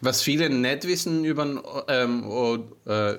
[0.00, 2.56] Was viele nicht wissen über, den, ähm, o,
[2.86, 3.18] äh,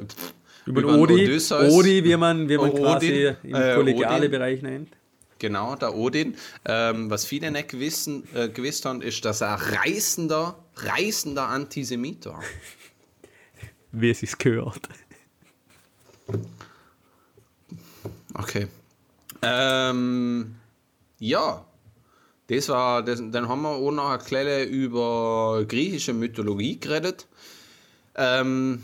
[0.65, 1.73] Über, den Odi, Odysseus.
[1.73, 4.31] Odi, wie man, wie man Odin, quasi im äh, kollegiale Odin.
[4.31, 4.89] Bereich nennt.
[5.39, 6.35] Genau, der Odin.
[6.65, 12.43] Ähm, was viele nicht gewissen, äh, gewusst haben, ist, dass er reißender, reißender Antisemit war.
[13.91, 14.81] Wie es sich gehört.
[18.33, 18.67] Okay.
[19.41, 20.58] Ähm,
[21.19, 21.65] ja,
[22.47, 27.27] das war, das, dann haben wir auch noch eine kleine über griechische Mythologie geredet.
[28.15, 28.81] Ähm,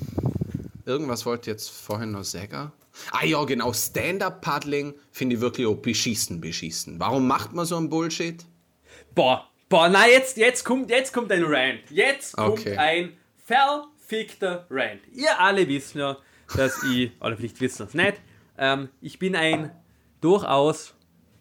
[0.85, 2.71] irgendwas wollte ich jetzt vorhin noch sagen.
[3.11, 6.99] Ah ja, genau, Stand-Up-Paddling finde ich wirklich auch beschissen, beschissen.
[6.99, 8.45] Warum macht man so ein Bullshit?
[9.13, 11.81] Boah, boah, na jetzt, jetzt kommt, jetzt kommt ein Rant.
[11.89, 12.77] Jetzt kommt Okay.
[12.77, 15.01] ein verfickter Rant.
[15.13, 16.17] Ihr alle wisst ja,
[16.55, 18.21] dass ich, oder vielleicht wisst ihr es nicht,
[18.57, 19.71] ähm, ich bin ein
[20.21, 20.93] durchaus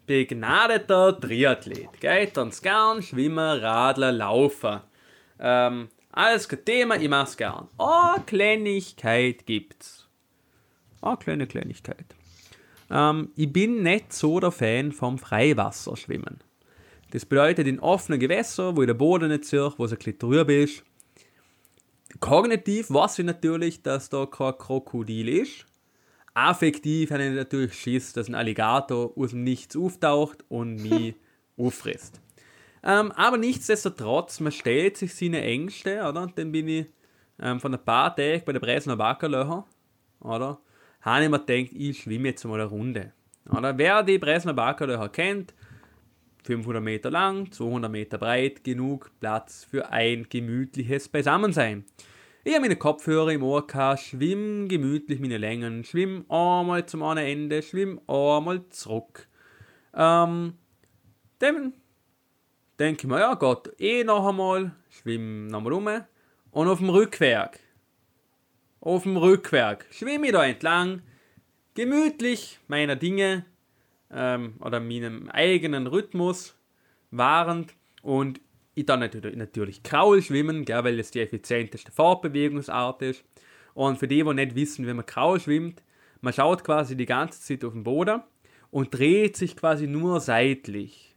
[0.06, 2.00] begnadeter Triathlet.
[2.00, 2.26] Gell?
[2.28, 4.84] Tanz gern, Schwimmer, Radler, Laufer.
[5.38, 7.68] Ähm, alles kein Thema, ich mach's gern.
[7.78, 10.08] Oh, Kleinigkeit gibt's.
[11.02, 12.06] Oh, kleine Kleinigkeit.
[12.90, 16.40] Ähm, ich bin nicht so der Fan vom Freiwasserschwimmen.
[17.10, 20.48] Das bedeutet in offenen Gewässern, wo der Boden nicht zircht, wo es ein bisschen trüb
[20.48, 20.82] ist.
[22.20, 25.66] Kognitiv weiß ich natürlich, dass da kein Krokodil ist.
[26.34, 31.14] Affektiv habe ich natürlich Schiss, dass ein Alligator aus dem Nichts auftaucht und mich
[31.56, 32.20] auffrisst.
[32.82, 36.30] Ähm, aber nichtsdestotrotz, man stellt sich seine Ängste, oder?
[36.34, 36.86] Dann bin ich
[37.40, 39.64] ähm, von ein paar Tagen bei der Bresner Wackerlöcher,
[40.20, 40.60] oder?
[41.00, 43.12] Habe ich mir gedacht, ich schwimme jetzt mal eine Runde.
[43.50, 43.76] Oder?
[43.78, 45.54] Wer die Bresner Wackerlöcher kennt,
[46.44, 51.84] 500 Meter lang, 200 Meter breit, genug Platz für ein gemütliches Beisammensein.
[52.46, 57.26] Ich habe meine Kopfhörer im Ohr gehabt, schwimm gemütlich meine Längen, schwimm einmal zum anderen
[57.26, 59.28] Ende, schwimm einmal zurück.
[59.94, 60.52] Ähm,
[61.38, 61.72] dann
[62.78, 65.88] denke ich mir, ja Gott, eh noch einmal, schwimm nochmal rum.
[66.50, 67.60] Und auf dem Rückweg,
[68.78, 71.00] auf dem Rückweg, schwimme ich da entlang,
[71.72, 73.46] gemütlich meiner Dinge,
[74.10, 76.54] ähm, oder meinem eigenen Rhythmus
[77.10, 78.42] wahrend und
[78.74, 83.24] ich dann natürlich, natürlich Kraul schwimmen, gell, weil das die effizienteste Fortbewegungsart ist.
[83.74, 85.82] Und für die, die nicht wissen, wie man Kraul schwimmt,
[86.20, 88.22] man schaut quasi die ganze Zeit auf den Boden
[88.70, 91.14] und dreht sich quasi nur seitlich,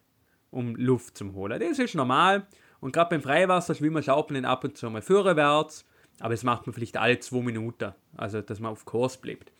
[0.51, 1.59] um Luft zu holen.
[1.59, 2.45] Das ist normal.
[2.79, 5.85] Und gerade beim Freiwasserschwimmen schaut man den ab und zu mal vorwärts,
[6.19, 9.51] aber das macht man vielleicht alle zwei Minuten, also dass man auf Kurs bleibt.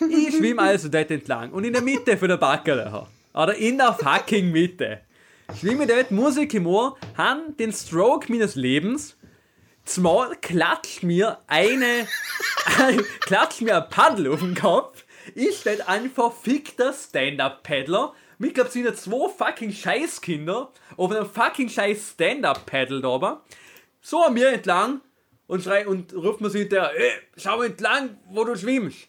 [0.00, 3.06] Ich schwimme also dort entlang und in der Mitte von der Backerlöcher.
[3.32, 5.00] Oder in der fucking Mitte.
[5.52, 9.16] Schwimme dort, Musik im Ohr, han den Stroke meines Lebens.
[9.84, 12.08] Zumal klatscht mir eine,
[13.20, 15.04] klatscht mir ein Paddel auf den Kopf.
[15.34, 18.14] Ich steht ein verfickter Stand-Up-Paddler.
[18.38, 23.36] Mit, glaub, sind zwei fucking Scheißkinder auf einem fucking scheiß Stand-Up-Paddle da oben.
[24.00, 25.02] So an mir entlang
[25.46, 29.08] und schrei und ruft mir so hinterher, ey, schau entlang, wo du schwimmst.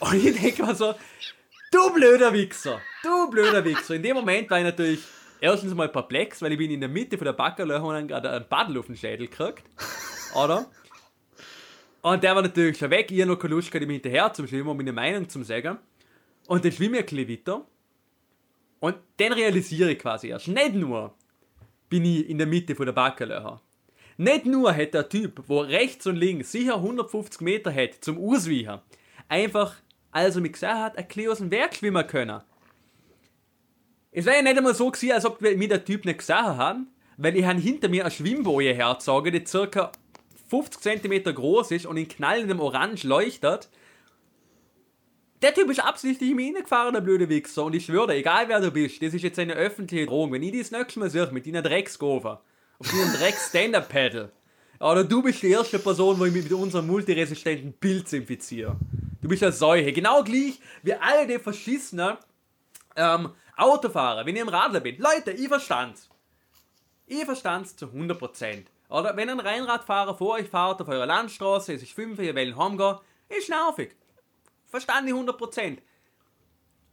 [0.00, 0.94] Und ich denke mir so,
[1.70, 3.94] du blöder Wichser, du blöder Wichser.
[3.94, 5.00] In dem Moment war ich natürlich
[5.40, 8.30] erstens mal perplex, weil ich bin in der Mitte von der Backerlöcher und dann gerade
[8.30, 9.64] einen Paddel auf den Schädel gekriegt.
[10.34, 10.66] Oder?
[12.02, 13.10] Und der war natürlich schon weg.
[13.10, 15.78] Ich habe noch keine Lust gehabt, ihm hinterher zu schwimmen, um meine Meinung zu sagen.
[16.46, 17.66] Und dann schwimme ich ein bisschen weiter.
[18.80, 21.14] Und dann realisiere ich quasi erst, nicht nur
[21.90, 23.60] bin ich in der Mitte von der Backerlöcher.
[24.16, 28.80] Nicht nur hat der Typ, wo rechts und links sicher 150 Meter hat zum Ausweichen,
[29.28, 29.76] einfach,
[30.10, 32.42] als er mich gesehen hat, ein bisschen aus dem Werk schwimmen können.
[34.12, 36.78] Es wäre ja nicht einmal so gewesen, als ob mich der Typ nicht gesehen hat,
[37.16, 39.92] weil ich habe hinter mir eine Schwimmboje herzogen, die circa
[40.48, 43.68] 50 cm groß ist und in knallendem Orange leuchtet.
[45.42, 47.64] Der Typ ist absichtlich in mich reingefahren, der blöde Wichser.
[47.64, 50.32] Und ich schwöre egal wer du bist, das ist jetzt eine öffentliche Drohung.
[50.32, 52.42] Wenn ich das nächste Mal sehe, mit deiner Drecksgofer,
[52.78, 54.32] auf deinem Drecks-Stand-Up-Paddle,
[54.80, 58.76] oder du bist die erste Person, wo ich mich mit unserem multiresistenten Pilz infiziere.
[59.22, 59.92] Du bist eine Seuche.
[59.92, 62.16] Genau gleich wie alle die verschissenen
[62.96, 63.28] ähm,
[63.60, 64.98] Autofahrer, wenn ihr im Radler bin.
[64.98, 66.08] Leute, ich verstand's.
[67.06, 68.66] Ich verstand's zu 100%.
[68.88, 72.34] Oder wenn ein Rennradfahrer vor euch fährt auf eurer Landstraße, es ist 5 Uhr, ihr
[72.34, 73.96] wollt heimgehen, ist nervig.
[74.66, 75.78] Verstand ich 100%.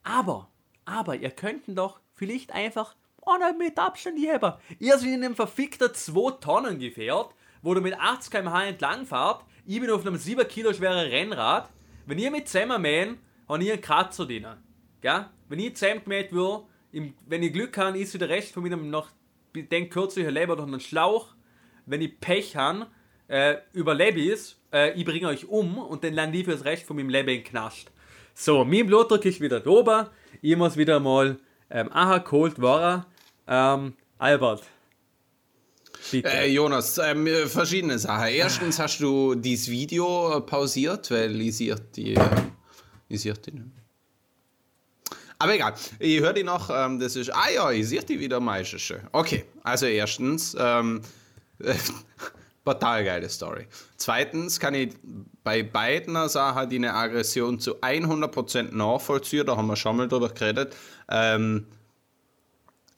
[0.03, 0.49] Aber,
[0.85, 4.53] aber, ihr könnten doch vielleicht einfach ohne mit Abstand heben.
[4.80, 9.44] Ihr seid in einem verfickter 2 Tonnen Gefährt, wo du mit 80 km/h entlang fahrt.
[9.65, 11.69] Ich bin auf einem 7 Kilo schweren Rennrad.
[12.06, 13.19] Wenn ihr mit zusammenmähen,
[13.49, 14.48] habe ich einen Kratzer drin.
[15.02, 15.26] Gell?
[15.49, 19.10] Wenn ich zusammengemäht würde, wenn ich Glück habe, ist der Rest von meinem noch,
[19.53, 21.36] ich denke, kürzlicher Leben durch einen Schlauch.
[21.86, 22.88] Wenn ich Pech habe,
[23.28, 26.95] äh, überlebe ich äh, ich bringe euch um und dann lande ich das Rest von
[26.95, 27.91] meinem Leben in Knast.
[28.34, 30.07] So, mein Blutdruck ist wieder da oben.
[30.41, 33.06] Ich muss wieder mal ähm, aha, geholt worden.
[33.48, 34.64] Ähm, Albert.
[36.14, 38.28] Äh, Jonas, ähm, äh, verschiedene Sachen.
[38.28, 42.30] Erstens hast du dieses Video pausiert, weil ich sehe die, äh,
[43.10, 43.87] ich sehe die nicht.
[45.40, 48.40] Aber egal, ich höre die noch, ähm, das ist, ah ja, ich sehe die wieder
[48.40, 49.02] meistens schön.
[49.12, 51.02] Okay, also erstens, ähm,
[52.66, 53.68] total geile Story.
[53.98, 54.94] Zweitens kann ich
[55.44, 60.30] bei beiden Sachen, die eine Aggression zu 100% nachvollziehen, da haben wir schon mal drüber
[60.30, 60.76] geredet.
[61.10, 61.68] Ähm,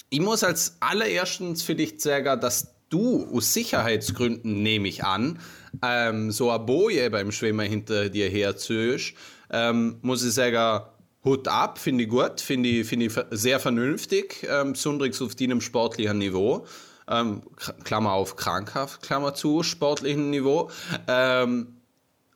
[0.09, 5.39] ich muss als allererstens für dich sagen, dass du aus Sicherheitsgründen, nehme ich an,
[5.83, 9.13] ähm, so eine Boje beim Schwimmen hinter dir herziehst,
[9.51, 10.85] ähm, muss ich sagen,
[11.25, 15.59] Hut ab, finde ich gut, finde ich, find ich sehr vernünftig, ähm, besonders auf deinem
[15.59, 16.65] sportlichen Niveau.
[17.09, 17.41] Ähm,
[17.83, 20.69] Klammer auf krankhaft, Klammer zu, sportlichen Niveau.
[21.07, 21.79] Ähm,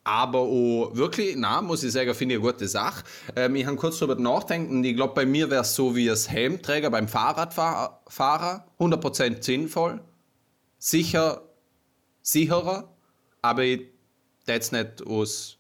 [0.04, 3.06] aber auch wirklich, na, muss ich sagen, finde ich eine gute Sache.
[3.36, 4.84] Ähm, ich habe kurz darüber nachdenken.
[4.84, 8.66] Ich glaube, bei mir wäre es so wie das Helmträger beim Fahrradfahrer.
[8.80, 10.02] 100% sinnvoll.
[10.78, 11.44] Sicher,
[12.22, 12.94] sicherer.
[13.42, 13.82] Aber ich
[14.46, 15.58] jetzt nicht aus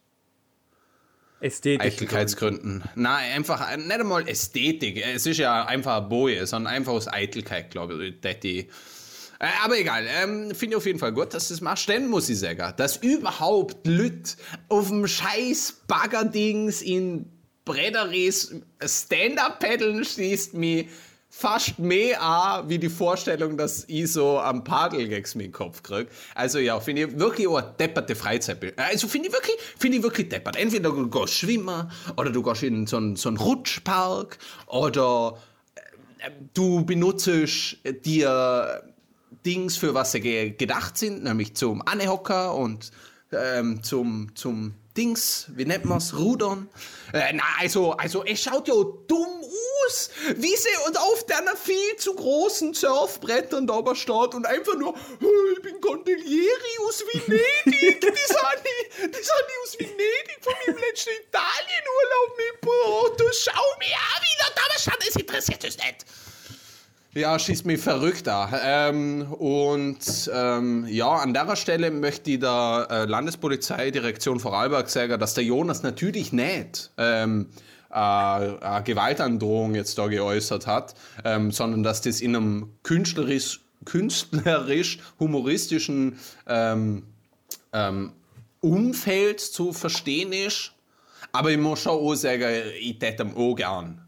[1.44, 2.84] Eitelkeitsgründen.
[2.96, 5.04] Nein, einfach nicht einmal Ästhetik.
[5.06, 8.40] Es ist ja einfach ein Boje, sondern einfach aus Eitelkeit, glaube ich.
[8.40, 11.90] Die, äh, aber egal, ähm, finde ich auf jeden Fall gut, dass das machst.
[11.90, 14.38] Denn muss ich sagen, dass überhaupt Lüt
[14.70, 17.26] auf dem scheiß Baggerdings in
[17.66, 20.88] Bredderies Stand-Up-Paddeln schießt mich
[21.36, 26.08] fast mehr an, wie die Vorstellung, dass ich so am Padelgags mit dem Kopf kriege.
[26.36, 28.78] Also ja, finde ich wirklich eine depperte Freizeit.
[28.78, 30.56] Also finde ich wirklich, finde ich wirklich deppert.
[30.56, 34.38] Entweder du gehst schwimmen oder du gehst in so einen, so einen Rutschpark
[34.68, 35.40] oder
[36.20, 37.28] äh, du benutzt
[38.06, 38.84] dir
[39.44, 40.22] Dings, für was sie
[40.56, 42.92] gedacht sind, nämlich zum Anhocker und
[43.32, 46.70] ähm, zum, zum Dings, wie nennt man es, Rudern.
[47.14, 48.76] Äh, na, also, also, es schaut ja
[49.08, 49.44] dumm
[49.86, 54.76] aus, wie sie und auf deiner viel zu großen Surfbrettern da aber steht und einfach
[54.76, 54.94] nur,
[55.56, 59.32] ich bin Gondolieri aus Venedig, das hab ich
[59.64, 65.08] aus Venedig von meinem letzten Italienurlaub mitgebracht, du schau mir an, wie da damals stand,
[65.08, 66.06] es interessiert uns nicht.
[67.16, 68.50] Ja, schießt mich verrückt an.
[68.64, 75.36] Ähm, und ähm, ja, an der Stelle möchte ich der äh, Landespolizeidirektion Vorarlberg sagen, dass
[75.36, 77.50] der Jonas natürlich nicht ähm,
[77.92, 84.98] äh, eine Gewaltandrohung jetzt da geäußert hat, ähm, sondern dass das in einem künstlerisch, künstlerisch
[85.20, 86.18] humoristischen
[86.48, 87.04] ähm,
[87.74, 88.14] ähm,
[88.60, 90.72] Umfeld zu verstehen ist.
[91.32, 92.50] Aber ich muss schon auch sagen,
[92.80, 94.02] ich täte ihm auch gern.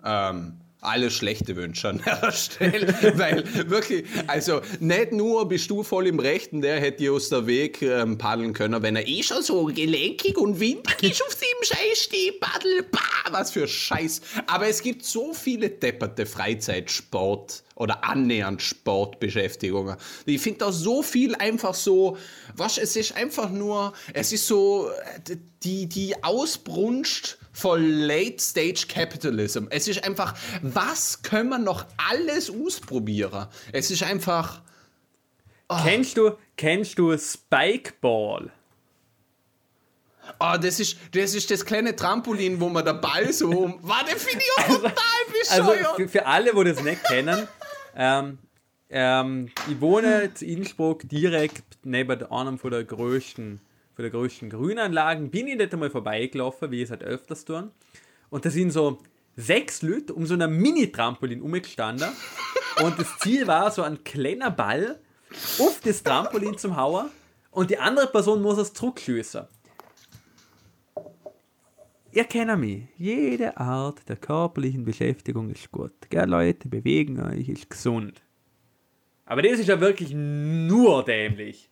[0.86, 6.20] Alle schlechte Wünsche an der Stelle, weil wirklich, also nicht nur bist du voll im
[6.20, 10.38] Rechten, der hätte aus der Weg ähm, paddeln können, wenn er eh schon so gelenkig
[10.38, 14.22] und windig ist auf dem Scheiß Stehpaddel, bah, was für Scheiß.
[14.48, 19.98] Aber es gibt so viele depperte Freizeitsport oder annähernd Sportbeschäftigungen.
[20.26, 22.18] Ich finde da so viel einfach so,
[22.56, 24.90] was, es ist einfach nur, es ist so,
[25.64, 29.66] die, die Ausbrunst von Late Stage Capitalism.
[29.70, 33.48] Es ist einfach, was können wir noch alles ausprobieren?
[33.72, 34.62] Es ist einfach.
[35.68, 35.78] Oh.
[35.84, 38.52] Kennst du, kennst du Spikeball?
[40.40, 43.80] Oh, das ist, das ist das kleine Trampolin, wo man der Ball so um.
[43.82, 44.96] Warte, finde ich auch also, total
[45.28, 45.86] bescheuert.
[45.86, 47.48] Also für, für alle, die das nicht kennen,
[47.96, 48.38] ähm,
[48.90, 53.62] ähm, ich wohne in Innsbruck direkt neben einem von der größten
[53.96, 57.72] von der größten Grünanlagen, bin ich dort einmal vorbeigelaufen, wie ich es halt öfters tun.
[58.30, 59.00] Und da sind so
[59.38, 62.10] sechs Leute um so einer Mini-Trampolin umgestanden.
[62.84, 65.00] Und das Ziel war so ein kleiner Ball
[65.60, 67.10] auf das Trampolin zum Hauen
[67.52, 69.48] und die andere Person muss es zurückschießen.
[72.16, 72.84] Ihr kennt mich.
[72.98, 75.92] Jede Art der körperlichen Beschäftigung ist gut.
[76.10, 78.22] Gell, Leute, bewegen euch, ist gesund.
[79.26, 81.70] Aber das ist ja wirklich nur dämlich.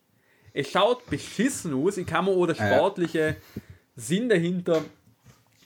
[0.52, 1.96] Es schaut beschissen aus.
[1.96, 3.36] Ich kann mir auch der sportliche
[3.96, 4.84] Sinn dahinter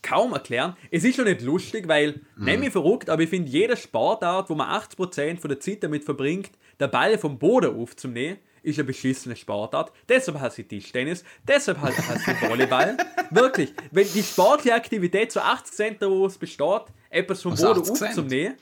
[0.00, 0.76] kaum erklären.
[0.92, 2.44] Es ist schon nicht lustig, weil, mhm.
[2.44, 6.04] nicht mich verrückt, aber ich finde, jede Sportart, wo man 80% von der Zeit damit
[6.04, 8.38] verbringt, der Ball vom Boden aufzunehmen,
[8.68, 9.92] ist eine beschissene Sportart.
[10.08, 12.96] Deshalb hasse ich Tischtennis, deshalb hasse ich Volleyball.
[13.30, 18.56] Wirklich, wenn die sportliche Aktivität zu 80% daraus besteht, etwas vom Boden aufzunehmen,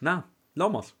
[0.00, 0.24] na,
[0.54, 0.94] lassen wir es.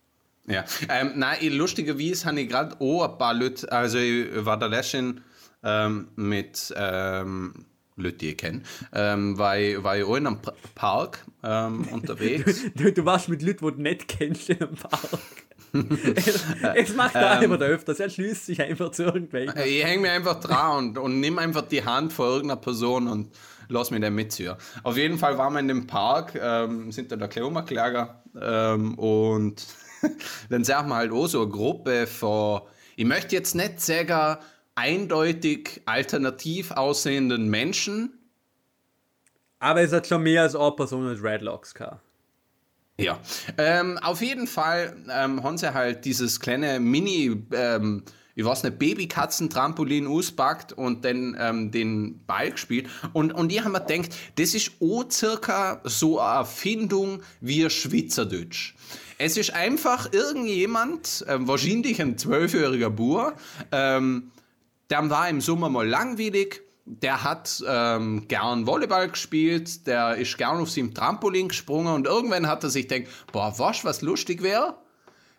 [0.46, 4.66] Ja, ähm, nein, lustigerweise habe ich gerade auch ein paar Leute, also ich war da
[4.66, 5.22] letztens
[5.62, 7.66] ähm, mit ähm,
[7.96, 8.62] Leute, die ich kenne,
[8.92, 10.40] ähm, war, ich, war ich auch in einem
[10.74, 12.62] Park ähm, unterwegs.
[12.74, 15.43] du, du, warst mit Leuten, die du nicht kennst, in einem Park.
[16.74, 19.54] Es macht er ähm, einfach öfters, er schließt sich einfach zu irgendwelchen.
[19.64, 23.30] Ich hänge mir einfach dran und, und nimm einfach die Hand vor irgendeiner Person und
[23.68, 24.54] lass mich dann mitziehen.
[24.82, 29.66] Auf jeden Fall waren wir in dem Park, ähm, sind da der Kleomerklager ähm, und
[30.50, 32.62] dann sagen wir halt auch so eine Gruppe von,
[32.96, 34.38] ich möchte jetzt nicht sagen,
[34.74, 38.18] eindeutig alternativ aussehenden Menschen.
[39.58, 42.02] Aber es hat schon mehr als eine Person mit Redlocks gehabt.
[42.96, 43.18] Ja,
[43.58, 48.04] ähm, auf jeden Fall ähm, haben sie halt dieses kleine Mini- ähm,
[48.36, 52.88] ich weiß nicht, Babykatzen-Trampolin auspackt und dann ähm, den Ball gespielt.
[53.12, 58.74] Und, und ich habe mir gedacht, das ist auch circa so eine Erfindung wie Schweizerdeutsch.
[59.18, 63.34] Es ist einfach irgendjemand, ähm, wahrscheinlich ein zwölfjähriger Bur,
[63.70, 64.32] ähm,
[64.90, 70.58] der war im Sommer mal langweilig, der hat ähm, gern Volleyball gespielt, der ist gern
[70.58, 74.76] auf seinem Trampolin gesprungen und irgendwann hat er sich gedacht, boah, was, was lustig wäre?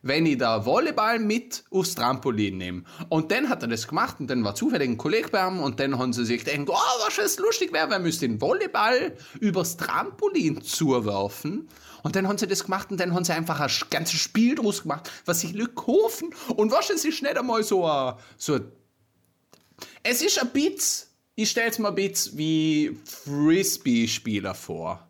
[0.05, 2.83] wenn ich da Volleyball mit aufs Trampolin nehme.
[3.09, 5.79] Und dann hat er das gemacht und dann war zufällig ein Kollege bei ihm und
[5.79, 9.77] dann haben sie sich gedacht, oh, was es lustig wäre, wir müssten den Volleyball übers
[9.77, 11.67] Trampolin zuwerfen.
[12.03, 14.83] Und dann haben sie das gemacht und dann haben sie einfach ein ganzes Spiel draus
[14.83, 16.29] gemacht, was sich kaufen.
[16.55, 18.59] Und was ist nicht einmal so ein, so
[20.03, 25.07] es ist ein Bit, ich stelle es mir ein Bit wie Frisbee-Spieler vor.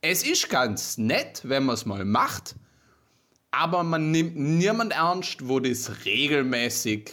[0.00, 2.54] Es ist ganz nett, wenn man es mal macht,
[3.50, 7.10] aber man nimmt niemand ernst, wo das regelmäßig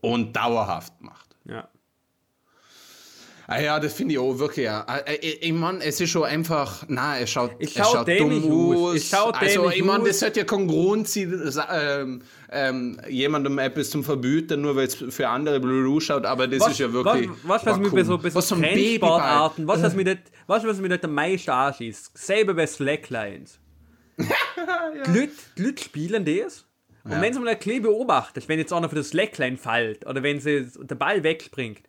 [0.00, 1.36] und dauerhaft macht.
[1.44, 1.68] Ja.
[3.50, 4.66] Ah ja, das finde ich auch wirklich.
[4.66, 4.84] Ja.
[5.22, 8.42] Ich, ich meine, es ist schon einfach, na, es schaut, Es es schaut schaut dämlich
[8.42, 8.76] dumm aus.
[8.76, 8.96] aus.
[8.96, 14.04] Es schaut also, ich meine, das hat ja Grund, sie, ähm, ähm, jemandem etwas zum
[14.04, 17.28] Verbieten, nur weil es für andere blöd ausschaut, aber das ist ja wirklich.
[17.42, 18.48] Was, was, was mir bei so, bei so was.
[18.48, 23.58] Trendsportarten, was, was nicht, was, was nicht am meisten anschießt, selber bei Slacklines.
[24.18, 26.64] Die Leute, die Leute spielen das.
[27.04, 27.20] Und Ja.
[27.22, 30.40] wenn sie mal ein bisschen beobachtet, wenn jetzt einer für das Slackline fällt oder wenn
[30.40, 31.82] sie der Ball wegspringt,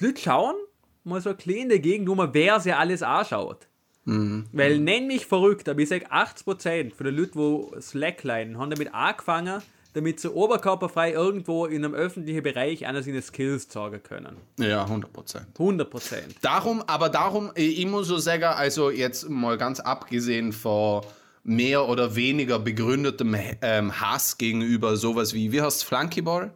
[0.00, 0.56] die Leute schauen
[1.04, 3.68] mal so ein bisschen in der Gegend, wo man wer sie alles anschaut.
[4.04, 4.46] Mhm.
[4.52, 8.92] Weil nenn mich verrückt, aber ich sage 80% von den Leuten, die Slackline haben damit
[8.92, 14.36] angefangen, damit sie oberkörperfrei irgendwo in einem öffentlichen Bereich einer seiner Skills zeigen können.
[14.58, 15.46] Ja, 100 Prozent.
[15.58, 16.14] 100%.
[16.42, 21.02] Darum, aber darum, ich muss so sagen, also jetzt mal ganz abgesehen von
[21.42, 26.52] mehr oder weniger begründetem ähm, Hass gegenüber sowas wie, wie heißt Flunkyball?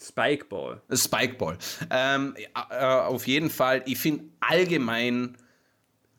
[0.00, 0.80] Spikeball.
[0.92, 1.58] Spikeball.
[1.90, 2.36] Ähm,
[2.70, 5.36] äh, auf jeden Fall, ich finde allgemein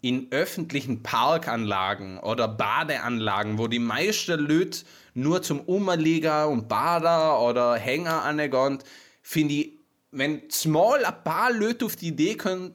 [0.02, 4.80] in öffentlichen Parkanlagen oder Badeanlagen, wo die meisten Leute
[5.20, 8.80] nur zum Umliegen und Bader oder Hänger angehen,
[9.22, 9.80] finde ich,
[10.12, 12.74] wenn small ein paar Leute auf die Idee können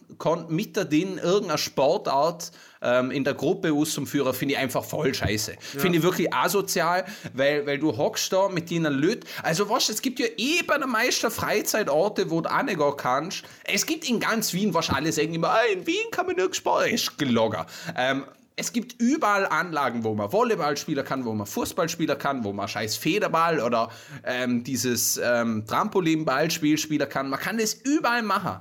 [0.49, 5.57] mit der denen irgendeine Sportart ähm, in der Gruppe auszuführen, finde ich einfach voll scheiße.
[5.59, 9.27] Finde ich wirklich asozial, weil, weil du hockst da mit denen Leuten.
[9.43, 13.43] Also was, es gibt ja eh bei den meisten Freizeitorte, wo du reingehen kannst.
[13.65, 16.59] Es gibt in ganz Wien, was alle sagen immer, ah, in Wien kann man nirgends
[16.59, 17.67] Sport, ist gelogger.
[17.97, 18.25] Ähm,
[18.57, 22.53] es gibt überall Anlagen, wo man Volleyball spielen kann, wo man Fußball spielen kann, wo
[22.53, 23.91] man scheiß Federball oder
[24.25, 27.29] ähm, dieses ähm, Trampolinballspiel spielen kann.
[27.31, 28.61] Man kann das überall machen.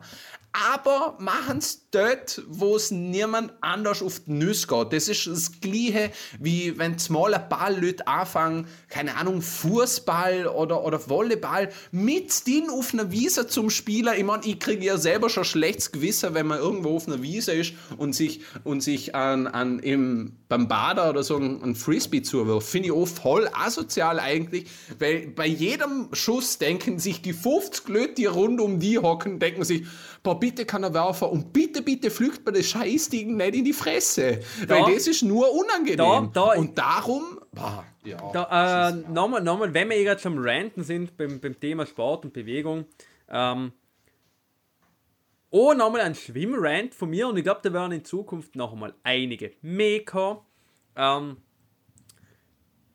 [0.53, 4.93] Aber machen es dort, wo es niemand anders auf die Nüsse geht.
[4.93, 11.69] Das ist das Gleiche, wie wenn smaller Ballleute anfangen, keine Ahnung, Fußball oder, oder Volleyball
[11.91, 14.13] mit denen auf einer Wiese zum Spielen.
[14.15, 17.53] Ich meine, ich kriege ja selber schon schlechtes Gewissen, wenn man irgendwo auf einer Wiese
[17.53, 22.21] ist und sich, und sich an, an im, beim Bader oder so ein, ein Frisbee
[22.21, 22.67] zuwirft.
[22.69, 24.69] Finde ich auch voll asozial eigentlich,
[24.99, 29.63] weil bei jedem Schuss denken sich die 50 Leute, die rund um die hocken, denken
[29.63, 29.83] sich,
[30.23, 33.73] boah, bitte kann er werfen und bitte, bitte flügt mir das Scheißding nicht in die
[33.73, 34.39] Fresse.
[34.67, 35.97] Weil das ist nur unangenehm.
[35.97, 38.31] Da- da- und darum, boah, ja.
[38.31, 41.85] Da, äh, nochmal, nochmal, wenn wir eh gerade schon am Ranten sind beim, beim Thema
[41.85, 42.85] Sport und Bewegung,
[43.29, 43.73] ähm,
[45.49, 48.93] oh, nochmal ein Schwimmrant von mir und ich glaube, da werden in Zukunft noch einmal
[49.03, 50.45] einige Maker.
[50.95, 51.37] Ähm,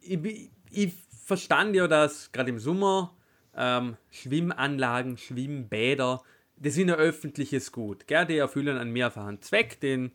[0.00, 0.92] ich, ich
[1.24, 3.14] verstand ja, dass gerade im Sommer
[3.54, 6.22] ähm, Schwimmanlagen, Schwimmbäder,
[6.60, 8.06] das sind ein öffentliches Gut.
[8.06, 8.26] Gell?
[8.26, 10.12] Die erfüllen einen mehrfachen Zweck, den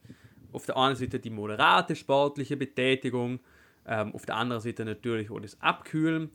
[0.51, 3.39] auf der einen Seite die moderate sportliche Betätigung,
[3.87, 6.29] ähm, auf der anderen Seite natürlich auch das Abkühlen.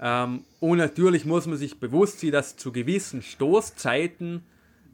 [0.00, 4.44] Ähm, und natürlich muss man sich bewusst sein, dass zu gewissen Stoßzeiten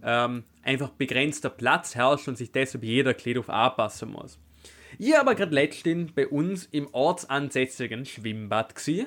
[0.02, 4.38] ähm, einfach begrenzter Platz herrscht und sich deshalb jeder auf anpassen muss.
[4.98, 9.06] Ich aber gerade letztens bei uns im ortsansässigen Schwimmbad gsi,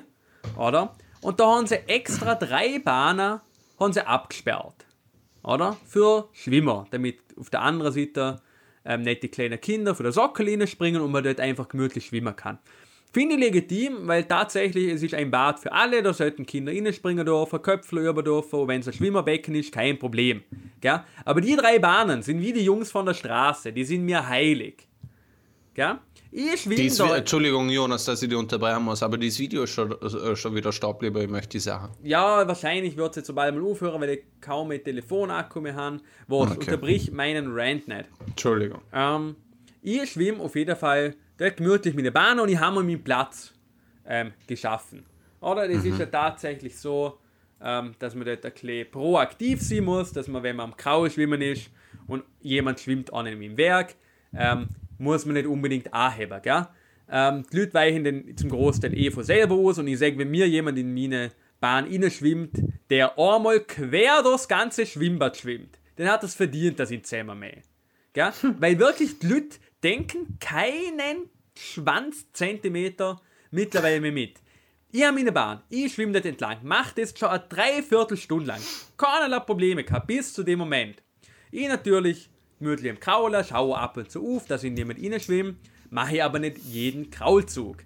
[0.56, 0.96] oder?
[1.20, 3.40] Und da haben sie extra drei Bahnen
[3.78, 4.86] haben sie abgesperrt,
[5.42, 5.76] oder?
[5.86, 8.40] Für Schwimmer, damit auf der anderen Seite
[8.84, 12.34] ähm, nicht die kleinen Kinder von der Sockel springen und man dort einfach gemütlich schwimmen
[12.36, 12.58] kann.
[13.12, 17.26] Finde ich legitim, weil tatsächlich es ist ein Bad für alle, da sollten Kinder springen
[17.26, 20.42] dürfen, Köpfe über dürfen, und wenn es ein Schwimmerbecken ist, kein Problem.
[20.80, 21.00] Gell?
[21.26, 24.88] Aber die drei Bahnen sind wie die Jungs von der Straße, die sind mir heilig.
[25.74, 25.98] Gell?
[26.30, 26.98] Ich schwimme Dies.
[26.98, 30.72] Entschuldigung, Jonas, dass ich dich unterbrechen muss, aber dieses Video ist schon, äh, schon wieder
[30.72, 31.92] Staubbleber, ich möchte die sagen.
[32.02, 36.00] Ja, wahrscheinlich wird es jetzt sobald mal aufhören, weil ich kaum mit Telefonakku mehr habe.
[36.26, 36.54] Wo Okay.
[36.58, 38.04] unterbrich meinen Rant nicht.
[38.26, 38.80] Entschuldigung.
[38.92, 39.36] Ähm,
[39.82, 43.04] ich schwimme auf jeden Fall dort gemütlich mit der Bahn und ich habe mir meinen
[43.04, 43.52] Platz
[44.06, 45.04] ähm, geschaffen.
[45.40, 47.18] Oder das ist ja tatsächlich so,
[47.60, 51.10] ähm, dass man dort ein bisschen proaktiv sein muss, dass man, wenn man am Kraul
[51.10, 51.70] schwimmen ist
[52.06, 53.94] und jemand schwimmt an einem im Werk,
[54.34, 54.68] ähm,
[55.02, 56.66] muss man nicht unbedingt anheben, gell?
[57.10, 60.30] Ähm, die Leute weichen dann zum Großteil eh von selber aus und ich sage, wenn
[60.30, 61.30] mir jemand in meine
[61.60, 67.04] Bahn schwimmt, der einmal quer durchs ganze Schwimmbad schwimmt, dann hat es verdient, dass ich
[67.04, 67.58] zusammen mehr.
[68.12, 68.32] Gell?
[68.58, 73.20] Weil wirklich die Leute denken keinen Schwanzzentimeter
[73.50, 74.40] mittlerweile mehr mit.
[74.90, 78.60] Ich habe meine Bahn, ich schwimme dort entlang, mache das schon eine Dreiviertelstunde lang.
[78.96, 81.02] Keinerlei Probleme gehabt, bis zu dem Moment.
[81.50, 82.28] Ich natürlich
[82.62, 85.56] gemütlich im Krauler, schaue ab und zu auf, dass ich niemand reinschwimme,
[85.90, 87.78] mache ich aber nicht jeden Kraulzug.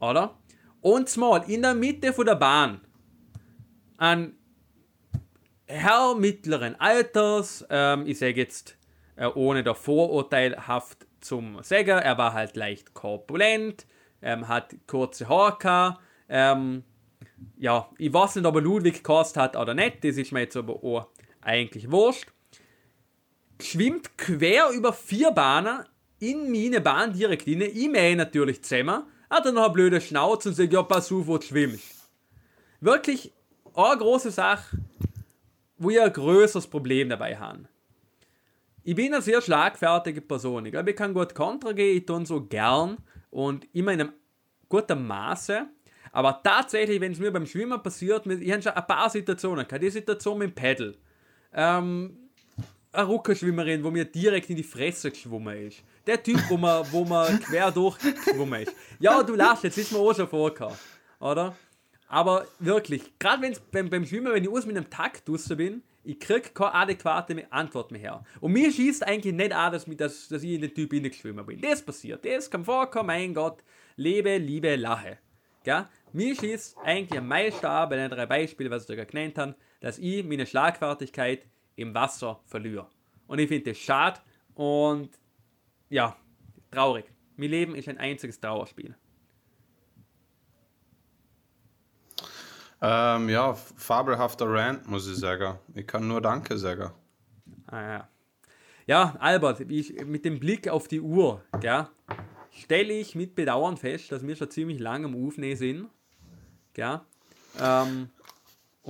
[0.00, 0.36] Oder?
[0.80, 2.80] Und mal in der Mitte von der Bahn
[3.96, 4.34] ein
[5.66, 8.76] Herr mittleren Alters, ähm, ich sage jetzt
[9.16, 13.86] äh, ohne der Vorurteilhaft zum sagen, er war halt leicht korpulent,
[14.22, 15.98] ähm, hat kurze Haare
[16.28, 16.84] ähm,
[17.56, 20.56] ja, ich weiß nicht, ob er Ludwig gekostet hat oder nicht, das ist mir jetzt
[20.56, 21.08] aber auch
[21.40, 22.32] eigentlich wurscht.
[23.60, 25.84] Schwimmt quer über vier Bahnen
[26.18, 30.48] in meine Bahn direkt rein, ich mähe natürlich zusammen, hat dann noch eine blöde Schnauze
[30.48, 32.08] und sagt, ja, pass auf, wo du schwimmst.
[32.80, 33.32] Wirklich
[33.74, 34.78] eine große Sache,
[35.78, 37.68] wo ich ein größeres Problem dabei habe.
[38.82, 40.64] Ich bin eine sehr schlagfertige Person.
[40.66, 42.98] Ich glaube, ich kann gut Kontra gehen, ich tue so gern
[43.30, 44.12] und immer in einem
[44.68, 45.66] guten Maße.
[46.12, 49.82] Aber tatsächlich, wenn es mir beim Schwimmen passiert, ich habe schon ein paar Situationen gehabt.
[49.82, 50.94] Die Situation mit dem Pedal.
[51.52, 52.25] Ähm,
[52.96, 55.82] eine Ruckerschwimmerin, wo mir direkt in die Fresse geschwommen ist.
[56.06, 58.72] Der Typ, wo man, wo man quer durchgeschwommen ist.
[58.98, 60.76] Ja, du lachst, jetzt ist mir auch schon vorgekommen.
[61.20, 61.56] Oder?
[62.08, 66.20] Aber wirklich, gerade beim, beim Schwimmen, wenn ich aus mit einem Takt draußen bin, ich
[66.20, 68.24] kriege keine adäquate Antwort mehr her.
[68.40, 71.60] Und mir schießt eigentlich nicht an, dass, dass, dass ich in den Typ hineingeschwommen bin.
[71.60, 73.62] Das passiert, das kann vorkommen, mein Gott.
[73.96, 75.18] Lebe, liebe, lache.
[75.64, 75.86] Gell?
[76.12, 79.54] Mir schießt eigentlich am meisten an bei den drei Beispielen, was ich da genannt habe,
[79.80, 81.44] dass ich meine Schlagfertigkeit
[81.76, 82.86] im Wasser verliere.
[83.26, 84.20] Und ich finde das schade
[84.54, 85.10] und
[85.88, 86.16] ja,
[86.70, 87.04] traurig.
[87.36, 88.96] Mein Leben ist ein einziges Trauerspiel.
[92.80, 95.58] Ähm, ja, fabelhafter Rant, muss ich sagen.
[95.74, 96.90] Ich kann nur Danke sagen.
[97.66, 98.08] Ah, ja.
[98.86, 101.42] ja, Albert, ich, mit dem Blick auf die Uhr,
[102.50, 105.88] stelle ich mit Bedauern fest, dass wir schon ziemlich lange am Aufnehmen sind.
[106.74, 107.00] Gell?
[107.60, 108.10] Ähm,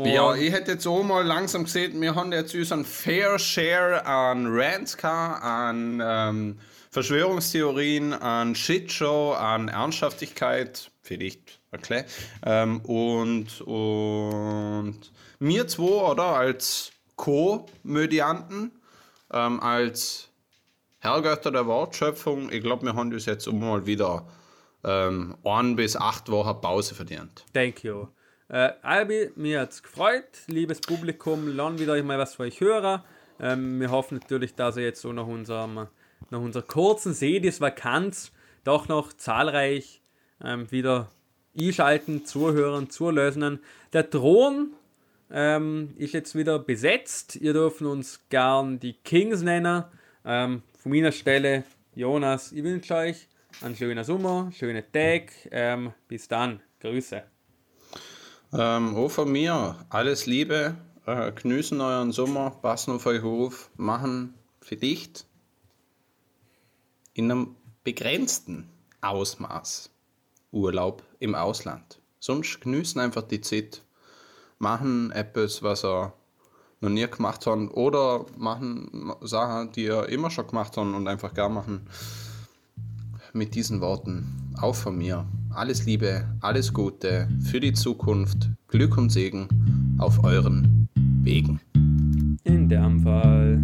[0.05, 4.47] ja, ich hätte jetzt auch mal langsam gesehen, wir haben jetzt unseren Fair Share an
[4.49, 6.59] Rants an ähm,
[6.91, 12.05] Verschwörungstheorien, an Shitshow, an Ernsthaftigkeit, vielleicht, okay.
[12.45, 18.73] Ähm, und, und mir zwei, oder, als Co-Medianten,
[19.33, 20.29] ähm, als
[21.01, 24.27] Herrgötter der Wortschöpfung, ich glaube, wir haben das jetzt mal wieder
[24.85, 27.45] ähm, ein bis acht Wochen Pause verdient.
[27.53, 28.09] Thank you.
[28.49, 30.25] Äh, Albi, mir hat es gefreut.
[30.47, 33.03] Liebes Publikum, lernen wieder mal was von euch hören.
[33.41, 35.89] Ähm, wir hoffen natürlich, dass ihr jetzt so nach unserem
[36.31, 38.33] nach unserer kurzen Sedis-Vakanz
[38.65, 40.01] doch noch zahlreich
[40.43, 41.11] ähm, wieder
[41.59, 43.61] einschalten, zuhören, zulösen.
[43.93, 44.75] Der Thron
[45.31, 47.37] ähm, ist jetzt wieder besetzt.
[47.37, 49.85] Ihr dürft uns gern die Kings nennen.
[50.25, 51.65] Ähm, von meiner Stelle,
[51.95, 53.29] Jonas, ich wünsche euch
[53.63, 55.33] einen schönen Sommer, schönen Tag.
[55.51, 56.61] Ähm, bis dann.
[56.81, 57.36] Grüße.
[58.59, 60.77] Ähm, auch von mir alles Liebe.
[61.05, 65.11] Äh, genießen euren Sommer, passen auf euch auf, machen für dich
[67.13, 67.55] in einem
[67.85, 68.71] begrenzten
[69.03, 69.91] Ausmaß
[70.53, 72.01] Urlaub im Ausland.
[72.19, 73.83] Sonst genießen einfach die Zeit,
[74.59, 76.15] machen etwas, was er
[76.81, 81.35] noch nie gemacht haben oder machen Sachen, die er immer schon gemacht haben und einfach
[81.35, 81.91] gern machen.
[83.37, 84.25] Mit diesen Worten
[84.57, 89.47] auch von mir alles Liebe, alles Gute für die Zukunft, Glück und Segen
[89.99, 90.89] auf euren
[91.23, 91.61] Wegen.
[92.45, 93.61] In dem Fall.